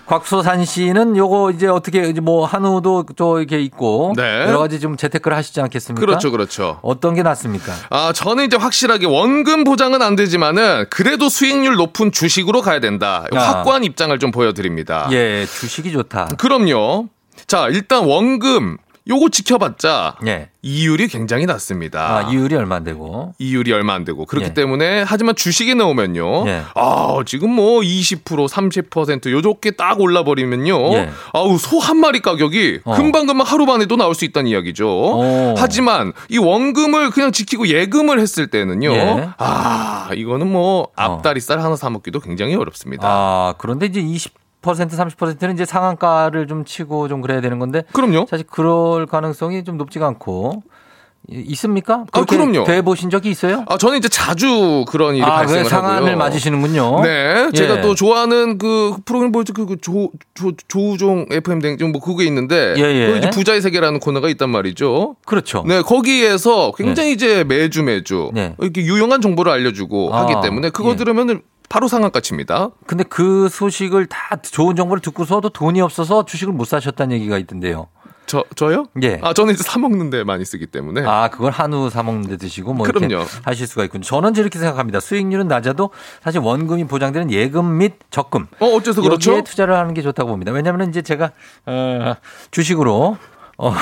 곽소산 0.06 0.64
씨는 0.64 1.16
요거 1.16 1.50
이제 1.50 1.66
어떻게 1.66 2.08
이제 2.08 2.20
뭐 2.20 2.46
한우도 2.46 3.06
또 3.16 3.38
이렇게 3.38 3.60
있고 3.60 4.12
네. 4.16 4.22
여러 4.46 4.58
가지 4.58 4.78
좀 4.80 4.96
재테크를 4.96 5.36
하시지 5.36 5.60
않겠습니까? 5.60 6.04
그렇죠, 6.04 6.30
그렇죠. 6.30 6.78
어떤 6.82 7.14
게 7.14 7.22
낫습니까? 7.22 7.72
아, 7.90 8.12
저는 8.12 8.44
이제 8.44 8.56
확실하게 8.56 9.06
원금 9.06 9.64
보장은 9.64 10.02
안 10.02 10.16
되지만은 10.16 10.86
그래도 10.90 11.28
수익률 11.28 11.74
높은 11.74 12.12
주식으로 12.12 12.62
가야 12.62 12.80
된다. 12.80 13.24
아. 13.32 13.38
확고한 13.38 13.84
입장을 13.84 14.16
좀 14.18 14.30
보여드립니다. 14.30 15.08
예, 15.10 15.44
주식이 15.46 15.92
좋다. 15.92 16.28
그럼요. 16.38 17.08
자, 17.46 17.68
일단 17.68 18.04
원금 18.04 18.78
요거 19.08 19.28
지켜봤자 19.28 20.16
예. 20.26 20.48
이율이 20.62 21.06
굉장히 21.06 21.46
낮습니다. 21.46 22.00
아, 22.16 22.22
이율이 22.32 22.56
얼마 22.56 22.74
안 22.74 22.82
되고. 22.82 23.34
이율이 23.38 23.72
얼마 23.72 23.94
안 23.94 24.04
되고 24.04 24.26
그렇기 24.26 24.48
예. 24.48 24.54
때문에 24.54 25.04
하지만 25.06 25.36
주식에 25.36 25.74
넣으면요. 25.74 26.48
예. 26.48 26.62
아, 26.74 27.18
지금 27.24 27.50
뭐 27.50 27.82
20% 27.82 28.48
30% 28.48 29.30
요렇게 29.30 29.72
딱 29.72 30.00
올라 30.00 30.24
버리면요. 30.24 30.94
예. 30.94 31.10
아우, 31.32 31.56
소 31.58 31.78
한 31.78 31.98
마리 31.98 32.18
가격이 32.20 32.80
어. 32.84 32.94
금방금방 32.96 33.46
하루 33.46 33.64
만에도 33.64 33.94
나올 33.96 34.14
수 34.16 34.24
있다는 34.24 34.50
이야기죠. 34.50 34.88
오. 34.88 35.54
하지만 35.56 36.12
이 36.28 36.38
원금을 36.38 37.10
그냥 37.10 37.30
지키고 37.30 37.68
예금을 37.68 38.18
했을 38.18 38.48
때는요. 38.48 38.92
예. 38.92 39.28
아, 39.38 40.08
이거는 40.16 40.50
뭐 40.50 40.88
앞다리살 40.96 41.60
하나 41.60 41.76
사 41.76 41.90
먹기도 41.90 42.18
굉장히 42.18 42.56
어렵습니다. 42.56 43.06
아, 43.08 43.54
그런데 43.58 43.86
이제 43.86 44.00
20% 44.02 44.30
30%는 44.74 45.54
이제 45.54 45.64
상한가를 45.64 46.46
좀 46.46 46.64
치고 46.64 47.08
좀 47.08 47.20
그래야 47.22 47.40
되는 47.40 47.58
건데. 47.58 47.82
그럼요. 47.92 48.26
사실 48.28 48.46
그럴 48.50 49.06
가능성이 49.06 49.64
좀 49.64 49.76
높지가 49.76 50.06
않고. 50.06 50.62
이- 51.28 51.40
있습니까? 51.48 52.04
아, 52.12 52.24
그럼요. 52.24 52.62
돼 52.62 52.82
보신 52.82 53.10
적이 53.10 53.30
있어요? 53.30 53.64
아, 53.66 53.76
저는 53.76 53.98
이제 53.98 54.08
자주 54.08 54.84
그런 54.86 55.16
일이 55.16 55.24
아, 55.24 55.30
발생을 55.38 55.64
그 55.64 55.68
상한을 55.68 55.96
하고요. 56.12 56.16
맞으시는군요. 56.18 57.00
네, 57.02 57.50
제가 57.52 57.78
예. 57.78 57.80
또 57.80 57.96
좋아하는 57.96 58.58
그 58.58 58.94
프로그램 59.04 59.32
뭐지 59.32 59.52
그 59.52 59.76
조, 59.80 60.10
조, 60.34 60.52
조우종 60.68 61.26
FM 61.28 61.58
댕진 61.58 61.90
뭐 61.90 62.00
그게 62.00 62.24
있는데 62.26 62.74
예, 62.78 62.82
예. 62.82 63.06
그 63.10 63.16
이제 63.18 63.30
부자의 63.30 63.60
세계라는 63.60 63.98
코너가 63.98 64.28
있단 64.28 64.50
말이죠. 64.50 65.16
그렇죠. 65.26 65.64
네, 65.66 65.82
거기에서 65.82 66.70
굉장히 66.76 67.10
이제 67.10 67.42
매주 67.42 67.82
매주 67.82 68.30
네. 68.32 68.54
이렇게 68.60 68.82
유용한 68.82 69.20
정보를 69.20 69.50
알려주고 69.50 70.14
아, 70.14 70.20
하기 70.22 70.34
때문에 70.44 70.70
그거 70.70 70.92
예. 70.92 70.96
들으면은 70.96 71.42
바로 71.68 71.88
상한가 71.88 72.20
칩니다. 72.20 72.70
근데 72.86 73.04
그 73.04 73.48
소식을 73.48 74.06
다 74.06 74.36
좋은 74.42 74.76
정보를 74.76 75.00
듣고서도 75.00 75.48
돈이 75.50 75.80
없어서 75.80 76.24
주식을 76.24 76.52
못 76.52 76.66
사셨다는 76.66 77.16
얘기가 77.16 77.38
있던데요. 77.38 77.88
저 78.26 78.44
저요? 78.56 78.86
예. 79.02 79.20
아 79.22 79.32
저는 79.32 79.54
이제 79.54 79.62
사 79.62 79.78
먹는데 79.78 80.24
많이 80.24 80.44
쓰기 80.44 80.66
때문에. 80.66 81.04
아, 81.06 81.28
그걸 81.28 81.52
한우 81.52 81.88
사 81.90 82.02
먹는데 82.02 82.36
드시고 82.36 82.74
뭐 82.74 82.84
이렇게 82.86 83.06
그럼요. 83.06 83.24
하실 83.44 83.68
수가 83.68 83.84
있군요. 83.84 84.02
저는 84.02 84.34
이렇게 84.34 84.58
생각합니다. 84.58 84.98
수익률은 84.98 85.46
낮아도 85.46 85.90
사실 86.22 86.40
원금이 86.40 86.86
보장되는 86.86 87.30
예금 87.30 87.78
및 87.78 87.94
적금. 88.10 88.46
어 88.58 88.66
어째서 88.66 89.02
그렇죠? 89.02 89.30
여기에 89.30 89.44
투자를 89.44 89.76
하는 89.76 89.94
게 89.94 90.02
좋다고 90.02 90.28
봅니다. 90.30 90.50
왜냐하면 90.50 90.88
이제 90.88 91.02
제가 91.02 91.30
어, 91.66 92.14
주식으로 92.50 93.16
어, 93.58 93.72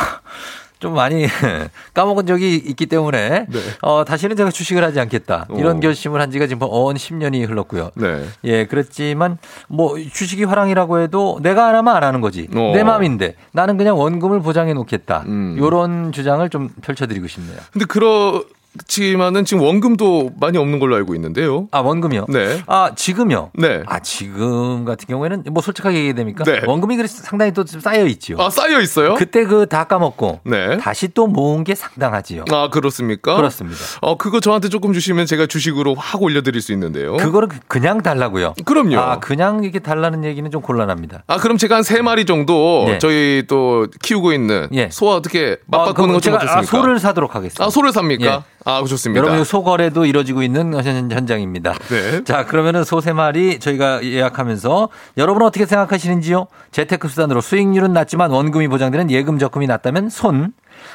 좀 0.84 0.92
많이 0.92 1.24
까먹은 1.94 2.26
적이 2.26 2.56
있기 2.56 2.84
때문에 2.84 3.46
네. 3.48 3.58
어, 3.80 4.04
다시는 4.04 4.36
제가 4.36 4.50
주식을 4.50 4.84
하지 4.84 5.00
않겠다. 5.00 5.46
이런 5.56 5.78
오. 5.78 5.80
결심을 5.80 6.20
한 6.20 6.30
지가 6.30 6.46
지금 6.46 6.66
어언 6.68 6.96
10년이 6.96 7.48
흘렀고요. 7.48 7.90
네. 7.94 8.26
예, 8.44 8.66
그렇지만 8.66 9.38
뭐 9.66 9.96
주식이 9.98 10.44
화랑이라고 10.44 11.00
해도 11.00 11.38
내가 11.42 11.68
안 11.68 11.74
하면 11.74 11.96
안 11.96 12.04
하는 12.04 12.20
거지. 12.20 12.48
어. 12.54 12.72
내 12.74 12.84
마음인데 12.84 13.34
나는 13.52 13.78
그냥 13.78 13.98
원금을 13.98 14.42
보장해 14.42 14.74
놓겠다. 14.74 15.24
음. 15.26 15.56
요런 15.58 16.12
주장을 16.12 16.46
좀 16.50 16.68
펼쳐드리고 16.82 17.28
싶네요. 17.28 17.56
근데 17.72 17.86
그 17.86 18.46
렇지만은 18.76 19.44
지금 19.44 19.62
원금도 19.62 20.32
많이 20.40 20.58
없는 20.58 20.78
걸로 20.80 20.96
알고 20.96 21.14
있는데요. 21.14 21.68
아, 21.70 21.78
원금이요? 21.80 22.26
네. 22.28 22.62
아, 22.66 22.90
지금요? 22.94 23.50
네. 23.54 23.82
아, 23.86 24.00
지금 24.00 24.84
같은 24.84 25.06
경우에는 25.06 25.44
뭐 25.52 25.62
솔직하게 25.62 25.96
얘기해야 25.96 26.14
됩니까? 26.14 26.44
네. 26.44 26.60
원금이 26.66 26.96
그래서 26.96 27.22
상당히 27.22 27.52
또 27.52 27.64
쌓여 27.64 28.04
있죠. 28.06 28.36
아 28.38 28.50
쌓여 28.50 28.80
있어요? 28.80 29.14
그때 29.14 29.44
그 29.44 29.64
다 29.66 29.84
까먹고 29.84 30.40
네. 30.44 30.76
다시 30.78 31.08
또 31.08 31.26
모은 31.26 31.64
게 31.64 31.74
상당하지요. 31.74 32.44
아 32.50 32.68
그렇습니까? 32.70 33.36
그렇습니다. 33.36 33.80
어 34.02 34.16
그거 34.18 34.40
저한테 34.40 34.68
조금 34.68 34.92
주시면 34.92 35.26
제가 35.26 35.46
주식으로 35.46 35.94
확 35.94 36.22
올려드릴 36.22 36.60
수 36.60 36.72
있는데요. 36.72 37.16
그거를 37.16 37.48
그- 37.48 37.58
그냥 37.66 38.02
달라고요. 38.02 38.54
그럼요. 38.64 38.98
아, 38.98 39.18
그냥 39.20 39.62
이렇게 39.64 39.78
달라는 39.78 40.24
얘기는 40.24 40.48
좀 40.50 40.60
곤란합니다. 40.62 41.24
아, 41.26 41.36
그럼 41.38 41.56
제가 41.56 41.76
한 41.76 41.84
세 41.84 42.00
마리 42.02 42.24
정도 42.24 42.84
네. 42.88 42.98
저희 42.98 43.44
또 43.46 43.86
키우고 44.02 44.32
있는 44.32 44.68
예. 44.72 44.88
소와 44.90 45.16
어떻게 45.16 45.58
아, 45.70 45.78
맞바꾸는 45.78 45.94
그럼 45.94 46.12
것좀 46.14 46.32
제가? 46.38 46.58
아, 46.58 46.62
소를 46.62 46.98
사도록 46.98 47.34
하겠습니다. 47.34 47.64
아, 47.64 47.68
소를 47.70 47.92
삽니까? 47.92 48.24
예. 48.26 48.40
아, 48.64 48.82
좋습니다. 48.84 49.18
여러분 49.22 49.44
소거래도 49.44 50.06
이루어지고 50.06 50.42
있는 50.42 50.72
현- 50.82 51.10
현장입니다. 51.10 51.74
네. 51.90 52.24
자, 52.24 52.46
그러면은 52.46 52.82
소 52.84 53.00
세 53.00 53.12
마리 53.12 53.58
저희가 53.58 54.02
예약하면서 54.02 54.88
여러분은 55.18 55.46
어떻게 55.46 55.66
생각하시는지요? 55.66 56.46
재테크 56.70 57.08
수단으로 57.08 57.40
수익률은 57.42 57.92
낮지만 57.92 58.30
원금이 58.30 58.68
보장되는 58.68 59.10
예금 59.10 59.38
적금이 59.38 59.66
낮다면 59.66 60.08
손. 60.08 60.52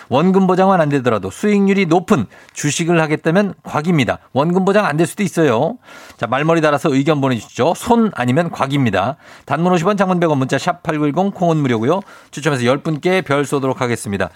원금 0.10 0.48
보장은 0.48 0.82
안 0.82 0.90
되더라도 0.90 1.30
수익률이 1.30 1.86
높은 1.86 2.26
주식을 2.54 3.00
하겠다면 3.02 3.54
곽입니다. 3.64 4.20
원금 4.34 4.66
보장 4.66 4.86
안 4.86 4.98
될 4.98 5.08
수도 5.08 5.24
있어요. 5.24 5.78
자, 6.18 6.28
말머리 6.28 6.60
달아서 6.62 6.94
의견 6.94 7.22
보내주시죠. 7.22 7.74
손 7.76 8.12
아니면 8.16 8.50
곽입니다. 8.52 9.16
단문 9.46 9.72
50원 9.74 9.98
장문 9.98 10.20
100원 10.20 10.38
문자 10.38 10.58
샵 10.58 10.84
8910 10.84 11.34
콩은 11.34 11.56
무료고요. 11.58 12.02
추첨해서 12.32 12.64
10분께 12.64 13.24
별 13.24 13.46
쏘도록 13.46 13.80
하겠습니다. 13.82 14.30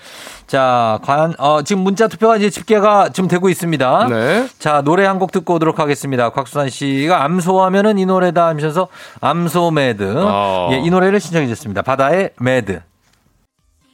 자, 0.47 0.99
과연 1.03 1.33
어, 1.37 1.63
지금 1.63 1.81
문자 1.83 2.07
투표가 2.07 2.37
이제 2.37 2.49
집계가 2.49 3.09
지금 3.09 3.27
되고 3.27 3.49
있습니다. 3.49 4.07
네. 4.09 4.47
자, 4.59 4.81
노래 4.83 5.05
한 5.05 5.19
곡 5.19 5.31
듣고 5.31 5.55
오도록 5.55 5.79
하겠습니다. 5.79 6.29
곽수산 6.31 6.69
씨가 6.69 7.23
암소하면은 7.23 7.97
이 7.97 8.05
노래다 8.05 8.47
하면서 8.47 8.87
암소 9.21 9.71
mad. 9.71 10.15
어. 10.25 10.69
예, 10.71 10.77
이 10.79 10.89
노래를 10.89 11.19
신청해 11.19 11.47
주셨습니다. 11.47 11.81
바다의 11.81 12.31
mad. 12.39 12.81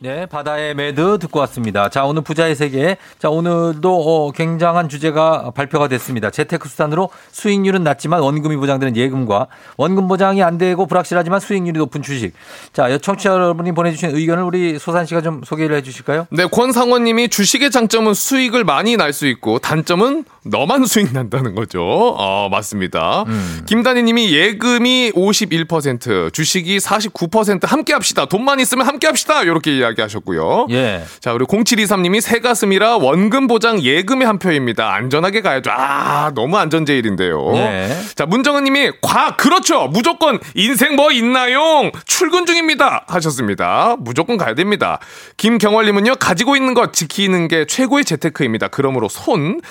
네, 0.02 0.26
바다의 0.28 0.76
mad 0.76 1.20
듣고 1.20 1.39
왔습니다. 1.41 1.89
자, 1.89 2.06
오늘 2.06 2.22
부자의 2.22 2.56
세계. 2.56 2.95
자, 3.18 3.30
오늘도 3.30 4.28
어, 4.28 4.32
굉장한 4.32 4.88
주제가 4.88 5.52
발표가 5.54 5.89
됐습니다. 5.89 6.30
재테크 6.32 6.70
수단으로 6.70 7.10
수익률은 7.34 7.84
낮지만 7.84 8.22
원금이 8.22 8.56
보장되는 8.56 8.95
예금과 8.95 9.47
원금 9.76 10.08
보장이 10.08 10.41
안 10.41 10.58
되고 10.58 10.86
불확실하지만 10.86 11.41
수익률이 11.41 11.78
높은 11.80 12.02
주식. 12.02 12.32
자, 12.72 12.97
청취자 12.97 13.30
여러분이 13.32 13.74
보내주신 13.74 14.16
의견을 14.16 14.43
우리 14.43 14.80
소산 14.80 15.06
씨가 15.06 15.20
좀 15.20 15.41
소개를 15.43 15.76
해 15.76 15.82
주실까요? 15.82 16.28
네, 16.32 16.45
권상원 16.45 17.04
님이 17.04 17.28
주식의 17.28 17.70
장점은 17.70 18.14
수익을 18.14 18.64
많이 18.64 18.95
날 18.95 19.12
수 19.12 19.28
있고 19.28 19.60
단점은 19.60 20.24
너만 20.50 20.86
수익 20.86 21.14
난다는 21.14 21.56
거죠. 21.56 21.82
어, 21.84 22.50
맞습니다. 22.50 23.24
음. 23.28 23.62
김단희 23.66 24.04
님이 24.04 24.34
예금이 24.34 25.12
51%, 25.14 26.34
주식이 26.34 26.78
49% 26.78 27.68
함께 27.68 27.93
합시다. 27.93 28.26
돈만 28.26 28.60
있으면 28.60 28.88
함께 28.88 29.08
합시다. 29.08 29.43
이렇게 29.43 29.78
이야기하셨고요. 29.78 30.68
예. 30.72 31.04
자, 31.20 31.34
그리고 31.34 31.52
0723 31.64 32.02
님이 32.02 32.22
새 32.22 32.39
가슴이라 32.39 32.97
원금 32.97 33.47
보장 33.47 33.82
예금의 33.82 34.28
한 34.28 34.39
표입니다. 34.39 34.93
안전하게 34.93 35.41
가야죠. 35.41 35.72
아, 35.72 36.32
너무 36.36 36.58
안전제일인데요. 36.58 37.56
예. 37.56 37.95
자, 38.16 38.26
문정은 38.26 38.64
님이 38.64 38.91
과 39.02 39.36
그렇죠. 39.36 39.88
무조건 39.88 40.39
인생 40.56 40.95
뭐 40.95 41.12
있나요? 41.12 41.91
출근 42.06 42.45
중입니다. 42.45 43.06
하셨습니다. 43.08 43.95
무조건 44.00 44.38
가야 44.38 44.56
됩니다. 44.56 45.00
김경월 45.38 45.86
님은요 45.86 46.16
가지고 46.16 46.56
있는 46.56 46.74
것 46.74 46.93
지키는 46.93 47.47
게 47.47 47.66
최고의 47.66 48.06
재테크입니다. 48.06 48.68
그러므로 48.70 49.08
손 49.10 49.62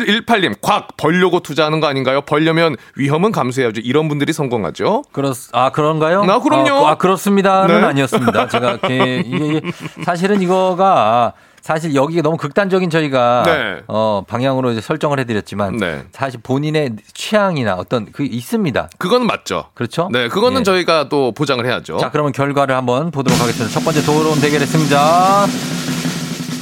3718님 0.00 0.60
곽 0.60 0.96
벌려고 0.96 1.40
투자하는 1.40 1.80
거 1.80 1.86
아닌가요? 1.86 2.20
벌려면 2.22 2.76
위험은 2.96 3.32
감수해야죠. 3.32 3.80
이런 3.82 4.08
분들이 4.08 4.32
성공하죠. 4.32 5.04
그렇, 5.12 5.32
아, 5.52 5.70
그런가요? 5.70 6.22
아, 6.22 6.40
그럼요. 6.40 6.86
아, 6.86 6.96
그렇습니다는 6.96 7.80
네. 7.80 7.86
아니었습니다. 7.86 8.48
제가, 8.48 8.78
이게, 8.84 9.22
이게 9.26 9.60
사실은 10.04 10.40
이거가 10.42 11.34
사실 11.60 11.94
여기가 11.94 12.22
너무 12.22 12.36
극단적인 12.38 12.88
저희가 12.88 13.42
네. 13.44 13.82
어, 13.86 14.24
방향으로 14.26 14.72
이제 14.72 14.80
설정을 14.80 15.20
해드렸지만 15.20 15.76
네. 15.76 16.04
사실 16.10 16.40
본인의 16.42 16.96
취향이나 17.12 17.74
어떤 17.74 18.10
그 18.12 18.24
있습니다. 18.24 18.88
그건 18.98 19.26
맞죠. 19.26 19.66
그렇죠? 19.74 20.08
네, 20.10 20.28
그거는 20.28 20.60
예. 20.60 20.64
저희가 20.64 21.08
또 21.10 21.32
보장을 21.32 21.64
해야죠. 21.64 21.98
자, 21.98 22.10
그러면 22.10 22.32
결과를 22.32 22.74
한번 22.74 23.10
보도록 23.10 23.38
하겠습니다. 23.38 23.72
첫 23.72 23.84
번째 23.84 24.02
도로운 24.02 24.40
대결의 24.40 24.66
승자. 24.66 25.46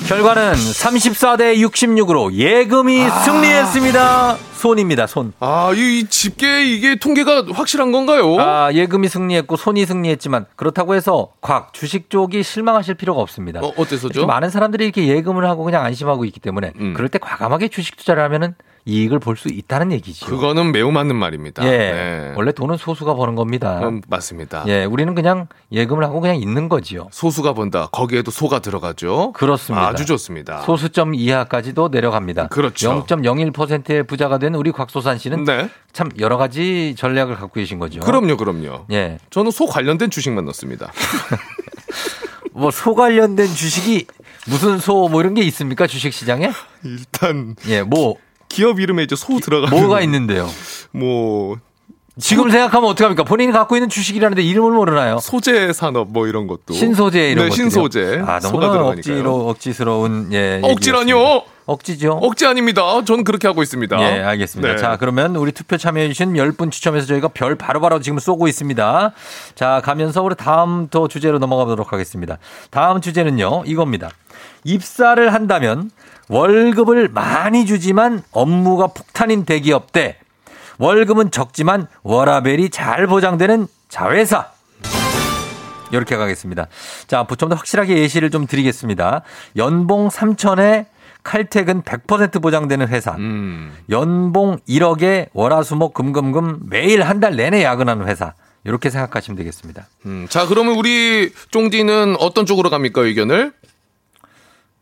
결과는 0.09 0.55
34대 0.55 1.59
66으로 1.59 2.33
예금이 2.33 2.99
승리했습니다. 3.27 4.37
손입니다, 4.55 5.07
손. 5.07 5.35
아, 5.39 5.71
이, 5.75 5.99
이 6.01 6.05
집계 6.07 6.65
이게 6.65 6.97
통계가 6.97 7.45
확실한 7.53 7.93
건가요? 7.93 8.41
아, 8.41 8.73
예금이 8.73 9.07
승리했고 9.09 9.57
손이 9.57 9.85
승리했지만 9.85 10.47
그렇다고 10.57 10.95
해서 10.95 11.33
곽 11.43 11.75
주식 11.75 12.09
쪽이 12.09 12.43
실망하실 12.43 12.95
필요가 12.95 13.21
없습니다. 13.21 13.61
어, 13.61 13.71
어때서죠? 13.77 14.25
많은 14.25 14.49
사람들이 14.49 14.85
이렇게 14.85 15.07
예금을 15.09 15.47
하고 15.47 15.63
그냥 15.63 15.85
안심하고 15.85 16.25
있기 16.25 16.41
때문에 16.41 16.73
음. 16.81 16.95
그럴 16.95 17.11
때 17.11 17.19
과감하게 17.19 17.69
주식 17.69 17.99
투자를 17.99 18.23
하면은 18.23 18.55
이익을 18.85 19.19
볼 19.19 19.37
수 19.37 19.49
있다는 19.49 19.93
얘기죠. 19.93 20.27
그거는 20.27 20.73
매우 20.73 20.91
맞는 20.91 21.15
말입니다. 21.15 21.65
예. 21.65 21.69
네. 21.79 22.33
원래 22.37 22.53
돈은 22.53 22.77
소수가 22.77 23.15
버는 23.15 23.35
겁니다. 23.37 23.79
음, 23.87 24.01
맞습니다. 24.09 24.65
예, 24.67 24.85
우리는 24.85 25.15
그냥 25.15 25.47
예금을 25.71 26.03
하고 26.05 26.21
그냥 26.21 26.37
있는 26.37 26.69
거지요. 26.69 27.09
소수가 27.13 27.53
본다. 27.53 27.89
거기에도 27.93 28.31
소가 28.31 28.59
들어가죠. 28.59 29.33
그렇습니다. 29.33 29.87
아주 29.89 30.07
좋습니다. 30.07 30.63
소수점 30.63 31.15
이하까지도 31.15 31.89
내려갑니다. 31.89 32.49
그렇죠. 32.49 33.05
0.01%의 33.07 34.03
부자가 34.05 34.39
된 34.39 34.55
우리 34.55 34.73
곽소산 34.73 35.19
씨는 35.19 35.45
네. 35.45 35.69
참 35.93 36.09
여러 36.19 36.37
가지 36.37 36.95
전략을 36.99 37.35
갖고 37.37 37.53
계신 37.55 37.79
거죠. 37.79 38.01
그럼요, 38.01 38.37
그럼요. 38.37 38.87
예. 38.91 39.19
저는 39.31 39.51
소 39.51 39.67
관련된 39.67 40.11
주식만 40.11 40.45
넣습니다. 40.47 40.91
뭐 42.53 42.71
소 42.73 42.95
관련된 42.95 43.47
주식이 43.47 44.07
무슨 44.49 44.79
소 44.79 45.09
뭐 45.09 45.21
이런 45.21 45.35
게 45.35 45.43
있습니까? 45.43 45.87
주식 45.87 46.13
시장에? 46.13 46.51
일단 46.85 47.55
예, 47.69 47.83
뭐 47.83 48.17
기업 48.49 48.81
이름에 48.81 49.03
이제 49.03 49.17
소 49.17 49.39
들어가. 49.41 49.69
뭐가 49.69 50.01
있는데요? 50.03 50.49
뭐 50.93 51.57
지금 52.21 52.51
생각하면 52.51 52.91
어떡합니까? 52.91 53.23
본인이 53.23 53.53
갖고 53.53 53.77
있는 53.77 53.89
주식이라는데 53.89 54.43
이름을 54.43 54.73
모르나요? 54.73 55.19
소재 55.21 55.73
산업 55.73 56.11
뭐 56.11 56.27
이런 56.27 56.47
것도. 56.49 56.75
신소재 56.75 57.31
이런 57.31 57.45
네, 57.45 57.49
것들이요? 57.51 57.71
신소재. 57.71 58.23
아, 58.27 58.41
소가 58.41 58.67
너무 58.67 58.73
들어가니까요. 58.73 58.91
억지로 58.97 59.49
억지스러운 59.49 60.33
예. 60.33 60.61
억지라뇨? 60.65 61.45
억지죠. 61.67 62.13
억지 62.13 62.47
아닙니다. 62.47 62.83
저는 63.05 63.25
그렇게 63.25 63.47
하고 63.47 63.63
있습니다. 63.63 64.01
예, 64.01 64.23
알겠습니다. 64.23 64.73
네. 64.73 64.79
자, 64.79 64.97
그러면 64.99 65.37
우리 65.37 65.53
투표 65.53 65.77
참여해주신 65.77 66.33
10분 66.33 66.71
추첨해서 66.71 67.07
저희가 67.07 67.29
별 67.29 67.57
바로바로 67.57 68.01
지금 68.01 68.19
쏘고 68.19 68.49
있습니다. 68.49 69.13
자, 69.55 69.83
가면서 69.85 70.23
우리 70.23 70.35
다음 70.35 70.89
또 70.91 71.09
주제로 71.09 71.39
넘어가 71.39 71.67
보도록 71.67 71.93
하겠습니다. 71.93 72.39
다음 72.71 73.03
주제는요, 73.03 73.65
이겁니다. 73.67 74.09
입사를 74.65 75.33
한다면 75.35 75.91
월급을 76.29 77.09
많이 77.09 77.67
주지만 77.67 78.23
업무가 78.33 78.89
폭탄인 78.89 79.45
대기업 79.45 79.93
대 79.93 80.17
월급은 80.79 81.31
적지만 81.31 81.87
워라벨이 82.03 82.71
잘 82.71 83.07
보장되는 83.07 83.67
자회사. 83.89 84.51
이렇게 85.91 86.17
가겠습니다. 86.17 86.67
자, 87.07 87.27
좀더 87.27 87.55
확실하게 87.57 87.99
예시를 87.99 88.31
좀 88.31 88.47
드리겠습니다. 88.47 89.23
연봉 89.57 90.09
3천에 90.09 90.87
칼퇴근 91.25 91.83
100% 91.83 92.41
보장되는 92.43 92.89
회사. 92.89 93.13
음. 93.17 93.75
연봉 93.91 94.59
1억에 94.69 95.29
월화수목 95.33 95.95
금금금 95.95 96.61
매일 96.69 97.03
한 97.03 97.21
달 97.21 97.37
내내 97.37 97.65
야근하는 97.65 98.07
회사. 98.07 98.35
이렇게 98.65 98.91
생각하시면 98.91 99.37
되겠습니다. 99.39 99.87
음, 100.07 100.27
자, 100.29 100.47
그러면 100.47 100.75
우리 100.75 101.33
쫑디는 101.51 102.17
어떤 102.21 102.45
쪽으로 102.45 102.69
갑니까, 102.71 103.01
의견을? 103.03 103.53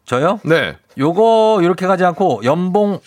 저요? 0.06 0.40
네. 0.44 0.76
요거 0.98 1.60
이렇게 1.62 1.86
가지 1.86 2.04
않고 2.04 2.42
연봉 2.44 3.00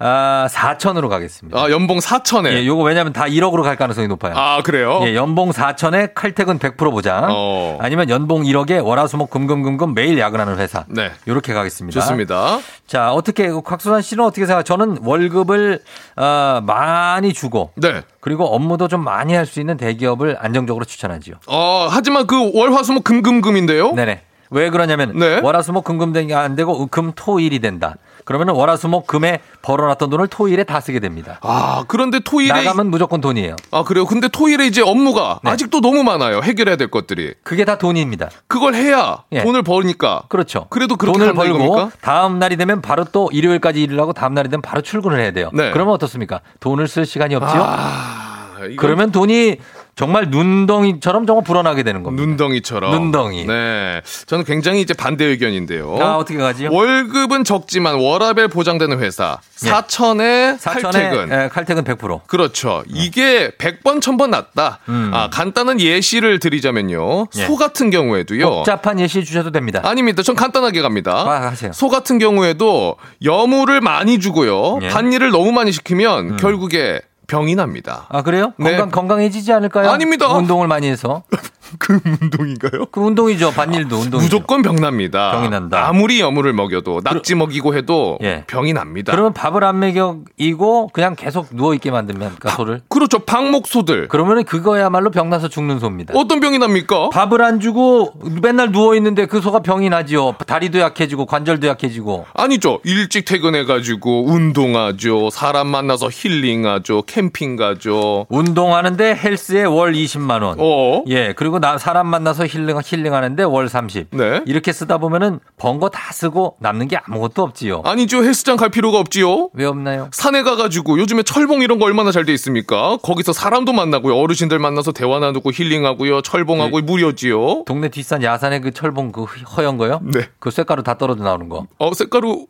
아, 0.00 0.46
4천으로 0.48 1.08
가겠습니다. 1.08 1.58
아, 1.58 1.70
연봉 1.70 1.98
4천에. 1.98 2.52
예, 2.52 2.64
요거 2.64 2.84
왜냐면 2.84 3.12
다 3.12 3.24
1억으로 3.24 3.64
갈 3.64 3.74
가능성이 3.74 4.06
높아요. 4.06 4.32
아, 4.36 4.62
그래요? 4.62 5.00
예, 5.02 5.16
연봉 5.16 5.50
4천에 5.50 6.12
칼퇴근 6.14 6.60
100% 6.60 6.92
보장. 6.92 7.26
어. 7.28 7.78
아니면 7.80 8.08
연봉 8.08 8.44
1억에 8.44 8.80
월화수목 8.84 9.28
금금금금 9.28 9.94
매일 9.94 10.16
야근하는 10.16 10.56
회사. 10.58 10.84
네. 10.86 11.10
이렇게 11.26 11.52
가겠습니다. 11.52 11.98
좋습니다. 12.00 12.60
자, 12.86 13.12
어떻게 13.12 13.50
곽수산 13.50 14.00
씨는 14.02 14.22
어떻게 14.24 14.46
생각? 14.46 14.62
저는 14.64 14.98
월급을 15.02 15.80
어, 16.14 16.60
많이 16.64 17.32
주고 17.32 17.72
네. 17.74 18.02
그리고 18.20 18.46
업무도 18.54 18.86
좀 18.86 19.02
많이 19.02 19.34
할 19.34 19.46
수 19.46 19.58
있는 19.58 19.76
대기업을 19.76 20.36
안정적으로 20.38 20.84
추천하지요. 20.84 21.34
어, 21.48 21.88
하지만 21.90 22.28
그 22.28 22.52
월화수목 22.56 23.02
금금금인데요? 23.02 23.94
네네. 23.94 24.22
왜 24.50 24.70
그러냐면 24.70 25.12
네. 25.14 25.40
월화수목 25.40 25.84
금금등이 25.84 26.34
안 26.34 26.56
되고 26.56 26.86
금 26.86 27.12
토일이 27.14 27.58
된다. 27.58 27.96
그러면 28.24 28.50
월화수목 28.50 29.06
금에 29.06 29.40
벌어놨던 29.62 30.10
돈을 30.10 30.28
토일에 30.28 30.64
다 30.64 30.80
쓰게 30.80 31.00
됩니다. 31.00 31.38
아, 31.42 31.84
그런데 31.88 32.20
토일에. 32.20 32.52
나가면 32.62 32.90
무조건 32.90 33.22
돈이에요. 33.22 33.56
아, 33.70 33.84
그래요? 33.84 34.04
근데 34.04 34.28
토일에 34.28 34.66
이제 34.66 34.82
업무가 34.82 35.40
네. 35.42 35.50
아직도 35.50 35.80
너무 35.80 36.02
많아요. 36.02 36.42
해결해야 36.42 36.76
될 36.76 36.90
것들이. 36.90 37.34
그게 37.42 37.64
다 37.64 37.78
돈입니다. 37.78 38.28
그걸 38.46 38.74
해야 38.74 39.24
예. 39.32 39.42
돈을 39.42 39.62
버니까. 39.62 40.24
그렇죠. 40.28 40.66
그래도 40.68 40.96
그렇게 40.96 41.18
돈을 41.18 41.32
벌고 41.32 41.58
겁니까? 41.58 41.90
다음 42.02 42.38
날이 42.38 42.56
되면 42.56 42.82
바로 42.82 43.04
또 43.04 43.30
일요일까지 43.32 43.82
일을 43.82 43.98
하고 43.98 44.12
다음 44.12 44.34
날이 44.34 44.50
되면 44.50 44.60
바로 44.60 44.82
출근을 44.82 45.18
해야 45.20 45.30
돼요. 45.30 45.48
네. 45.54 45.70
그러면 45.70 45.94
어떻습니까? 45.94 46.40
돈을 46.60 46.86
쓸 46.86 47.06
시간이 47.06 47.34
없지요. 47.34 47.62
아, 47.64 48.56
이건 48.64 48.76
그러면 48.76 49.10
돈이 49.10 49.56
정말 49.98 50.30
눈덩이처럼 50.30 51.26
정말 51.26 51.42
불어나게 51.42 51.82
되는 51.82 52.04
겁니다. 52.04 52.24
눈덩이처럼. 52.24 52.92
눈덩이. 52.92 53.46
네. 53.46 54.00
저는 54.26 54.44
굉장히 54.44 54.80
이제 54.80 54.94
반대 54.94 55.24
의견인데요. 55.24 55.98
아, 56.00 56.14
어떻게 56.18 56.38
가지요? 56.38 56.68
월급은 56.72 57.42
적지만 57.42 57.96
워라벨 57.96 58.46
보장되는 58.46 59.00
회사. 59.00 59.38
예. 59.66 59.68
4천에 59.68 60.56
사천에 60.56 60.82
칼퇴근. 60.92 61.32
에, 61.32 61.48
칼퇴근 61.48 61.82
100%. 61.82 62.20
그렇죠. 62.28 62.84
이게 62.86 63.50
100번, 63.58 64.00
1000번 64.00 64.30
낫다. 64.30 64.78
음. 64.88 65.10
아, 65.12 65.30
간단한 65.30 65.80
예시를 65.80 66.38
드리자면요. 66.38 67.26
예. 67.36 67.46
소 67.46 67.56
같은 67.56 67.90
경우에도요. 67.90 68.48
복잡한 68.48 69.00
예시 69.00 69.24
주셔도 69.24 69.50
됩니다. 69.50 69.80
아닙니다. 69.82 70.22
전 70.22 70.36
간단하게 70.36 70.80
갑니다. 70.80 71.10
아, 71.26 71.48
하세요. 71.48 71.72
소 71.72 71.88
같은 71.88 72.20
경우에도 72.20 72.94
여무를 73.24 73.80
많이 73.80 74.20
주고요. 74.20 74.78
예. 74.80 74.86
음. 74.86 74.90
반일을 74.92 75.32
너무 75.32 75.50
많이 75.50 75.72
시키면 75.72 76.36
결국에 76.36 77.00
병이 77.28 77.54
납니다. 77.54 78.06
아 78.08 78.22
그래요? 78.22 78.54
네. 78.56 78.70
건강 78.76 78.90
건강해지지 78.90 79.52
않을까요? 79.52 79.90
아닙니다. 79.90 80.32
운동을 80.32 80.66
많이 80.66 80.88
해서. 80.88 81.22
그 81.78 82.00
운동인가요? 82.22 82.86
그 82.90 83.00
운동이죠. 83.00 83.52
반일도 83.52 83.96
운동. 83.96 84.20
무조건 84.22 84.62
병 84.62 84.76
납니다. 84.76 85.32
병이 85.32 85.50
난다. 85.50 85.86
아무리 85.86 86.20
여무를 86.20 86.54
먹여도 86.54 87.02
낙지 87.04 87.34
먹이고 87.34 87.74
해도 87.74 88.18
예. 88.22 88.44
병이 88.46 88.72
납니다. 88.72 89.12
그러면 89.12 89.34
밥을 89.34 89.62
안 89.64 89.78
먹이고 89.78 90.88
그냥 90.94 91.14
계속 91.14 91.54
누워 91.54 91.74
있게 91.74 91.90
만들면 91.90 92.36
그 92.38 92.48
소를. 92.50 92.80
그렇죠. 92.88 93.18
방목소들. 93.18 94.08
그러면 94.08 94.44
그거야말로 94.44 95.10
병 95.10 95.28
나서 95.28 95.48
죽는 95.48 95.78
소입니다. 95.78 96.14
어떤 96.16 96.40
병이 96.40 96.58
납니까? 96.58 97.10
밥을 97.10 97.42
안 97.42 97.60
주고 97.60 98.12
맨날 98.40 98.72
누워 98.72 98.94
있는데 98.96 99.26
그 99.26 99.42
소가 99.42 99.60
병이 99.60 99.90
나지요. 99.90 100.36
다리도 100.46 100.78
약해지고 100.78 101.26
관절도 101.26 101.66
약해지고. 101.66 102.24
아니죠. 102.32 102.80
일찍 102.84 103.26
퇴근해 103.26 103.64
가지고 103.64 104.24
운동하죠. 104.26 105.28
사람 105.30 105.66
만나서 105.68 106.08
힐링하죠. 106.10 107.02
캠핑 107.18 107.56
가죠. 107.56 108.26
운동하는데 108.28 109.16
헬스에 109.16 109.64
월 109.64 109.92
20만 109.92 110.42
원. 110.42 110.56
어. 110.60 111.02
예. 111.08 111.32
그리고 111.34 111.58
나 111.58 111.76
사람 111.76 112.06
만나서 112.06 112.46
힐링 112.46 112.78
힐링하는데 112.84 113.42
월 113.42 113.68
30. 113.68 114.08
네. 114.12 114.42
이렇게 114.46 114.72
쓰다 114.72 114.98
보면은 114.98 115.40
번 115.56 115.78
거 115.80 115.88
다 115.88 116.12
쓰고 116.12 116.56
남는 116.60 116.86
게 116.88 116.96
아무것도 117.04 117.42
없지요. 117.42 117.82
아니죠. 117.84 118.22
헬스장 118.22 118.56
갈 118.56 118.68
필요가 118.68 118.98
없지요. 118.98 119.50
왜 119.54 119.64
없나요? 119.64 120.08
산에 120.12 120.42
가 120.42 120.54
가지고 120.56 120.98
요즘에 120.98 121.22
철봉 121.24 121.62
이런 121.62 121.78
거 121.78 121.86
얼마나 121.86 122.12
잘 122.12 122.24
돼 122.28 122.32
있습니까? 122.34 122.98
거기서 123.02 123.32
사람도 123.32 123.72
만나고요. 123.72 124.14
어르신들 124.16 124.58
만나서 124.58 124.92
대화 124.92 125.18
나누고 125.18 125.50
힐링하고요. 125.52 126.20
철봉하고 126.22 126.80
무료지요. 126.82 127.64
동네 127.64 127.88
뒷산 127.88 128.22
야산에 128.22 128.60
그 128.60 128.70
철봉 128.72 129.12
그 129.12 129.22
허연 129.24 129.78
거요? 129.78 130.00
네. 130.02 130.28
그 130.38 130.50
쇳가루 130.50 130.82
다 130.82 130.98
떨어져 130.98 131.22
나오는 131.24 131.48
거. 131.48 131.66
어, 131.78 131.94
색가루 131.94 132.46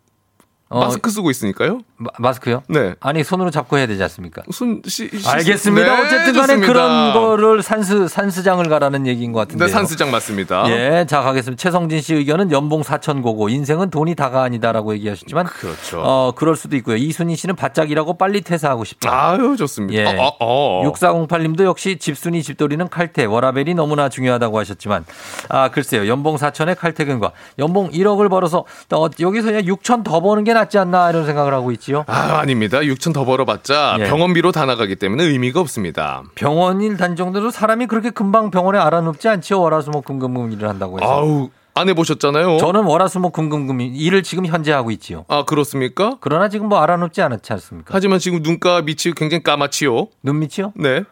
어, 0.71 0.81
마스크 0.81 1.11
쓰고 1.11 1.31
있으니까요. 1.31 1.81
마, 2.19 2.33
스크요 2.33 2.63
네. 2.69 2.95
아니 3.01 3.25
손으로 3.25 3.51
잡고 3.51 3.79
해야 3.79 3.87
되지 3.87 4.03
않습니까? 4.05 4.43
손 4.53 4.83
시, 4.87 5.09
시- 5.13 5.29
알겠습니다. 5.29 5.87
네, 5.97 6.01
어쨌든 6.07 6.33
간에 6.35 6.47
좋습니다. 6.47 6.67
그런 6.73 7.13
거를 7.15 7.63
산수 7.63 8.07
산수장을 8.07 8.69
가라는 8.69 9.07
얘기인 9.07 9.33
것 9.33 9.41
같은데. 9.41 9.65
네, 9.65 9.71
산수장 9.73 10.11
맞습니다. 10.11 10.65
예, 10.71 11.07
자 11.09 11.23
가겠습니다. 11.23 11.61
최성진 11.61 12.01
씨 12.03 12.15
의견은 12.15 12.53
연봉 12.53 12.83
4천 12.83 13.23
고고 13.23 13.49
인생은 13.49 13.91
돈이 13.91 14.15
다가 14.15 14.43
아니다라고 14.43 14.95
얘기하셨지만 14.95 15.47
그렇죠. 15.47 16.01
어 16.05 16.33
그럴 16.37 16.55
수도 16.55 16.77
있고요. 16.77 16.97
이순희 16.97 17.35
씨는 17.37 17.57
바짝 17.57 17.91
일하고 17.91 18.19
빨리 18.19 18.43
퇴사하고 18.43 18.85
싶다. 18.85 19.11
아유, 19.31 19.57
좋습니다. 19.59 20.01
예. 20.01 20.05
어, 20.19 20.37
어, 20.39 20.83
어. 20.85 20.93
6408님도 20.93 21.65
역시 21.65 21.99
집순이 21.99 22.43
집돌이는 22.43 22.89
칼퇴, 22.91 23.25
워라벨이 23.25 23.75
너무나 23.75 24.09
중요하다고 24.09 24.59
하셨지만, 24.59 25.05
아, 25.49 25.71
글쎄요. 25.71 26.07
연봉 26.09 26.37
4천에 26.37 26.77
칼퇴근과 26.79 27.33
연봉 27.59 27.91
1억을 27.91 28.29
벌어서, 28.31 28.65
어, 28.93 29.07
여기서 29.19 29.47
그냥 29.49 29.63
6천 29.63 30.05
더 30.05 30.21
버는 30.21 30.45
게 30.45 30.53
낫지 30.59 30.79
않나, 30.79 31.11
이런 31.11 31.25
생각을 31.27 31.55
하고 31.55 31.71
있지요. 31.73 32.05
아, 32.07 32.39
아닙니다. 32.41 32.79
6천 32.79 33.15
더 33.15 33.25
벌어봤자 33.25 33.97
예. 34.01 34.05
병원비로 34.05 34.53
다 34.53 34.67
나가기 34.67 34.97
때문에 34.97 35.25
의미가 35.25 35.61
없습니다. 35.61 36.23
병원일 36.35 36.97
단 36.97 37.17
정도로 37.17 37.51
사람이 37.51 37.87
그렇게 37.87 38.11
금방 38.11 38.51
병원에 38.51 38.79
알아눕지 38.79 39.29
않지요. 39.29 39.61
월화수목 39.61 40.05
금금금 40.05 40.53
일을 40.53 40.69
한다고 40.69 41.01
해서. 41.01 41.11
아우, 41.11 41.51
안 41.75 41.89
해보셨잖아요. 41.89 42.59
저는 42.59 42.85
월화수목 42.85 43.33
금금금 43.33 43.81
일을 43.81 44.23
지금 44.23 44.47
현재 44.47 44.73
하고 44.73 44.91
있지요. 44.91 45.25
아, 45.29 45.45
그렇습니까? 45.45 46.17
그러나 46.21 46.49
지금 46.49 46.69
뭐 46.69 46.81
알아눕지 46.81 47.23
않았지 47.23 47.53
않습니까? 47.53 47.91
하지만 47.95 48.19
지금 48.19 48.43
눈가 48.43 48.83
밑이 48.83 49.15
굉장히 49.17 49.43
까맣지요. 49.43 50.09
눈 50.23 50.41
밑이요? 50.41 50.73
네. 50.77 51.05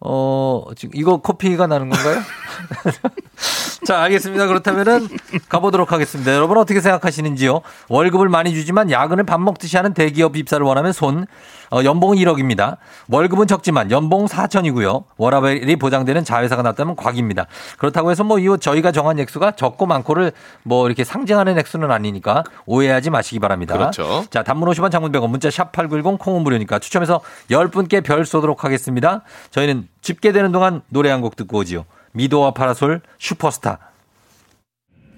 어, 0.00 0.64
지금 0.76 0.98
이거 0.98 1.18
코피가 1.18 1.66
나는 1.66 1.88
건가요? 1.88 2.20
자, 3.84 4.00
알겠습니다. 4.02 4.46
그렇다면은 4.46 5.08
가보도록 5.48 5.92
하겠습니다. 5.92 6.34
여러분 6.34 6.56
어떻게 6.56 6.80
생각하시는지요? 6.80 7.60
월급을 7.88 8.28
많이 8.30 8.54
주지만 8.54 8.90
야근을 8.90 9.24
밥 9.24 9.40
먹듯이 9.40 9.76
하는 9.76 9.92
대기업 9.92 10.36
입사를 10.36 10.64
원하면 10.64 10.92
손, 10.92 11.26
어, 11.70 11.84
연봉은 11.84 12.16
1억입니다. 12.16 12.78
월급은 13.08 13.46
적지만 13.46 13.90
연봉 13.90 14.26
4천이고요. 14.26 15.04
워라벨이 15.18 15.76
보장되는 15.76 16.24
자회사가 16.24 16.62
났다면 16.62 16.96
곽입니다. 16.96 17.46
그렇다고 17.78 18.10
해서 18.10 18.24
뭐이 18.24 18.58
저희가 18.60 18.90
정한 18.92 19.18
액수가 19.18 19.52
적고 19.52 19.84
많고를 19.86 20.32
뭐 20.62 20.86
이렇게 20.86 21.04
상징하는 21.04 21.58
액수는 21.58 21.90
아니니까 21.90 22.44
오해하지 22.66 23.10
마시기 23.10 23.38
바랍니다. 23.38 23.76
그렇죠. 23.76 24.24
자, 24.30 24.42
단문 24.42 24.68
50원 24.70 24.90
장문 24.92 25.12
100원 25.12 25.28
문자 25.28 25.50
샵 25.50 25.72
8910 25.72 26.18
콩은 26.18 26.42
무료니까 26.42 26.78
추첨해서 26.78 27.20
10분께 27.50 28.02
별 28.02 28.24
쏘도록 28.24 28.64
하겠습니다. 28.64 29.22
저희는 29.50 29.88
집계되는 30.00 30.52
동안 30.52 30.82
노래 30.88 31.10
한 31.10 31.20
곡 31.24 31.36
듣고 31.36 31.58
오지요. 31.58 31.84
미도와 32.14 32.52
파라솔 32.52 33.02
슈퍼스타. 33.18 33.78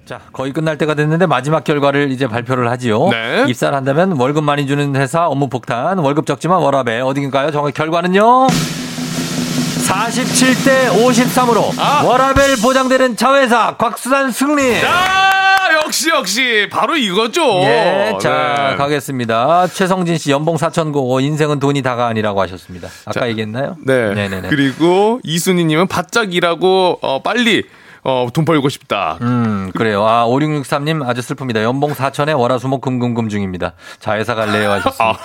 자, 0.07 0.21
거의 0.33 0.53
끝날 0.53 0.79
때가 0.79 0.95
됐는데 0.95 1.27
마지막 1.27 1.65
결과를 1.65 2.11
이제 2.13 2.29
발표를 2.29 2.71
하지요. 2.71 3.09
네. 3.09 3.45
입사를 3.49 3.77
한다면 3.77 4.13
월급 4.13 4.45
많이 4.45 4.67
주는 4.67 4.95
회사 4.97 5.27
업무 5.27 5.49
폭탄, 5.49 5.99
월급 5.99 6.27
적지만 6.27 6.59
워라벨 6.59 7.03
어딘가요? 7.03 7.51
정확 7.51 7.75
결과는요. 7.75 8.47
47대 9.87 10.91
53으로 10.91 11.79
아. 11.79 12.03
워라벨 12.05 12.57
보장되는 12.63 13.17
자회사 13.17 13.77
곽수산 13.77 14.31
승리. 14.33 14.63
아, 14.85 15.36
역시, 15.87 16.11
역시. 16.11 16.69
바로 16.71 16.97
이거죠. 16.97 17.43
예, 17.63 18.13
자, 18.21 18.71
네. 18.71 18.77
가겠습니다. 18.77 19.69
최성진 19.69 20.19
씨 20.19 20.33
연봉 20.33 20.57
4천 20.57 20.93
고고 20.93 21.21
인생은 21.21 21.61
돈이 21.61 21.83
다가 21.83 22.09
아니라고 22.09 22.41
하셨습니다. 22.43 22.89
아까 23.05 23.21
자, 23.21 23.29
얘기했나요? 23.29 23.77
네. 23.85 24.13
네네네. 24.15 24.49
그리고 24.49 25.21
이순희님은 25.23 25.87
바짝 25.87 26.35
일하고 26.35 26.99
어, 27.03 27.23
빨리 27.23 27.63
어, 28.09 28.29
돈 28.33 28.45
벌고 28.45 28.69
싶다. 28.69 29.19
음, 29.21 29.73
그래요. 29.75 30.07
아, 30.07 30.25
5663님 30.27 31.05
아주 31.05 31.23
슬픕니다. 31.23 31.61
연봉 31.65 31.93
4천에 31.93 32.39
월화수목 32.39 32.81
금금금 32.81 33.29
중입니다. 33.29 33.73
자회사 33.99 34.37
갈래요 34.37 34.71
하셨습니다. 34.71 35.19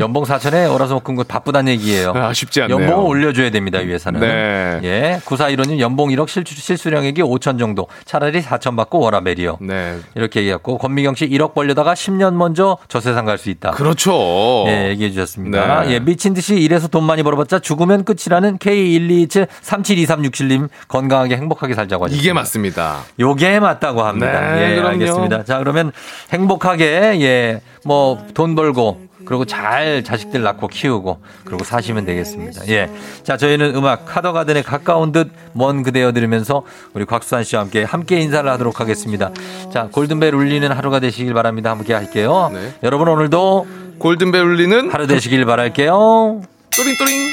연봉 0.00 0.24
4천에 0.24 0.70
월화수목 0.70 1.02
금금 1.02 1.24
바쁘다는 1.26 1.72
얘기예요. 1.72 2.12
아, 2.14 2.34
쉽지 2.34 2.60
않네요. 2.62 2.78
연봉을 2.78 3.08
올려줘야 3.08 3.48
됩니다, 3.50 3.80
이 3.80 3.86
회사는. 3.86 4.20
네. 4.20 4.80
예. 4.82 5.20
9415님 5.24 5.78
연봉 5.78 6.10
1억 6.10 6.28
실수, 6.28 6.54
실수령액이 6.54 7.22
5천 7.22 7.58
정도. 7.58 7.86
차라리 8.04 8.42
4천 8.42 8.76
받고 8.76 8.98
워라벨이요. 9.00 9.56
네. 9.62 9.96
이렇게 10.14 10.40
얘기했고, 10.40 10.76
권미경 10.76 11.14
씨 11.14 11.26
1억 11.30 11.54
벌려다가 11.54 11.94
10년 11.94 12.34
먼저 12.34 12.76
저 12.88 13.00
세상 13.00 13.24
갈 13.24 13.38
수 13.38 13.48
있다. 13.50 13.70
그렇죠. 13.70 14.64
예, 14.66 14.88
얘기해 14.90 15.10
주셨습니다. 15.10 15.84
네. 15.84 15.92
예, 15.94 16.00
미친 16.00 16.34
듯이 16.34 16.56
일해서 16.56 16.88
돈 16.88 17.04
많이 17.04 17.22
벌어봤자 17.22 17.60
죽으면 17.60 18.04
끝이라는 18.04 18.58
K127-372367님 18.58 20.68
건강하게 20.88 21.36
행복하게 21.36 21.74
살자고 21.74 22.04
하셨습니다. 22.04 22.25
이게 22.26 22.32
맞습니다. 22.32 23.04
요게 23.20 23.60
맞다고 23.60 24.02
합니다. 24.02 24.54
네, 24.54 24.72
예, 24.72 24.74
그럼요. 24.74 24.88
알겠습니다. 24.94 25.44
자, 25.44 25.58
그러면 25.58 25.92
행복하게, 26.32 27.20
예, 27.20 27.60
뭐, 27.84 28.18
돈 28.34 28.56
벌고, 28.56 29.06
그리고 29.24 29.44
잘 29.44 30.02
자식들 30.04 30.42
낳고 30.42 30.66
키우고, 30.68 31.20
그리고 31.44 31.62
사시면 31.64 32.04
되겠습니다. 32.04 32.66
예. 32.68 32.90
자, 33.22 33.36
저희는 33.36 33.74
음악 33.76 34.06
카더가든에 34.06 34.62
가까운 34.62 35.12
듯 35.12 35.30
먼 35.52 35.82
그대여 35.82 36.12
들으면서 36.12 36.64
우리 36.92 37.04
곽수산 37.06 37.42
씨와 37.42 37.62
함께 37.62 37.82
함께 37.82 38.20
인사를 38.20 38.48
하도록 38.50 38.78
하겠습니다. 38.78 39.30
자, 39.72 39.88
골든벨 39.90 40.34
울리는 40.34 40.70
하루가 40.70 41.00
되시길 41.00 41.32
바랍니다. 41.32 41.70
함께 41.70 41.94
할게요. 41.94 42.50
네. 42.52 42.74
여러분 42.82 43.08
오늘도 43.08 43.66
골든벨 43.98 44.42
울리는 44.42 44.90
하루 44.92 45.06
되시길 45.06 45.46
바랄게요. 45.46 46.42
또링또링. 46.76 47.30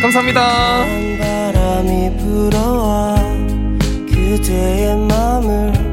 감사합니다. 0.00 0.84
그대의 4.36 4.98
마음을 4.98 5.85